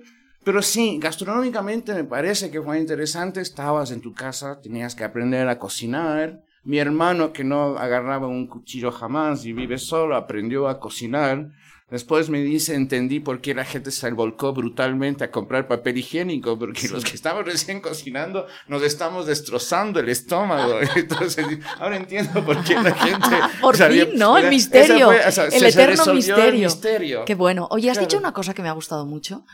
pero 0.49 0.63
sí, 0.63 0.97
gastronómicamente 0.99 1.93
me 1.93 2.05
parece 2.05 2.49
que 2.49 2.59
fue 2.59 2.79
interesante. 2.79 3.39
Estabas 3.39 3.91
en 3.91 4.01
tu 4.01 4.15
casa, 4.15 4.59
tenías 4.59 4.95
que 4.95 5.03
aprender 5.03 5.47
a 5.47 5.59
cocinar. 5.59 6.41
Mi 6.63 6.79
hermano, 6.79 7.31
que 7.31 7.43
no 7.43 7.77
agarraba 7.77 8.25
un 8.25 8.47
cuchillo 8.47 8.91
jamás 8.91 9.45
y 9.45 9.53
vive 9.53 9.77
solo, 9.77 10.15
aprendió 10.15 10.67
a 10.67 10.79
cocinar. 10.79 11.51
Después 11.91 12.31
me 12.31 12.41
dice, 12.41 12.73
entendí 12.73 13.19
por 13.19 13.41
qué 13.41 13.53
la 13.53 13.63
gente 13.63 13.91
se 13.91 14.09
volcó 14.09 14.51
brutalmente 14.51 15.23
a 15.23 15.29
comprar 15.29 15.67
papel 15.67 15.99
higiénico, 15.99 16.57
porque 16.57 16.87
los 16.87 17.03
que 17.03 17.13
estaban 17.13 17.45
recién 17.45 17.79
cocinando 17.79 18.47
nos 18.67 18.81
estamos 18.81 19.27
destrozando 19.27 19.99
el 19.99 20.09
estómago. 20.09 20.79
Entonces, 20.95 21.45
ahora 21.77 21.97
entiendo 21.97 22.43
por 22.43 22.63
qué 22.63 22.73
la 22.73 22.95
gente... 22.95 23.35
por 23.61 23.77
fin, 23.77 24.09
¿no? 24.15 24.35
El 24.35 24.49
misterio. 24.49 25.11
el 25.11 25.63
eterno 25.63 26.11
misterio. 26.15 27.23
Qué 27.25 27.35
bueno. 27.35 27.67
Oye, 27.69 27.91
has 27.91 27.99
dicho 27.99 28.17
una 28.17 28.33
cosa 28.33 28.55
que 28.55 28.63
me 28.63 28.69
ha 28.69 28.73
gustado 28.73 29.05
mucho 29.05 29.45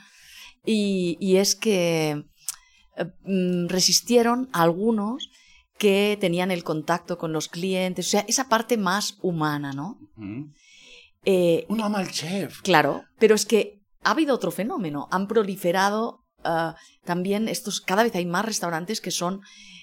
y, 0.65 1.37
es 1.37 1.55
que 1.55 2.25
eh, 2.97 3.05
mm, 3.23 3.67
resistieron 3.67 4.49
algunos 4.53 5.29
que 5.77 6.17
tenían 6.19 6.51
el 6.51 6.63
contacto 6.63 7.17
con 7.17 7.33
los 7.33 7.49
clientes, 7.49 8.07
o 8.07 8.09
sea, 8.09 8.25
esa 8.27 8.47
parte 8.47 8.77
más 8.77 9.17
humana, 9.21 9.73
¿no? 9.73 9.99
Eh, 11.25 11.65
Un 11.67 11.81
ama 11.81 12.05
chef. 12.07 12.61
Claro, 12.61 13.03
pero 13.19 13.35
es 13.35 13.45
que 13.45 13.81
ha 14.03 14.11
habido 14.11 14.33
otro 14.33 14.51
fenómeno. 14.51 15.07
Han 15.11 15.27
proliferado 15.27 16.23
ah, 16.43 16.75
también 17.03 17.49
estos, 17.49 17.81
cada 17.81 18.03
vez 18.03 18.15
hay 18.15 18.25
más 18.25 18.45
restaurantes 18.45 19.01
que 19.01 19.11
son 19.11 19.41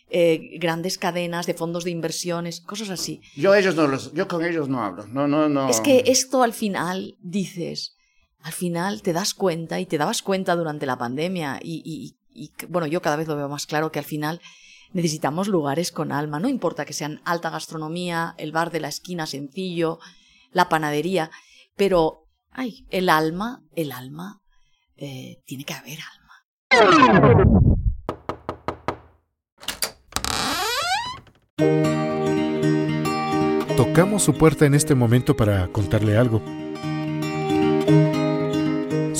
eh, 0.08 0.58
grandes 0.58 0.98
cadenas 0.98 1.46
de 1.46 1.54
fondos 1.54 1.84
de 1.84 1.90
inversiones, 1.90 2.60
cosas 2.60 2.90
así. 2.90 3.20
Yo 3.36 3.54
ellos 3.54 3.74
no 3.74 3.86
los, 3.86 4.12
yo 4.12 4.28
con 4.28 4.44
ellos 4.44 4.68
no 4.68 4.82
hablo. 4.82 5.06
No, 5.06 5.26
no, 5.26 5.48
no. 5.48 5.68
Es 5.68 5.80
que 5.80 6.04
esto 6.06 6.42
al 6.42 6.52
final 6.52 7.16
dices, 7.20 7.96
al 8.42 8.52
final 8.52 9.02
te 9.02 9.12
das 9.12 9.34
cuenta 9.34 9.80
y 9.80 9.86
te 9.86 9.98
dabas 9.98 10.22
cuenta 10.22 10.56
durante 10.56 10.86
la 10.86 10.98
pandemia 10.98 11.60
y, 11.62 12.14
bueno, 12.68 12.86
yo 12.86 13.00
cada 13.02 13.16
vez 13.16 13.28
lo 13.28 13.36
veo 13.36 13.48
más 13.48 13.66
claro 13.66 13.92
que 13.92 13.98
al 13.98 14.04
final 14.04 14.40
necesitamos 14.92 15.48
lugares 15.48 15.92
con 15.92 16.12
alma, 16.12 16.40
no 16.40 16.48
importa 16.48 16.84
que 16.84 16.92
sean 16.92 17.20
alta 17.24 17.50
gastronomía, 17.50 18.34
el 18.38 18.52
bar 18.52 18.70
de 18.70 18.80
la 18.80 18.88
esquina 18.88 19.26
sencillo, 19.26 19.98
la 20.50 20.68
panadería, 20.68 21.30
pero, 21.76 22.26
ay, 22.50 22.86
el 22.90 23.08
alma, 23.08 23.62
el 23.74 23.92
alma, 23.92 24.42
eh, 24.96 25.40
tiene 25.46 25.64
que 25.64 25.74
haber 25.74 25.98
alma. 26.00 26.22
Tocamos 33.76 34.22
su 34.22 34.34
puerta 34.34 34.66
en 34.66 34.74
este 34.74 34.94
momento 34.94 35.34
para 35.36 35.68
contarle 35.68 36.16
algo. 36.16 36.42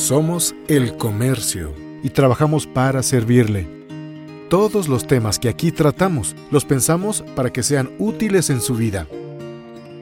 Somos 0.03 0.57
el 0.67 0.97
comercio 0.97 1.73
y 2.03 2.11
trabajamos 2.11 2.67
para 2.67 3.05
servirle. 3.05 3.69
Todos 4.51 4.89
los 4.89 5.07
temas 5.07 5.39
que 5.39 5.49
aquí 5.49 5.71
tratamos 5.71 6.35
los 6.51 6.65
pensamos 6.65 7.23
para 7.37 7.53
que 7.53 7.63
sean 7.63 7.89
útiles 8.01 8.51
en 8.51 8.61
su 8.61 8.75
vida. 8.75 9.07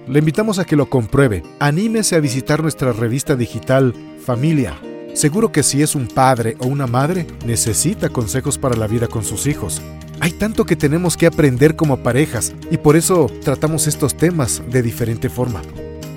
Le 0.08 0.20
invitamos 0.20 0.58
a 0.58 0.64
que 0.64 0.74
lo 0.74 0.88
compruebe. 0.88 1.42
Anímese 1.58 2.16
a 2.16 2.20
visitar 2.20 2.62
nuestra 2.62 2.94
revista 2.94 3.36
digital 3.36 3.94
Familia. 4.24 4.80
Seguro 5.12 5.52
que 5.52 5.62
si 5.62 5.82
es 5.82 5.94
un 5.94 6.08
padre 6.08 6.56
o 6.60 6.66
una 6.66 6.86
madre, 6.86 7.26
necesita 7.44 8.08
consejos 8.08 8.56
para 8.56 8.76
la 8.76 8.86
vida 8.86 9.06
con 9.06 9.22
sus 9.22 9.46
hijos. 9.46 9.82
Hay 10.18 10.32
tanto 10.32 10.64
que 10.64 10.76
tenemos 10.76 11.18
que 11.18 11.26
aprender 11.26 11.76
como 11.76 11.98
parejas 11.98 12.54
y 12.70 12.78
por 12.78 12.96
eso 12.96 13.30
tratamos 13.44 13.86
estos 13.86 14.16
temas 14.16 14.62
de 14.66 14.80
diferente 14.80 15.28
forma. 15.28 15.60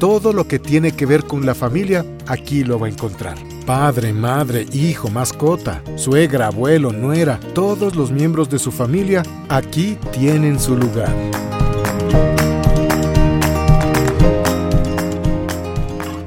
Todo 0.03 0.33
lo 0.33 0.49
que 0.49 0.59
tiene 0.59 0.91
que 0.91 1.05
ver 1.05 1.23
con 1.23 1.45
la 1.45 1.55
familia, 1.55 2.05
aquí 2.27 2.65
lo 2.65 2.77
va 2.77 2.87
a 2.87 2.89
encontrar. 2.89 3.37
Padre, 3.65 4.11
madre, 4.11 4.65
hijo, 4.73 5.07
mascota, 5.07 5.81
suegra, 5.95 6.47
abuelo, 6.47 6.91
nuera, 6.91 7.39
todos 7.53 7.95
los 7.95 8.11
miembros 8.11 8.49
de 8.49 8.59
su 8.59 8.73
familia 8.73 9.23
aquí 9.47 9.97
tienen 10.11 10.59
su 10.59 10.75
lugar. 10.75 11.15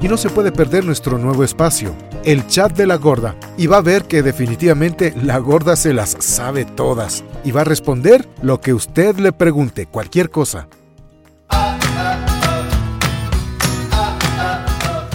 Y 0.01 0.07
no 0.07 0.17
se 0.17 0.31
puede 0.31 0.51
perder 0.51 0.83
nuestro 0.83 1.19
nuevo 1.19 1.43
espacio, 1.43 1.93
el 2.23 2.47
chat 2.47 2.75
de 2.75 2.87
la 2.87 2.95
gorda, 2.95 3.35
y 3.59 3.67
va 3.67 3.77
a 3.77 3.81
ver 3.81 4.05
que 4.05 4.23
definitivamente 4.23 5.13
la 5.21 5.37
gorda 5.37 5.75
se 5.75 5.93
las 5.93 6.17
sabe 6.19 6.65
todas 6.65 7.23
y 7.43 7.51
va 7.51 7.61
a 7.61 7.65
responder 7.65 8.27
lo 8.41 8.59
que 8.59 8.73
usted 8.73 9.17
le 9.19 9.33
pregunte, 9.33 9.85
cualquier 9.85 10.31
cosa. 10.31 10.67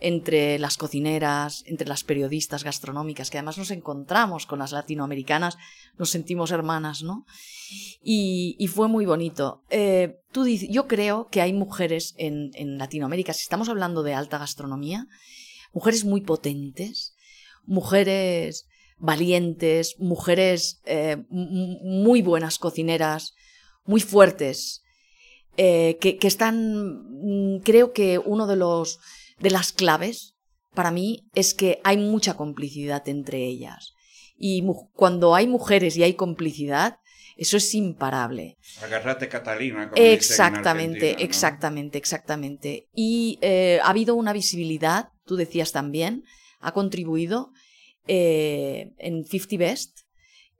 entre 0.00 0.58
las 0.58 0.76
cocineras, 0.76 1.64
entre 1.66 1.88
las 1.88 2.04
periodistas 2.04 2.62
gastronómicas, 2.62 3.30
que 3.30 3.38
además 3.38 3.58
nos 3.58 3.70
encontramos 3.70 4.46
con 4.46 4.60
las 4.60 4.72
latinoamericanas, 4.72 5.58
nos 5.98 6.10
sentimos 6.10 6.52
hermanas, 6.52 7.02
¿no? 7.02 7.26
Y, 8.02 8.64
fue 8.72 8.88
muy 8.88 9.06
bonito. 9.06 9.62
Eh, 9.70 10.20
tú 10.30 10.44
dices, 10.44 10.68
yo 10.70 10.86
creo 10.86 11.28
que 11.28 11.40
hay 11.40 11.52
mujeres 11.52 12.14
en, 12.16 12.78
Latinoamérica, 12.78 13.32
si 13.32 13.42
estamos 13.42 13.68
hablando 13.68 14.02
de 14.02 14.14
alta 14.14 14.38
gastronomía, 14.38 15.06
mujeres 15.72 16.04
muy 16.04 16.20
potentes, 16.20 17.14
mujeres 17.64 18.66
valientes, 18.98 19.96
mujeres 19.98 20.80
eh, 20.84 21.24
muy 21.28 22.22
buenas 22.22 22.58
cocineras, 22.58 23.34
muy 23.84 24.00
fuertes, 24.00 24.82
eh, 25.58 25.98
que, 26.00 26.16
que 26.16 26.26
están, 26.28 26.54
mm, 27.56 27.60
creo 27.64 27.92
que 27.92 28.18
uno 28.18 28.46
de 28.46 28.56
los 28.56 28.98
de 29.38 29.50
las 29.50 29.72
claves 29.72 30.34
para 30.74 30.90
mí 30.90 31.24
es 31.34 31.52
que 31.54 31.80
hay 31.84 31.96
mucha 31.98 32.34
complicidad 32.34 33.06
entre 33.08 33.44
ellas. 33.44 33.92
Y 34.36 34.62
mu- 34.62 34.88
cuando 34.94 35.34
hay 35.34 35.46
mujeres 35.46 35.96
y 35.96 36.02
hay 36.04 36.14
complicidad, 36.14 36.98
eso 37.36 37.56
es 37.56 37.74
imparable. 37.74 38.56
Agarrate 38.82 39.28
Catalina. 39.28 39.90
como 39.90 39.94
dicen 39.96 40.06
en 40.06 40.12
Exactamente, 40.18 41.22
exactamente, 41.24 41.98
exactamente. 41.98 42.88
Y 42.94 43.38
eh, 43.42 43.78
ha 43.82 43.90
habido 43.90 44.14
una 44.14 44.32
visibilidad, 44.32 45.08
tú 45.26 45.36
decías 45.36 45.70
también, 45.72 46.24
ha 46.60 46.72
contribuido 46.72 47.50
eh, 48.06 48.90
en 48.98 49.24
50 49.24 49.56
Best. 49.58 49.98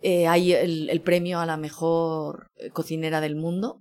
eh, 0.02 0.26
hay 0.28 0.52
el, 0.52 0.90
el 0.90 1.00
premio 1.00 1.40
a 1.40 1.46
la 1.46 1.56
mejor 1.56 2.50
cocinera 2.72 3.20
del 3.20 3.34
mundo 3.36 3.80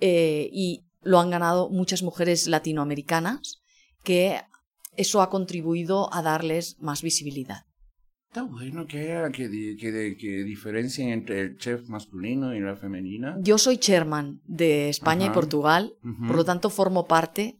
eh, 0.00 0.48
y 0.52 0.84
lo 1.02 1.20
han 1.20 1.30
ganado 1.30 1.70
muchas 1.70 2.02
mujeres 2.02 2.46
latinoamericanas 2.46 3.60
que 4.02 4.40
eso 4.96 5.22
ha 5.22 5.30
contribuido 5.30 6.12
a 6.12 6.22
darles 6.22 6.76
más 6.80 7.02
visibilidad. 7.02 7.64
Está 8.26 8.42
bueno 8.42 8.86
que 8.86 8.98
haya 9.00 9.30
que, 9.30 9.48
que, 9.80 10.16
que 10.18 10.44
diferencien 10.44 11.08
entre 11.10 11.40
el 11.40 11.56
chef 11.56 11.88
masculino 11.88 12.54
y 12.54 12.60
la 12.60 12.76
femenina. 12.76 13.36
Yo 13.40 13.56
soy 13.58 13.78
chairman 13.78 14.40
de 14.44 14.88
España 14.90 15.26
y. 15.26 15.30
Portugal, 15.30 15.94
por 16.26 16.36
lo 16.36 16.44
tanto 16.44 16.68
formo 16.68 17.06
parte 17.06 17.58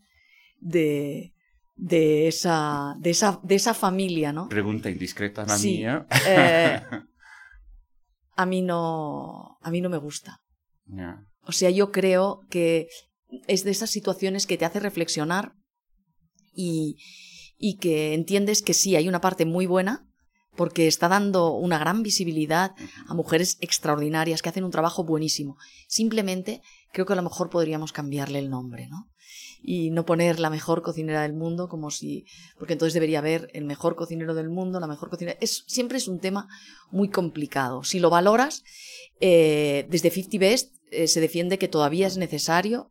de, 0.60 1.32
de, 1.76 2.28
esa, 2.28 2.96
de, 2.98 3.10
esa, 3.10 3.40
de 3.42 3.54
esa 3.54 3.72
familia, 3.72 4.32
¿no? 4.32 4.48
Pregunta 4.48 4.90
indiscreta 4.90 5.46
la 5.46 5.56
Sí. 5.56 5.78
mía. 5.78 6.06
Eh, 6.26 6.80
a, 8.36 8.46
mí 8.46 8.60
no, 8.60 9.58
a 9.62 9.70
mí 9.70 9.80
no 9.80 9.88
me 9.88 9.98
gusta. 9.98 10.40
O 11.48 11.52
sea, 11.52 11.70
yo 11.70 11.90
creo 11.90 12.42
que 12.50 12.88
es 13.46 13.64
de 13.64 13.70
esas 13.70 13.90
situaciones 13.90 14.46
que 14.46 14.58
te 14.58 14.66
hace 14.66 14.80
reflexionar 14.80 15.54
y, 16.54 16.98
y 17.56 17.78
que 17.78 18.12
entiendes 18.12 18.62
que 18.62 18.74
sí, 18.74 18.96
hay 18.96 19.08
una 19.08 19.22
parte 19.22 19.46
muy 19.46 19.64
buena 19.64 20.06
porque 20.58 20.88
está 20.88 21.08
dando 21.08 21.52
una 21.52 21.78
gran 21.78 22.02
visibilidad 22.02 22.72
a 23.06 23.14
mujeres 23.14 23.56
extraordinarias 23.60 24.42
que 24.42 24.48
hacen 24.48 24.64
un 24.64 24.72
trabajo 24.72 25.04
buenísimo. 25.04 25.56
Simplemente 25.86 26.60
creo 26.92 27.06
que 27.06 27.12
a 27.12 27.16
lo 27.16 27.22
mejor 27.22 27.48
podríamos 27.48 27.92
cambiarle 27.92 28.40
el 28.40 28.50
nombre, 28.50 28.88
¿no? 28.88 29.08
Y 29.62 29.90
no 29.90 30.04
poner 30.04 30.40
la 30.40 30.50
mejor 30.50 30.82
cocinera 30.82 31.22
del 31.22 31.32
mundo 31.32 31.68
como 31.68 31.90
si... 31.90 32.24
Porque 32.58 32.72
entonces 32.72 32.94
debería 32.94 33.20
haber 33.20 33.50
el 33.54 33.64
mejor 33.64 33.94
cocinero 33.94 34.34
del 34.34 34.50
mundo, 34.50 34.80
la 34.80 34.88
mejor 34.88 35.10
cocinera... 35.10 35.38
Es, 35.40 35.64
siempre 35.68 35.96
es 35.96 36.08
un 36.08 36.18
tema 36.18 36.48
muy 36.90 37.08
complicado. 37.08 37.84
Si 37.84 38.00
lo 38.00 38.10
valoras, 38.10 38.64
eh, 39.20 39.86
desde 39.88 40.10
50 40.10 40.38
Best 40.38 40.77
eh, 40.90 41.06
se 41.08 41.20
defiende 41.20 41.58
que 41.58 41.68
todavía 41.68 42.06
es 42.06 42.16
necesario 42.16 42.90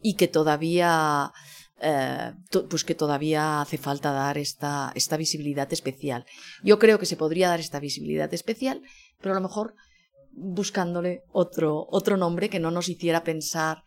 y 0.00 0.14
que 0.14 0.28
todavía... 0.28 1.32
eh, 1.80 2.32
pues 2.70 2.84
que 2.84 2.94
todavía 2.94 3.60
hace 3.60 3.76
falta 3.76 4.10
dar 4.10 4.38
esta, 4.38 4.92
esta 4.94 5.16
visibilidad 5.18 5.70
especial. 5.72 6.24
Yo 6.62 6.78
creo 6.78 6.98
que 6.98 7.06
se 7.06 7.16
podría 7.16 7.48
dar 7.48 7.60
esta 7.60 7.80
visibilidad 7.80 8.32
especial, 8.32 8.80
pero 9.20 9.34
a 9.34 9.38
lo 9.40 9.46
mejor 9.46 9.74
buscándole 10.32 11.22
otro, 11.32 11.86
otro 11.90 12.16
nombre 12.16 12.48
que 12.48 12.60
no 12.60 12.70
nos 12.70 12.88
hiciera 12.88 13.24
pensar 13.24 13.82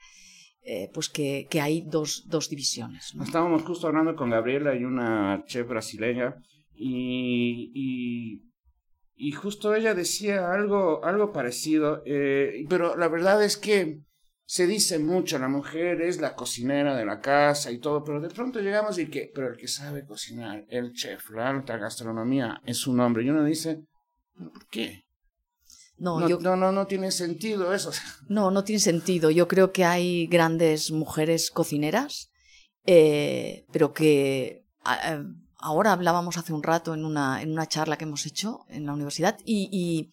eh, 0.64 0.90
pues 0.94 1.10
que, 1.10 1.48
que 1.50 1.62
hay 1.62 1.82
dos, 1.82 2.26
dos 2.28 2.50
divisiones. 2.50 3.14
Estábamos 3.22 3.64
justo 3.64 3.88
hablando 3.88 4.16
con 4.16 4.30
Gabriela 4.30 4.76
y 4.76 4.84
una 4.84 5.44
chef 5.48 5.68
brasileña 5.68 6.36
y, 6.76 8.42
y 9.20 9.32
justo 9.34 9.76
ella 9.76 9.94
decía 9.94 10.52
algo, 10.52 11.04
algo 11.04 11.32
parecido, 11.32 12.02
eh, 12.06 12.66
pero 12.70 12.96
la 12.96 13.08
verdad 13.08 13.44
es 13.44 13.58
que 13.58 14.00
se 14.46 14.66
dice 14.66 14.98
mucho, 14.98 15.38
la 15.38 15.48
mujer 15.48 16.02
es 16.02 16.20
la 16.20 16.36
cocinera 16.36 16.96
de 16.96 17.06
la 17.06 17.20
casa 17.20 17.72
y 17.72 17.80
todo, 17.80 18.04
pero 18.04 18.20
de 18.20 18.30
pronto 18.30 18.60
llegamos 18.60 18.98
y 18.98 19.08
que, 19.08 19.32
pero 19.34 19.50
el 19.50 19.58
que 19.58 19.68
sabe 19.68 20.06
cocinar, 20.06 20.66
el 20.70 20.94
chef, 20.94 21.30
la 21.32 21.50
alta 21.50 21.78
gastronomía 21.78 22.62
es 22.66 22.88
un 22.88 23.00
hombre 23.00 23.24
y 23.24 23.30
uno 23.30 23.44
dice, 23.44 23.84
¿pero 24.36 24.52
por 24.52 24.68
qué? 24.68 25.04
No, 25.98 26.20
No, 26.20 26.30
yo, 26.30 26.40
no, 26.40 26.56
no, 26.56 26.72
no 26.72 26.88
tiene 26.88 27.12
sentido 27.12 27.74
eso. 27.74 27.92
no, 28.30 28.52
no 28.52 28.64
tiene 28.64 28.80
sentido. 28.80 29.30
Yo 29.30 29.50
creo 29.50 29.74
que 29.74 29.84
hay 29.84 30.28
grandes 30.28 30.92
mujeres 30.92 31.52
cocineras 31.52 32.30
eh, 32.92 33.66
pero 33.72 33.94
que 33.94 34.66
eh, 35.06 35.24
ahora 35.60 35.92
hablábamos 35.92 36.38
hace 36.38 36.54
un 36.54 36.64
rato 36.64 36.94
en 36.94 37.06
una, 37.06 37.42
en 37.42 37.52
una 37.52 37.68
charla 37.68 37.98
que 37.98 38.06
hemos 38.06 38.26
hecho 38.26 38.66
en 38.70 38.86
la 38.86 38.94
universidad 38.94 39.38
y, 39.46 40.10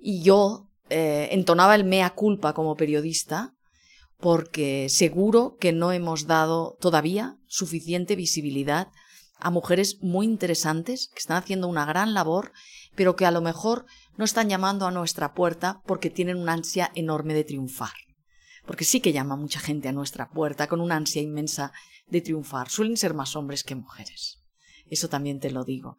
y, 0.00 0.22
yo 0.22 0.68
eh, 0.90 1.28
entonaba 1.32 1.74
el 1.74 1.84
mea 1.84 2.10
culpa 2.10 2.52
como 2.52 2.76
periodista 2.76 3.54
porque 4.18 4.88
seguro 4.88 5.56
que 5.60 5.72
no 5.72 5.92
hemos 5.92 6.26
dado 6.26 6.76
todavía 6.80 7.36
suficiente 7.46 8.16
visibilidad 8.16 8.88
a 9.38 9.50
mujeres 9.50 10.02
muy 10.02 10.26
interesantes 10.26 11.08
que 11.12 11.20
están 11.20 11.36
haciendo 11.36 11.68
una 11.68 11.84
gran 11.84 12.14
labor, 12.14 12.52
pero 12.96 13.14
que 13.14 13.26
a 13.26 13.30
lo 13.30 13.40
mejor 13.40 13.86
no 14.16 14.24
están 14.24 14.48
llamando 14.48 14.86
a 14.86 14.90
nuestra 14.90 15.34
puerta 15.34 15.80
porque 15.86 16.10
tienen 16.10 16.38
una 16.38 16.54
ansia 16.54 16.90
enorme 16.96 17.34
de 17.34 17.44
triunfar. 17.44 17.92
Porque 18.66 18.84
sí 18.84 19.00
que 19.00 19.12
llama 19.12 19.36
mucha 19.36 19.60
gente 19.60 19.88
a 19.88 19.92
nuestra 19.92 20.28
puerta 20.30 20.66
con 20.66 20.80
una 20.80 20.96
ansia 20.96 21.22
inmensa 21.22 21.72
de 22.08 22.20
triunfar. 22.20 22.68
Suelen 22.68 22.96
ser 22.96 23.14
más 23.14 23.36
hombres 23.36 23.62
que 23.62 23.76
mujeres. 23.76 24.38
Eso 24.90 25.08
también 25.08 25.40
te 25.40 25.50
lo 25.50 25.64
digo. 25.64 25.98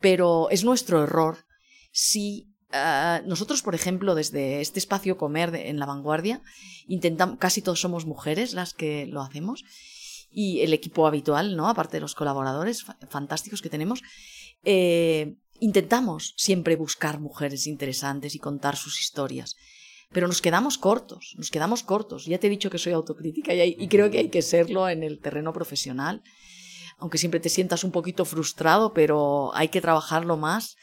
Pero 0.00 0.48
es 0.50 0.64
nuestro 0.64 1.02
error 1.02 1.38
si 1.92 2.48
ah, 2.72 3.22
nosotros, 3.24 3.62
por 3.62 3.74
ejemplo, 3.74 4.14
desde 4.14 4.60
este 4.60 4.78
espacio 4.78 5.16
Comer 5.16 5.54
en 5.54 5.78
la 5.78 5.86
vanguardia, 5.86 6.42
intentamos, 6.86 7.38
casi 7.38 7.62
todos 7.62 7.80
somos 7.80 8.06
mujeres 8.06 8.52
las 8.52 8.74
que 8.74 9.06
lo 9.06 9.22
hacemos, 9.22 9.64
y 10.30 10.60
el 10.60 10.74
equipo 10.74 11.06
habitual, 11.06 11.56
¿no? 11.56 11.66
Aparte 11.66 11.96
de 11.96 12.02
los 12.02 12.14
colaboradores 12.14 12.84
fantásticos 13.08 13.62
que 13.62 13.70
tenemos, 13.70 14.02
eh, 14.64 15.36
intentamos 15.60 16.34
siempre 16.36 16.76
buscar 16.76 17.20
mujeres 17.20 17.66
interesantes 17.66 18.34
y 18.34 18.38
contar 18.38 18.76
sus 18.76 19.00
historias. 19.00 19.56
Pero 20.12 20.28
nos 20.28 20.42
quedamos 20.42 20.76
cortos, 20.76 21.34
nos 21.38 21.50
quedamos 21.50 21.82
cortos. 21.82 22.26
Ya 22.26 22.38
te 22.38 22.48
he 22.48 22.50
dicho 22.50 22.68
que 22.68 22.78
soy 22.78 22.92
autocrítica 22.92 23.54
y, 23.54 23.88
creo 23.88 24.10
que 24.10 24.18
hay 24.18 24.28
que 24.28 24.42
serlo 24.42 24.88
en 24.90 25.02
el 25.02 25.20
terreno 25.20 25.54
profesional, 25.54 26.22
aunque 26.98 27.18
siempre 27.18 27.40
te 27.40 27.48
sientas 27.48 27.84
un 27.84 27.90
poquito 27.92 28.24
frustrado, 28.24 28.92
pero 28.92 29.54
hay 29.54 29.68
que 29.68 29.80
trabajarlo 29.80 30.36
más 30.36 30.76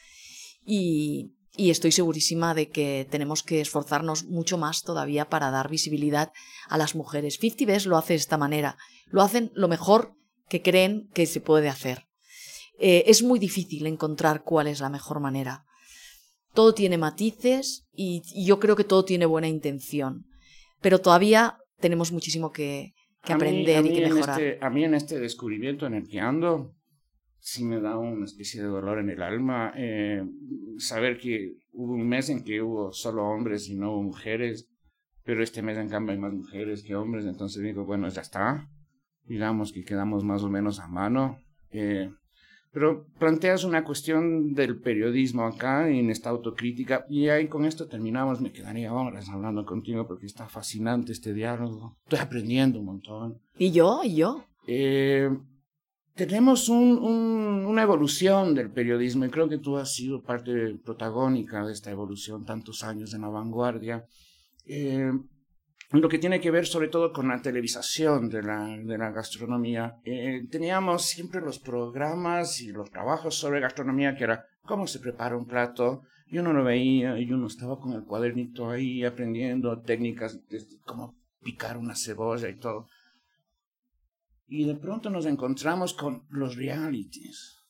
y, 0.65 1.33
y 1.55 1.69
estoy 1.69 1.91
segurísima 1.91 2.53
de 2.53 2.69
que 2.69 3.07
tenemos 3.09 3.43
que 3.43 3.61
esforzarnos 3.61 4.25
mucho 4.25 4.57
más 4.57 4.81
todavía 4.81 5.29
para 5.29 5.51
dar 5.51 5.69
visibilidad 5.69 6.31
a 6.67 6.77
las 6.77 6.95
mujeres. 6.95 7.37
Fifty 7.37 7.65
Best 7.65 7.85
lo 7.85 7.97
hace 7.97 8.13
de 8.13 8.17
esta 8.19 8.37
manera, 8.37 8.77
lo 9.07 9.21
hacen 9.21 9.51
lo 9.53 9.67
mejor 9.67 10.15
que 10.49 10.61
creen 10.61 11.09
que 11.13 11.25
se 11.25 11.41
puede 11.41 11.69
hacer. 11.69 12.07
Eh, 12.79 13.03
es 13.07 13.23
muy 13.23 13.39
difícil 13.39 13.85
encontrar 13.85 14.43
cuál 14.43 14.67
es 14.67 14.79
la 14.79 14.89
mejor 14.89 15.19
manera. 15.19 15.65
Todo 16.53 16.73
tiene 16.73 16.97
matices 16.97 17.85
y, 17.93 18.21
yo 18.45 18.59
creo 18.59 18.75
que 18.75 18.83
todo 18.83 19.05
tiene 19.05 19.25
buena 19.25 19.47
intención, 19.47 20.25
pero 20.81 21.01
todavía 21.01 21.57
tenemos 21.79 22.11
muchísimo 22.11 22.51
que, 22.51 22.93
aprender 23.31 23.85
y 23.85 23.93
que 23.93 24.01
mejorar. 24.01 24.41
Este, 24.41 24.65
a 24.65 24.69
mí 24.69 24.83
en 24.83 24.95
este 24.95 25.19
descubrimiento 25.19 25.87
en 25.87 25.93
el 25.93 26.07
que 26.07 26.19
ando, 26.19 26.75
sí 27.39 27.63
me 27.63 27.79
da 27.79 27.97
una 27.97 28.25
especie 28.25 28.61
de 28.61 28.67
dolor 28.67 28.99
en 28.99 29.09
el 29.09 29.21
alma 29.21 29.73
eh, 29.75 30.23
saber 30.77 31.17
que 31.17 31.53
hubo 31.71 31.93
un 31.93 32.07
mes 32.07 32.29
en 32.29 32.43
que 32.43 32.61
hubo 32.61 32.91
solo 32.91 33.25
hombres 33.25 33.69
y 33.69 33.75
no 33.75 33.93
hubo 33.93 34.03
mujeres, 34.03 34.69
pero 35.23 35.43
este 35.43 35.61
mes 35.61 35.77
en 35.77 35.89
cambio 35.89 36.13
hay 36.13 36.19
más 36.19 36.33
mujeres 36.33 36.83
que 36.83 36.95
hombres, 36.95 37.25
entonces 37.25 37.63
digo, 37.63 37.85
bueno, 37.85 38.09
ya 38.09 38.21
está, 38.21 38.69
digamos 39.25 39.71
que 39.71 39.83
quedamos 39.83 40.23
más 40.23 40.43
o 40.43 40.49
menos 40.49 40.79
a 40.79 40.87
mano. 40.87 41.37
Eh, 41.71 42.11
pero 42.73 43.05
planteas 43.19 43.63
una 43.63 43.83
cuestión 43.83 44.55
del 44.55 44.79
periodismo 44.79 45.45
acá 45.45 45.87
en 45.89 46.09
esta 46.09 46.31
autocrítica 46.31 47.05
y 47.07 47.29
ahí 47.29 47.47
con 47.47 47.65
esto 47.65 47.87
terminamos. 47.87 48.41
Me 48.41 48.51
quedaría 48.51 48.91
horas 48.91 49.29
hablando 49.29 49.63
contigo 49.63 50.07
porque 50.07 50.25
está 50.25 50.47
fascinante 50.47 51.11
este 51.11 51.33
diálogo. 51.33 51.95
Estoy 52.05 52.19
aprendiendo 52.19 52.79
un 52.79 52.85
montón. 52.85 53.41
¿Y 53.59 53.71
yo? 53.71 54.01
¿Y 54.03 54.15
yo? 54.15 54.43
Eh, 54.65 55.29
tenemos 56.15 56.67
un, 56.67 56.97
una 57.67 57.83
evolución 57.83 58.55
del 58.55 58.71
periodismo 58.71 59.25
y 59.25 59.29
creo 59.29 59.47
que 59.47 59.59
tú 59.59 59.77
has 59.77 59.93
sido 59.93 60.23
parte 60.23 60.75
protagónica 60.83 61.63
de 61.63 61.73
esta 61.73 61.91
evolución 61.91 62.43
tantos 62.43 62.83
años 62.83 63.13
en 63.13 63.21
la 63.21 63.29
vanguardia. 63.29 64.03
Eh, 64.65 65.11
lo 66.01 66.09
que 66.09 66.17
tiene 66.17 66.41
que 66.41 66.49
ver 66.49 66.65
sobre 66.65 66.87
todo 66.87 67.13
con 67.13 67.27
la 67.27 67.41
televisación 67.41 68.27
de 68.27 68.41
la, 68.41 68.65
de 68.65 68.97
la 68.97 69.11
gastronomía. 69.11 69.97
Eh, 70.03 70.47
teníamos 70.49 71.05
siempre 71.05 71.39
los 71.39 71.59
programas 71.59 72.61
y 72.61 72.71
los 72.71 72.89
trabajos 72.89 73.35
sobre 73.35 73.59
gastronomía 73.59 74.15
que 74.15 74.23
era 74.23 74.47
cómo 74.63 74.87
se 74.87 74.99
prepara 74.99 75.37
un 75.37 75.45
plato 75.45 76.01
y 76.25 76.39
uno 76.39 76.51
lo 76.51 76.63
veía 76.63 77.19
y 77.19 77.31
uno 77.31 77.45
estaba 77.45 77.79
con 77.79 77.93
el 77.93 78.05
cuadernito 78.05 78.71
ahí 78.71 79.05
aprendiendo 79.05 79.81
técnicas 79.81 80.39
de 80.49 80.65
cómo 80.83 81.15
picar 81.43 81.77
una 81.77 81.95
cebolla 81.95 82.49
y 82.49 82.57
todo. 82.57 82.87
Y 84.47 84.65
de 84.65 84.75
pronto 84.75 85.11
nos 85.11 85.27
encontramos 85.27 85.93
con 85.93 86.25
los 86.29 86.55
realities 86.55 87.62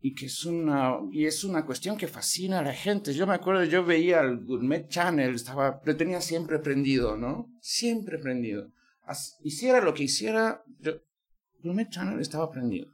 y 0.00 0.14
que 0.14 0.26
es 0.26 0.44
una, 0.44 0.98
y 1.10 1.26
es 1.26 1.44
una 1.44 1.66
cuestión 1.66 1.96
que 1.96 2.06
fascina 2.06 2.60
a 2.60 2.62
la 2.62 2.72
gente. 2.72 3.12
Yo 3.12 3.26
me 3.26 3.34
acuerdo, 3.34 3.64
yo 3.64 3.84
veía 3.84 4.20
el 4.20 4.44
Gourmet 4.44 4.88
Channel, 4.88 5.34
estaba, 5.34 5.80
lo 5.84 5.96
tenía 5.96 6.20
siempre 6.20 6.58
prendido, 6.58 7.16
¿no? 7.16 7.50
Siempre 7.60 8.18
prendido. 8.18 8.70
hiciera 9.42 9.80
lo 9.80 9.94
que 9.94 10.04
hiciera, 10.04 10.62
yo, 10.78 10.92
Gourmet 11.62 11.90
Channel 11.90 12.20
estaba 12.20 12.50
prendido. 12.50 12.92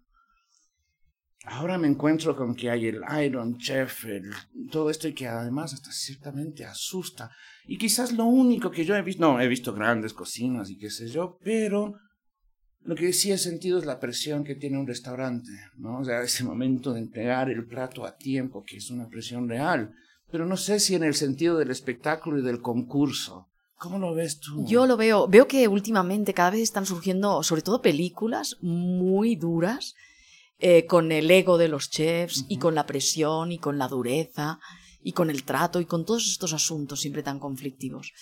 Ahora 1.47 1.77
me 1.77 1.89
encuentro 1.89 2.35
con 2.35 2.55
que 2.55 2.71
hay 2.71 2.87
el 2.87 3.03
Iron 3.23 3.59
Chef, 3.59 4.07
todo 4.71 4.89
esto 4.89 5.09
y 5.09 5.13
que 5.13 5.29
además 5.29 5.75
hasta 5.75 5.93
ciertamente 5.93 6.65
asusta. 6.65 7.31
Y 7.67 7.77
quizás 7.77 8.13
lo 8.13 8.25
único 8.25 8.71
que 8.71 8.87
yo 8.87 8.97
he 8.97 9.03
visto, 9.03 9.21
no, 9.21 9.39
he 9.39 9.47
visto 9.47 9.75
grandes 9.75 10.15
cocinas 10.15 10.71
y 10.71 10.79
qué 10.79 10.89
sé 10.89 11.09
yo, 11.09 11.39
pero 11.45 11.99
lo 12.85 12.95
que 12.95 13.13
sí 13.13 13.33
he 13.33 13.39
sentido 13.39 13.79
es 13.79 13.87
la 13.87 13.99
presión 13.99 14.45
que 14.45 14.55
tiene 14.55 14.79
un 14.79 14.87
restaurante, 14.87 15.51
¿no? 15.77 16.01
O 16.01 16.05
sea, 16.05 16.23
ese 16.23 16.45
momento 16.45 16.93
de 16.93 17.01
entregar 17.01 17.51
el 17.51 17.67
plato 17.67 18.05
a 18.05 18.17
tiempo, 18.17 18.63
que 18.65 18.77
es 18.77 18.91
una 18.91 19.09
presión 19.09 19.49
real. 19.49 19.95
Pero 20.31 20.47
no 20.47 20.57
sé 20.57 20.81
si 20.81 20.95
en 20.95 21.05
el 21.05 21.15
sentido 21.15 21.59
del 21.59 21.71
espectáculo 21.71 22.39
y 22.39 22.43
del 22.43 22.61
concurso. 22.61 23.49
¿Cómo 23.79 23.99
lo 23.99 24.15
ves 24.15 24.41
tú? 24.41 24.67
Yo 24.67 24.87
lo 24.87 24.97
veo. 24.97 25.29
Veo 25.29 25.49
que 25.49 25.67
últimamente 25.67 26.35
cada 26.35 26.51
vez 26.51 26.61
están 26.61 26.87
surgiendo, 26.87 27.43
sobre 27.43 27.63
todo 27.63 27.81
películas 27.81 28.57
muy 28.61 29.37
duras, 29.37 29.95
eh, 30.59 30.87
con 30.87 31.11
el 31.11 31.31
ego 31.31 31.59
de 31.59 31.69
los 31.69 31.91
chefs 31.91 32.45
y 32.49 32.59
con 32.59 32.75
la 32.75 32.87
presión 32.87 33.51
y 33.51 33.59
con 33.59 33.79
la 33.79 33.89
dureza 33.89 34.61
y 35.03 35.13
con 35.13 35.31
el 35.31 35.45
trato 35.45 35.81
y 35.81 35.85
con 35.85 36.05
todos 36.05 36.27
estos 36.27 36.53
asuntos 36.53 37.01
siempre 37.01 37.23
tan 37.23 37.39
conflictivos. 37.39 38.13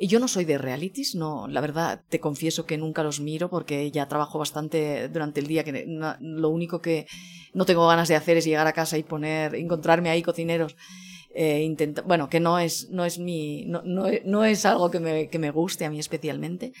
Yo 0.00 0.20
no 0.20 0.28
soy 0.28 0.44
de 0.44 0.58
realities, 0.58 1.14
no, 1.14 1.48
la 1.48 1.60
verdad 1.60 2.02
te 2.08 2.20
confieso 2.20 2.66
que 2.66 2.78
nunca 2.78 3.02
los 3.02 3.20
miro 3.20 3.50
porque 3.50 3.90
ya 3.90 4.06
trabajo 4.06 4.38
bastante 4.38 5.08
durante 5.08 5.40
el 5.40 5.46
día, 5.46 5.64
que 5.64 5.86
lo 6.20 6.48
único 6.50 6.80
que 6.80 7.06
no 7.52 7.64
tengo 7.64 7.86
ganas 7.86 8.08
de 8.08 8.14
hacer 8.14 8.36
es 8.36 8.44
llegar 8.44 8.66
a 8.66 8.72
casa 8.72 8.96
y 8.98 9.02
poner, 9.02 9.54
encontrarme 9.54 10.10
ahí 10.10 10.22
cocineros. 10.22 10.76
Eh, 11.34 11.76
bueno, 12.06 12.28
que 12.28 12.40
no 12.40 12.58
es, 12.58 12.90
no 12.90 13.04
es 13.04 13.18
mi, 13.18 13.64
no, 13.66 13.82
no, 13.84 14.44
es 14.44 14.64
algo 14.64 14.90
que 14.90 15.00
me, 15.00 15.28
que 15.28 15.38
me 15.38 15.50
guste 15.50 15.84
a 15.84 15.90
mí 15.90 15.98
especialmente. 15.98 16.72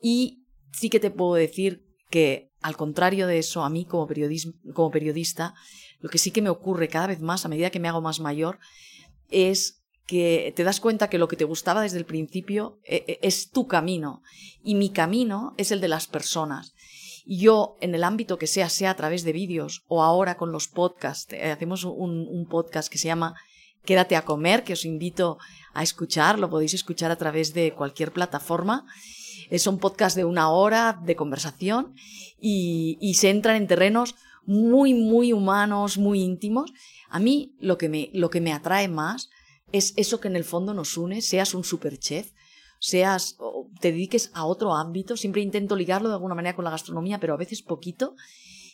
Y 0.00 0.44
sí 0.72 0.90
que 0.90 1.00
te 1.00 1.10
puedo 1.10 1.34
decir 1.34 1.84
que, 2.10 2.50
al 2.60 2.76
contrario 2.76 3.26
de 3.26 3.38
eso, 3.38 3.62
a 3.62 3.70
mí 3.70 3.84
como, 3.84 4.08
como 4.74 4.90
periodista, 4.90 5.54
lo 6.00 6.08
que 6.08 6.18
sí 6.18 6.30
que 6.30 6.42
me 6.42 6.50
ocurre 6.50 6.88
cada 6.88 7.08
vez 7.08 7.20
más 7.20 7.44
a 7.44 7.48
medida 7.48 7.70
que 7.70 7.80
me 7.80 7.88
hago 7.88 8.00
más 8.00 8.20
mayor 8.20 8.58
es 9.30 9.77
que 10.08 10.54
te 10.56 10.64
das 10.64 10.80
cuenta 10.80 11.10
que 11.10 11.18
lo 11.18 11.28
que 11.28 11.36
te 11.36 11.44
gustaba 11.44 11.82
desde 11.82 11.98
el 11.98 12.06
principio 12.06 12.80
eh, 12.84 13.04
eh, 13.06 13.18
es 13.20 13.50
tu 13.50 13.68
camino 13.68 14.22
y 14.64 14.74
mi 14.74 14.88
camino 14.88 15.54
es 15.58 15.70
el 15.70 15.82
de 15.82 15.88
las 15.88 16.06
personas. 16.06 16.74
Yo, 17.26 17.76
en 17.82 17.94
el 17.94 18.02
ámbito 18.02 18.38
que 18.38 18.46
sea, 18.46 18.70
sea 18.70 18.92
a 18.92 18.96
través 18.96 19.22
de 19.22 19.32
vídeos 19.34 19.84
o 19.86 20.02
ahora 20.02 20.38
con 20.38 20.50
los 20.50 20.66
podcasts, 20.66 21.34
eh, 21.34 21.50
hacemos 21.50 21.84
un, 21.84 22.46
podcast 22.48 22.90
que 22.90 22.96
se 22.96 23.06
llama 23.06 23.34
Quédate 23.84 24.16
a 24.16 24.24
comer, 24.24 24.64
que 24.64 24.72
os 24.72 24.86
invito 24.86 25.36
a 25.74 25.82
escuchar, 25.82 26.38
lo 26.38 26.48
podéis 26.48 26.72
escuchar 26.72 27.10
a 27.10 27.16
través 27.16 27.52
de 27.52 27.74
cualquier 27.74 28.10
plataforma. 28.10 28.86
Es 29.50 29.66
un 29.66 29.78
podcast 29.78 30.16
de 30.16 30.24
una 30.24 30.48
hora 30.50 30.98
de 31.04 31.16
conversación 31.16 31.94
y, 32.40 32.96
y 32.98 33.14
se 33.14 33.28
entran 33.28 33.56
en 33.56 33.66
terrenos 33.66 34.14
muy, 34.46 34.94
muy 34.94 35.34
humanos, 35.34 35.98
muy 35.98 36.22
íntimos. 36.22 36.72
A 37.10 37.18
mí 37.18 37.54
lo 37.60 37.76
que 37.76 37.90
me, 37.90 38.08
lo 38.14 38.30
que 38.30 38.40
me 38.40 38.54
atrae 38.54 38.88
más 38.88 39.28
es 39.72 39.94
eso 39.96 40.20
que 40.20 40.28
en 40.28 40.36
el 40.36 40.44
fondo 40.44 40.74
nos 40.74 40.96
une, 40.96 41.20
seas 41.22 41.54
un 41.54 41.64
superchef, 41.64 42.32
seas, 42.78 43.36
te 43.80 43.92
dediques 43.92 44.30
a 44.34 44.46
otro 44.46 44.74
ámbito, 44.74 45.16
siempre 45.16 45.42
intento 45.42 45.76
ligarlo 45.76 46.08
de 46.08 46.14
alguna 46.14 46.34
manera 46.34 46.56
con 46.56 46.64
la 46.64 46.70
gastronomía, 46.70 47.20
pero 47.20 47.34
a 47.34 47.38
veces 47.38 47.62
poquito, 47.62 48.14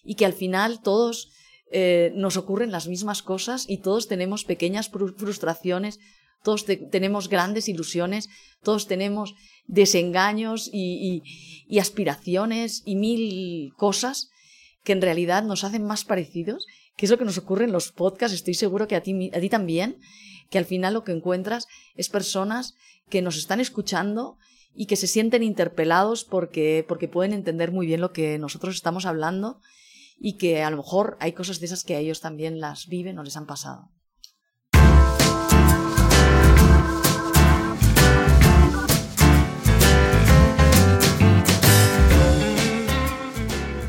y 0.05 0.15
que 0.15 0.27
al 0.27 0.35
final 0.35 0.81
todos 0.83 1.31
eh, 1.71 2.13
nos 2.15 2.37
ocurren 2.37 2.71
las 2.71 2.87
mismas 2.87 3.23
cosas 3.23 3.65
y 3.69 3.79
todos 3.79 4.07
tenemos 4.07 4.45
pequeñas 4.45 4.91
frustraciones, 4.91 5.99
todos 6.43 6.67
tenemos 6.67 7.29
grandes 7.29 7.69
ilusiones, 7.69 8.29
todos 8.63 8.87
tenemos 8.87 9.35
desengaños 9.67 10.69
y, 10.73 11.23
aspiraciones 11.81 12.83
y 12.85 12.97
mil 12.97 13.73
cosas 13.77 14.31
que 14.85 14.93
en 14.93 15.01
realidad 15.01 15.43
nos 15.43 15.65
hacen 15.65 15.85
más 15.87 16.05
parecidos, 16.05 16.67
que 16.97 17.07
es 17.07 17.11
lo 17.11 17.19
que 17.19 17.25
nos 17.25 17.39
ocurre 17.39 17.65
en 17.65 17.73
los 17.73 17.93
podcasts, 17.93 18.35
estoy 18.35 18.55
seguro 18.55 18.87
que 18.87 18.97
a 18.97 19.03
ti, 19.03 19.31
a 19.35 19.41
ti 19.41 19.49
también, 19.49 19.99
que 20.51 20.59
al 20.59 20.65
final 20.65 20.95
lo 20.95 21.05
que 21.05 21.13
encuentras 21.13 21.67
es 21.97 22.09
personas 22.09 22.75
que 23.09 23.23
nos 23.23 23.37
están 23.37 23.61
escuchando 23.61 24.37
y 24.75 24.87
que 24.87 24.97
se 24.97 25.07
sienten 25.07 25.43
interpelados 25.43 26.25
porque, 26.25 26.85
porque 26.87 27.09
pueden 27.09 27.33
entender 27.33 27.73
muy 27.73 27.87
bien 27.87 28.01
lo 28.01 28.13
que 28.13 28.39
nosotros 28.39 28.75
estamos 28.75 29.07
hablando 29.07 29.61
y 30.19 30.37
que 30.37 30.63
a 30.63 30.71
lo 30.71 30.77
mejor 30.79 31.17
hay 31.21 31.33
cosas 31.33 31.61
de 31.61 31.67
esas 31.67 31.85
que 31.85 31.97
a 31.97 31.99
ellos 31.99 32.21
también 32.21 32.61
las 32.61 32.87
viven 32.87 33.19
o 33.19 33.23
les 33.23 33.37
han 33.37 33.47
pasado. 33.47 33.91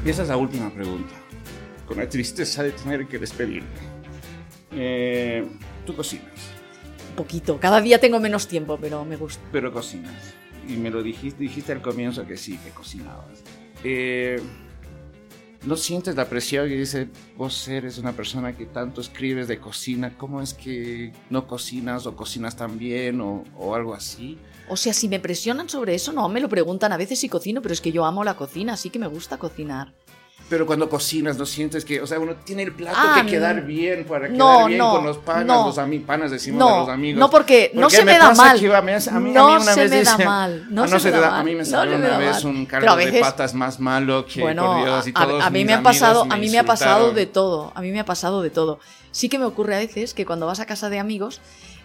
Y 0.04 0.10
esa 0.10 0.22
es 0.22 0.30
la 0.30 0.38
última 0.38 0.72
pregunta, 0.72 1.16
con 1.86 1.98
la 1.98 2.10
tristeza 2.10 2.64
de 2.64 2.72
tener 2.72 3.08
que 3.08 3.20
despedirme. 3.20 3.68
Eh, 4.72 5.48
¿Tú 5.86 5.96
cocinas? 5.96 6.26
Un 7.12 7.16
poquito, 7.16 7.60
cada 7.60 7.80
día 7.82 8.00
tengo 8.00 8.20
menos 8.20 8.48
tiempo, 8.48 8.78
pero 8.80 9.06
me 9.06 9.16
gusta. 9.16 9.42
Pero 9.52 9.72
cocinas. 9.72 10.34
Y 10.68 10.74
me 10.74 10.90
lo 10.90 11.04
dijiste, 11.04 11.40
dijiste 11.40 11.72
al 11.72 11.82
comienzo 11.82 12.26
que 12.26 12.38
sí, 12.38 12.58
que 12.58 12.72
cocinabas. 12.72 13.44
Eh, 13.84 14.42
¿No 15.66 15.76
sientes 15.76 16.16
la 16.16 16.30
presión 16.30 16.72
y 16.72 16.76
dice, 16.76 17.08
vos 17.36 17.68
eres 17.68 17.98
una 17.98 18.12
persona 18.12 18.56
que 18.56 18.68
tanto 18.68 19.02
escribes 19.02 19.48
de 19.48 19.60
cocina, 19.60 20.16
¿cómo 20.16 20.42
es 20.42 20.54
que 20.54 21.12
no 21.32 21.48
cocinas 21.48 22.06
o 22.06 22.16
cocinas 22.16 22.56
tan 22.56 22.78
bien 22.78 23.20
o, 23.20 23.44
o 23.58 23.74
algo 23.74 23.96
así? 23.96 24.38
O 24.70 24.78
sea, 24.78 24.94
si 24.94 25.08
me 25.08 25.20
presionan 25.20 25.68
sobre 25.68 25.96
eso, 25.96 26.12
no, 26.12 26.30
me 26.30 26.40
lo 26.40 26.50
preguntan 26.50 26.92
a 26.92 26.98
veces 26.98 27.20
si 27.20 27.30
cocino, 27.30 27.64
pero 27.64 27.74
es 27.74 27.82
que 27.82 27.92
yo 27.92 28.06
amo 28.06 28.24
la 28.24 28.36
cocina, 28.36 28.74
así 28.74 28.92
que 28.92 29.00
me 29.00 29.08
gusta 29.08 29.38
cocinar. 29.38 29.94
Pero 30.48 30.68
cuando 30.68 30.88
cocinas, 30.88 31.40
¿no 31.40 31.46
sientes 31.48 31.84
que, 31.84 32.00
o 32.02 32.06
sea, 32.06 32.20
uno 32.20 32.36
tiene 32.44 32.62
el 32.62 32.72
plato 32.72 32.96
Ah, 33.00 33.22
que 33.26 33.32
quedar 33.32 33.66
bien 33.66 34.06
para 34.06 34.28
no, 34.28 34.36
quedar 34.58 34.68
bien 34.68 34.78
no, 34.78 34.92
con 34.92 35.04
los 35.04 35.18
panas, 35.18 35.46
no. 35.48 35.66
los 35.66 35.78
ami- 35.80 36.06
panas 36.06 36.30
decimos 36.30 36.62
a 36.72 36.80
los 36.82 36.90
amigos? 36.90 37.20
no, 37.20 37.32
porque 37.32 37.72
no 37.74 37.90
se 37.90 38.06
me 38.06 38.16
da 38.16 38.32
mal. 38.36 38.60
que 38.60 38.68
a 38.76 38.82
mí, 38.84 38.92
a 38.92 38.96
mí- 38.98 39.08
a 39.08 39.34
No 39.34 39.48
mí 39.48 39.54
una 39.56 39.60
se 39.74 39.80
vez 39.82 39.90
me 39.90 40.04
da 40.04 40.12
dice- 40.12 40.26
mal, 40.26 40.68
no 40.70 40.84
Ah, 40.84 40.88
se 40.88 40.94
me 40.94 41.12
da 41.12 41.18
te 41.20 41.26
mal, 41.32 41.40
A 41.40 41.44
mí 41.44 41.56
me 41.56 41.66
salió 41.66 41.96
una 41.96 42.18
vez 42.20 42.44
mal. 42.44 42.56
un 42.56 42.66
caldo 42.68 42.92
a 42.92 42.96
de 42.96 43.06
veces- 43.06 43.22
patas 43.22 43.54
más 43.56 43.80
malo 43.80 44.24
que 44.28 44.42
Bueno, 44.42 44.66
por 44.68 44.84
Dios 44.86 45.08
y 45.08 45.10
a- 45.10 45.14
todos 45.26 45.44
a, 45.44 45.50
mí 45.50 45.60
mis 45.60 45.66
me 45.66 45.74
ha 45.74 45.76
amigos 45.78 45.94
pasado, 45.94 46.26
me 46.26 46.36
a 46.36 46.38
mí 46.38 46.50
me 46.52 46.60
ha 46.60 46.64
pasado 46.64 47.12
de 47.12 47.26
todo, 47.26 47.72
a 47.74 47.82
mí 47.82 47.92
me 47.92 48.00
ha 48.00 48.06
pasado 48.06 48.42
de 48.44 48.50
todo. 48.52 48.80
Sí 49.10 49.30
que 49.30 49.40
me 49.40 49.46
ocurre 49.46 49.76
a 49.76 49.80
veces 49.80 50.14
que 50.14 50.28
cuando 50.28 50.46
vas 50.46 50.60
a 50.60 50.68
casa 50.68 50.90
de 50.92 51.00
amigos 51.00 51.42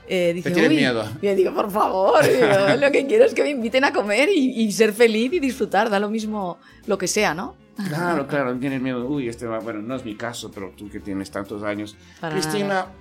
eh, 0.06 0.32
dices, 0.34 0.52
tienes 0.52 0.70
"Uy", 0.70 0.76
miedo. 0.76 1.04
y 1.22 1.26
yo 1.26 1.34
digo, 1.36 1.54
por 1.54 1.70
favor, 1.70 2.22
yo 2.26 2.76
lo 2.76 2.90
que 2.92 3.06
quiero 3.06 3.24
es 3.24 3.32
que 3.32 3.42
me 3.44 3.50
inviten 3.50 3.84
a 3.84 3.92
comer 3.94 4.28
y, 4.28 4.60
y 4.64 4.72
ser 4.72 4.92
feliz 4.92 5.32
y 5.32 5.38
disfrutar, 5.40 5.88
da 5.88 5.98
lo 6.00 6.10
mismo 6.10 6.58
lo 6.86 6.98
que 6.98 7.06
sea, 7.08 7.32
¿no? 7.32 7.54
Claro, 7.88 8.26
claro, 8.26 8.54
tienes 8.56 8.80
miedo. 8.80 9.06
Uy, 9.06 9.28
este 9.28 9.46
va, 9.46 9.58
bueno, 9.60 9.80
no 9.82 9.94
es 9.96 10.04
mi 10.04 10.14
caso, 10.16 10.50
pero 10.50 10.72
tú 10.76 10.88
que 10.90 11.00
tienes 11.00 11.30
tantos 11.30 11.62
años. 11.62 11.96
Para 12.20 12.34
Cristina, 12.34 12.66
nada. 12.68 12.92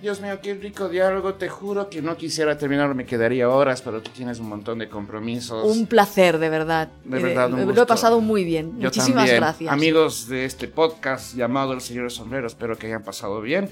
Dios 0.00 0.20
mío, 0.20 0.40
qué 0.42 0.54
rico 0.54 0.88
diálogo. 0.88 1.34
Te 1.34 1.48
juro 1.48 1.88
que 1.88 2.02
no 2.02 2.16
quisiera 2.16 2.58
terminarlo, 2.58 2.92
me 2.94 3.06
quedaría 3.06 3.48
horas, 3.48 3.82
pero 3.82 4.02
tú 4.02 4.10
tienes 4.12 4.40
un 4.40 4.48
montón 4.48 4.78
de 4.80 4.88
compromisos. 4.88 5.64
Un 5.76 5.86
placer, 5.86 6.38
de 6.38 6.48
verdad. 6.48 6.88
De 7.04 7.18
Eh, 7.20 7.22
verdad, 7.22 7.46
un 7.50 7.56
lo 7.56 7.62
he 7.62 7.66
gusto. 7.66 7.86
pasado 7.86 8.20
muy 8.20 8.42
bien. 8.44 8.72
Yo 8.80 8.86
Muchísimas 8.88 9.14
también. 9.26 9.36
gracias. 9.36 9.72
Amigos 9.72 10.26
de 10.28 10.44
este 10.44 10.66
podcast 10.66 11.36
llamado 11.36 11.72
El 11.72 11.80
Señor 11.80 12.04
de 12.04 12.10
Sombrero, 12.10 12.48
espero 12.48 12.76
que 12.76 12.88
hayan 12.88 13.04
pasado 13.04 13.40
bien, 13.40 13.70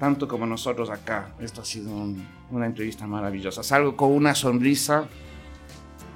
tanto 0.00 0.26
como 0.26 0.46
nosotros 0.46 0.90
acá. 0.90 1.28
Esto 1.38 1.60
ha 1.60 1.64
sido 1.64 1.90
un- 1.92 2.26
una 2.50 2.66
entrevista 2.66 3.06
maravillosa. 3.06 3.62
Salgo 3.62 3.96
con 3.96 4.10
una 4.10 4.34
sonrisa 4.34 5.04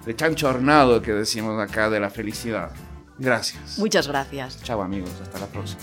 de 0.07 0.17
chancho 0.17 0.49
hornado 0.49 1.01
que 1.03 1.13
decimos 1.13 1.61
acá 1.61 1.89
de 1.89 2.01
la 2.01 2.11
felicidad. 2.11 2.73
Gracias. 3.21 3.79
Muchas 3.79 4.09
gracias. 4.09 4.63
Chao 4.63 4.83
amigos, 4.83 5.11
hasta 5.23 5.39
la 5.39 5.47
próxima. 5.47 5.81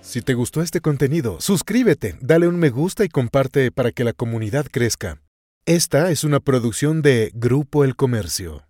Si 0.00 0.22
te 0.22 0.34
gustó 0.34 0.62
este 0.62 0.80
contenido, 0.80 1.40
suscríbete, 1.40 2.16
dale 2.20 2.48
un 2.48 2.58
me 2.58 2.70
gusta 2.70 3.04
y 3.04 3.08
comparte 3.08 3.70
para 3.70 3.92
que 3.92 4.04
la 4.04 4.14
comunidad 4.14 4.66
crezca. 4.68 5.20
Esta 5.64 6.10
es 6.10 6.24
una 6.24 6.40
producción 6.40 7.02
de 7.02 7.30
Grupo 7.34 7.84
El 7.84 7.94
Comercio. 7.94 8.67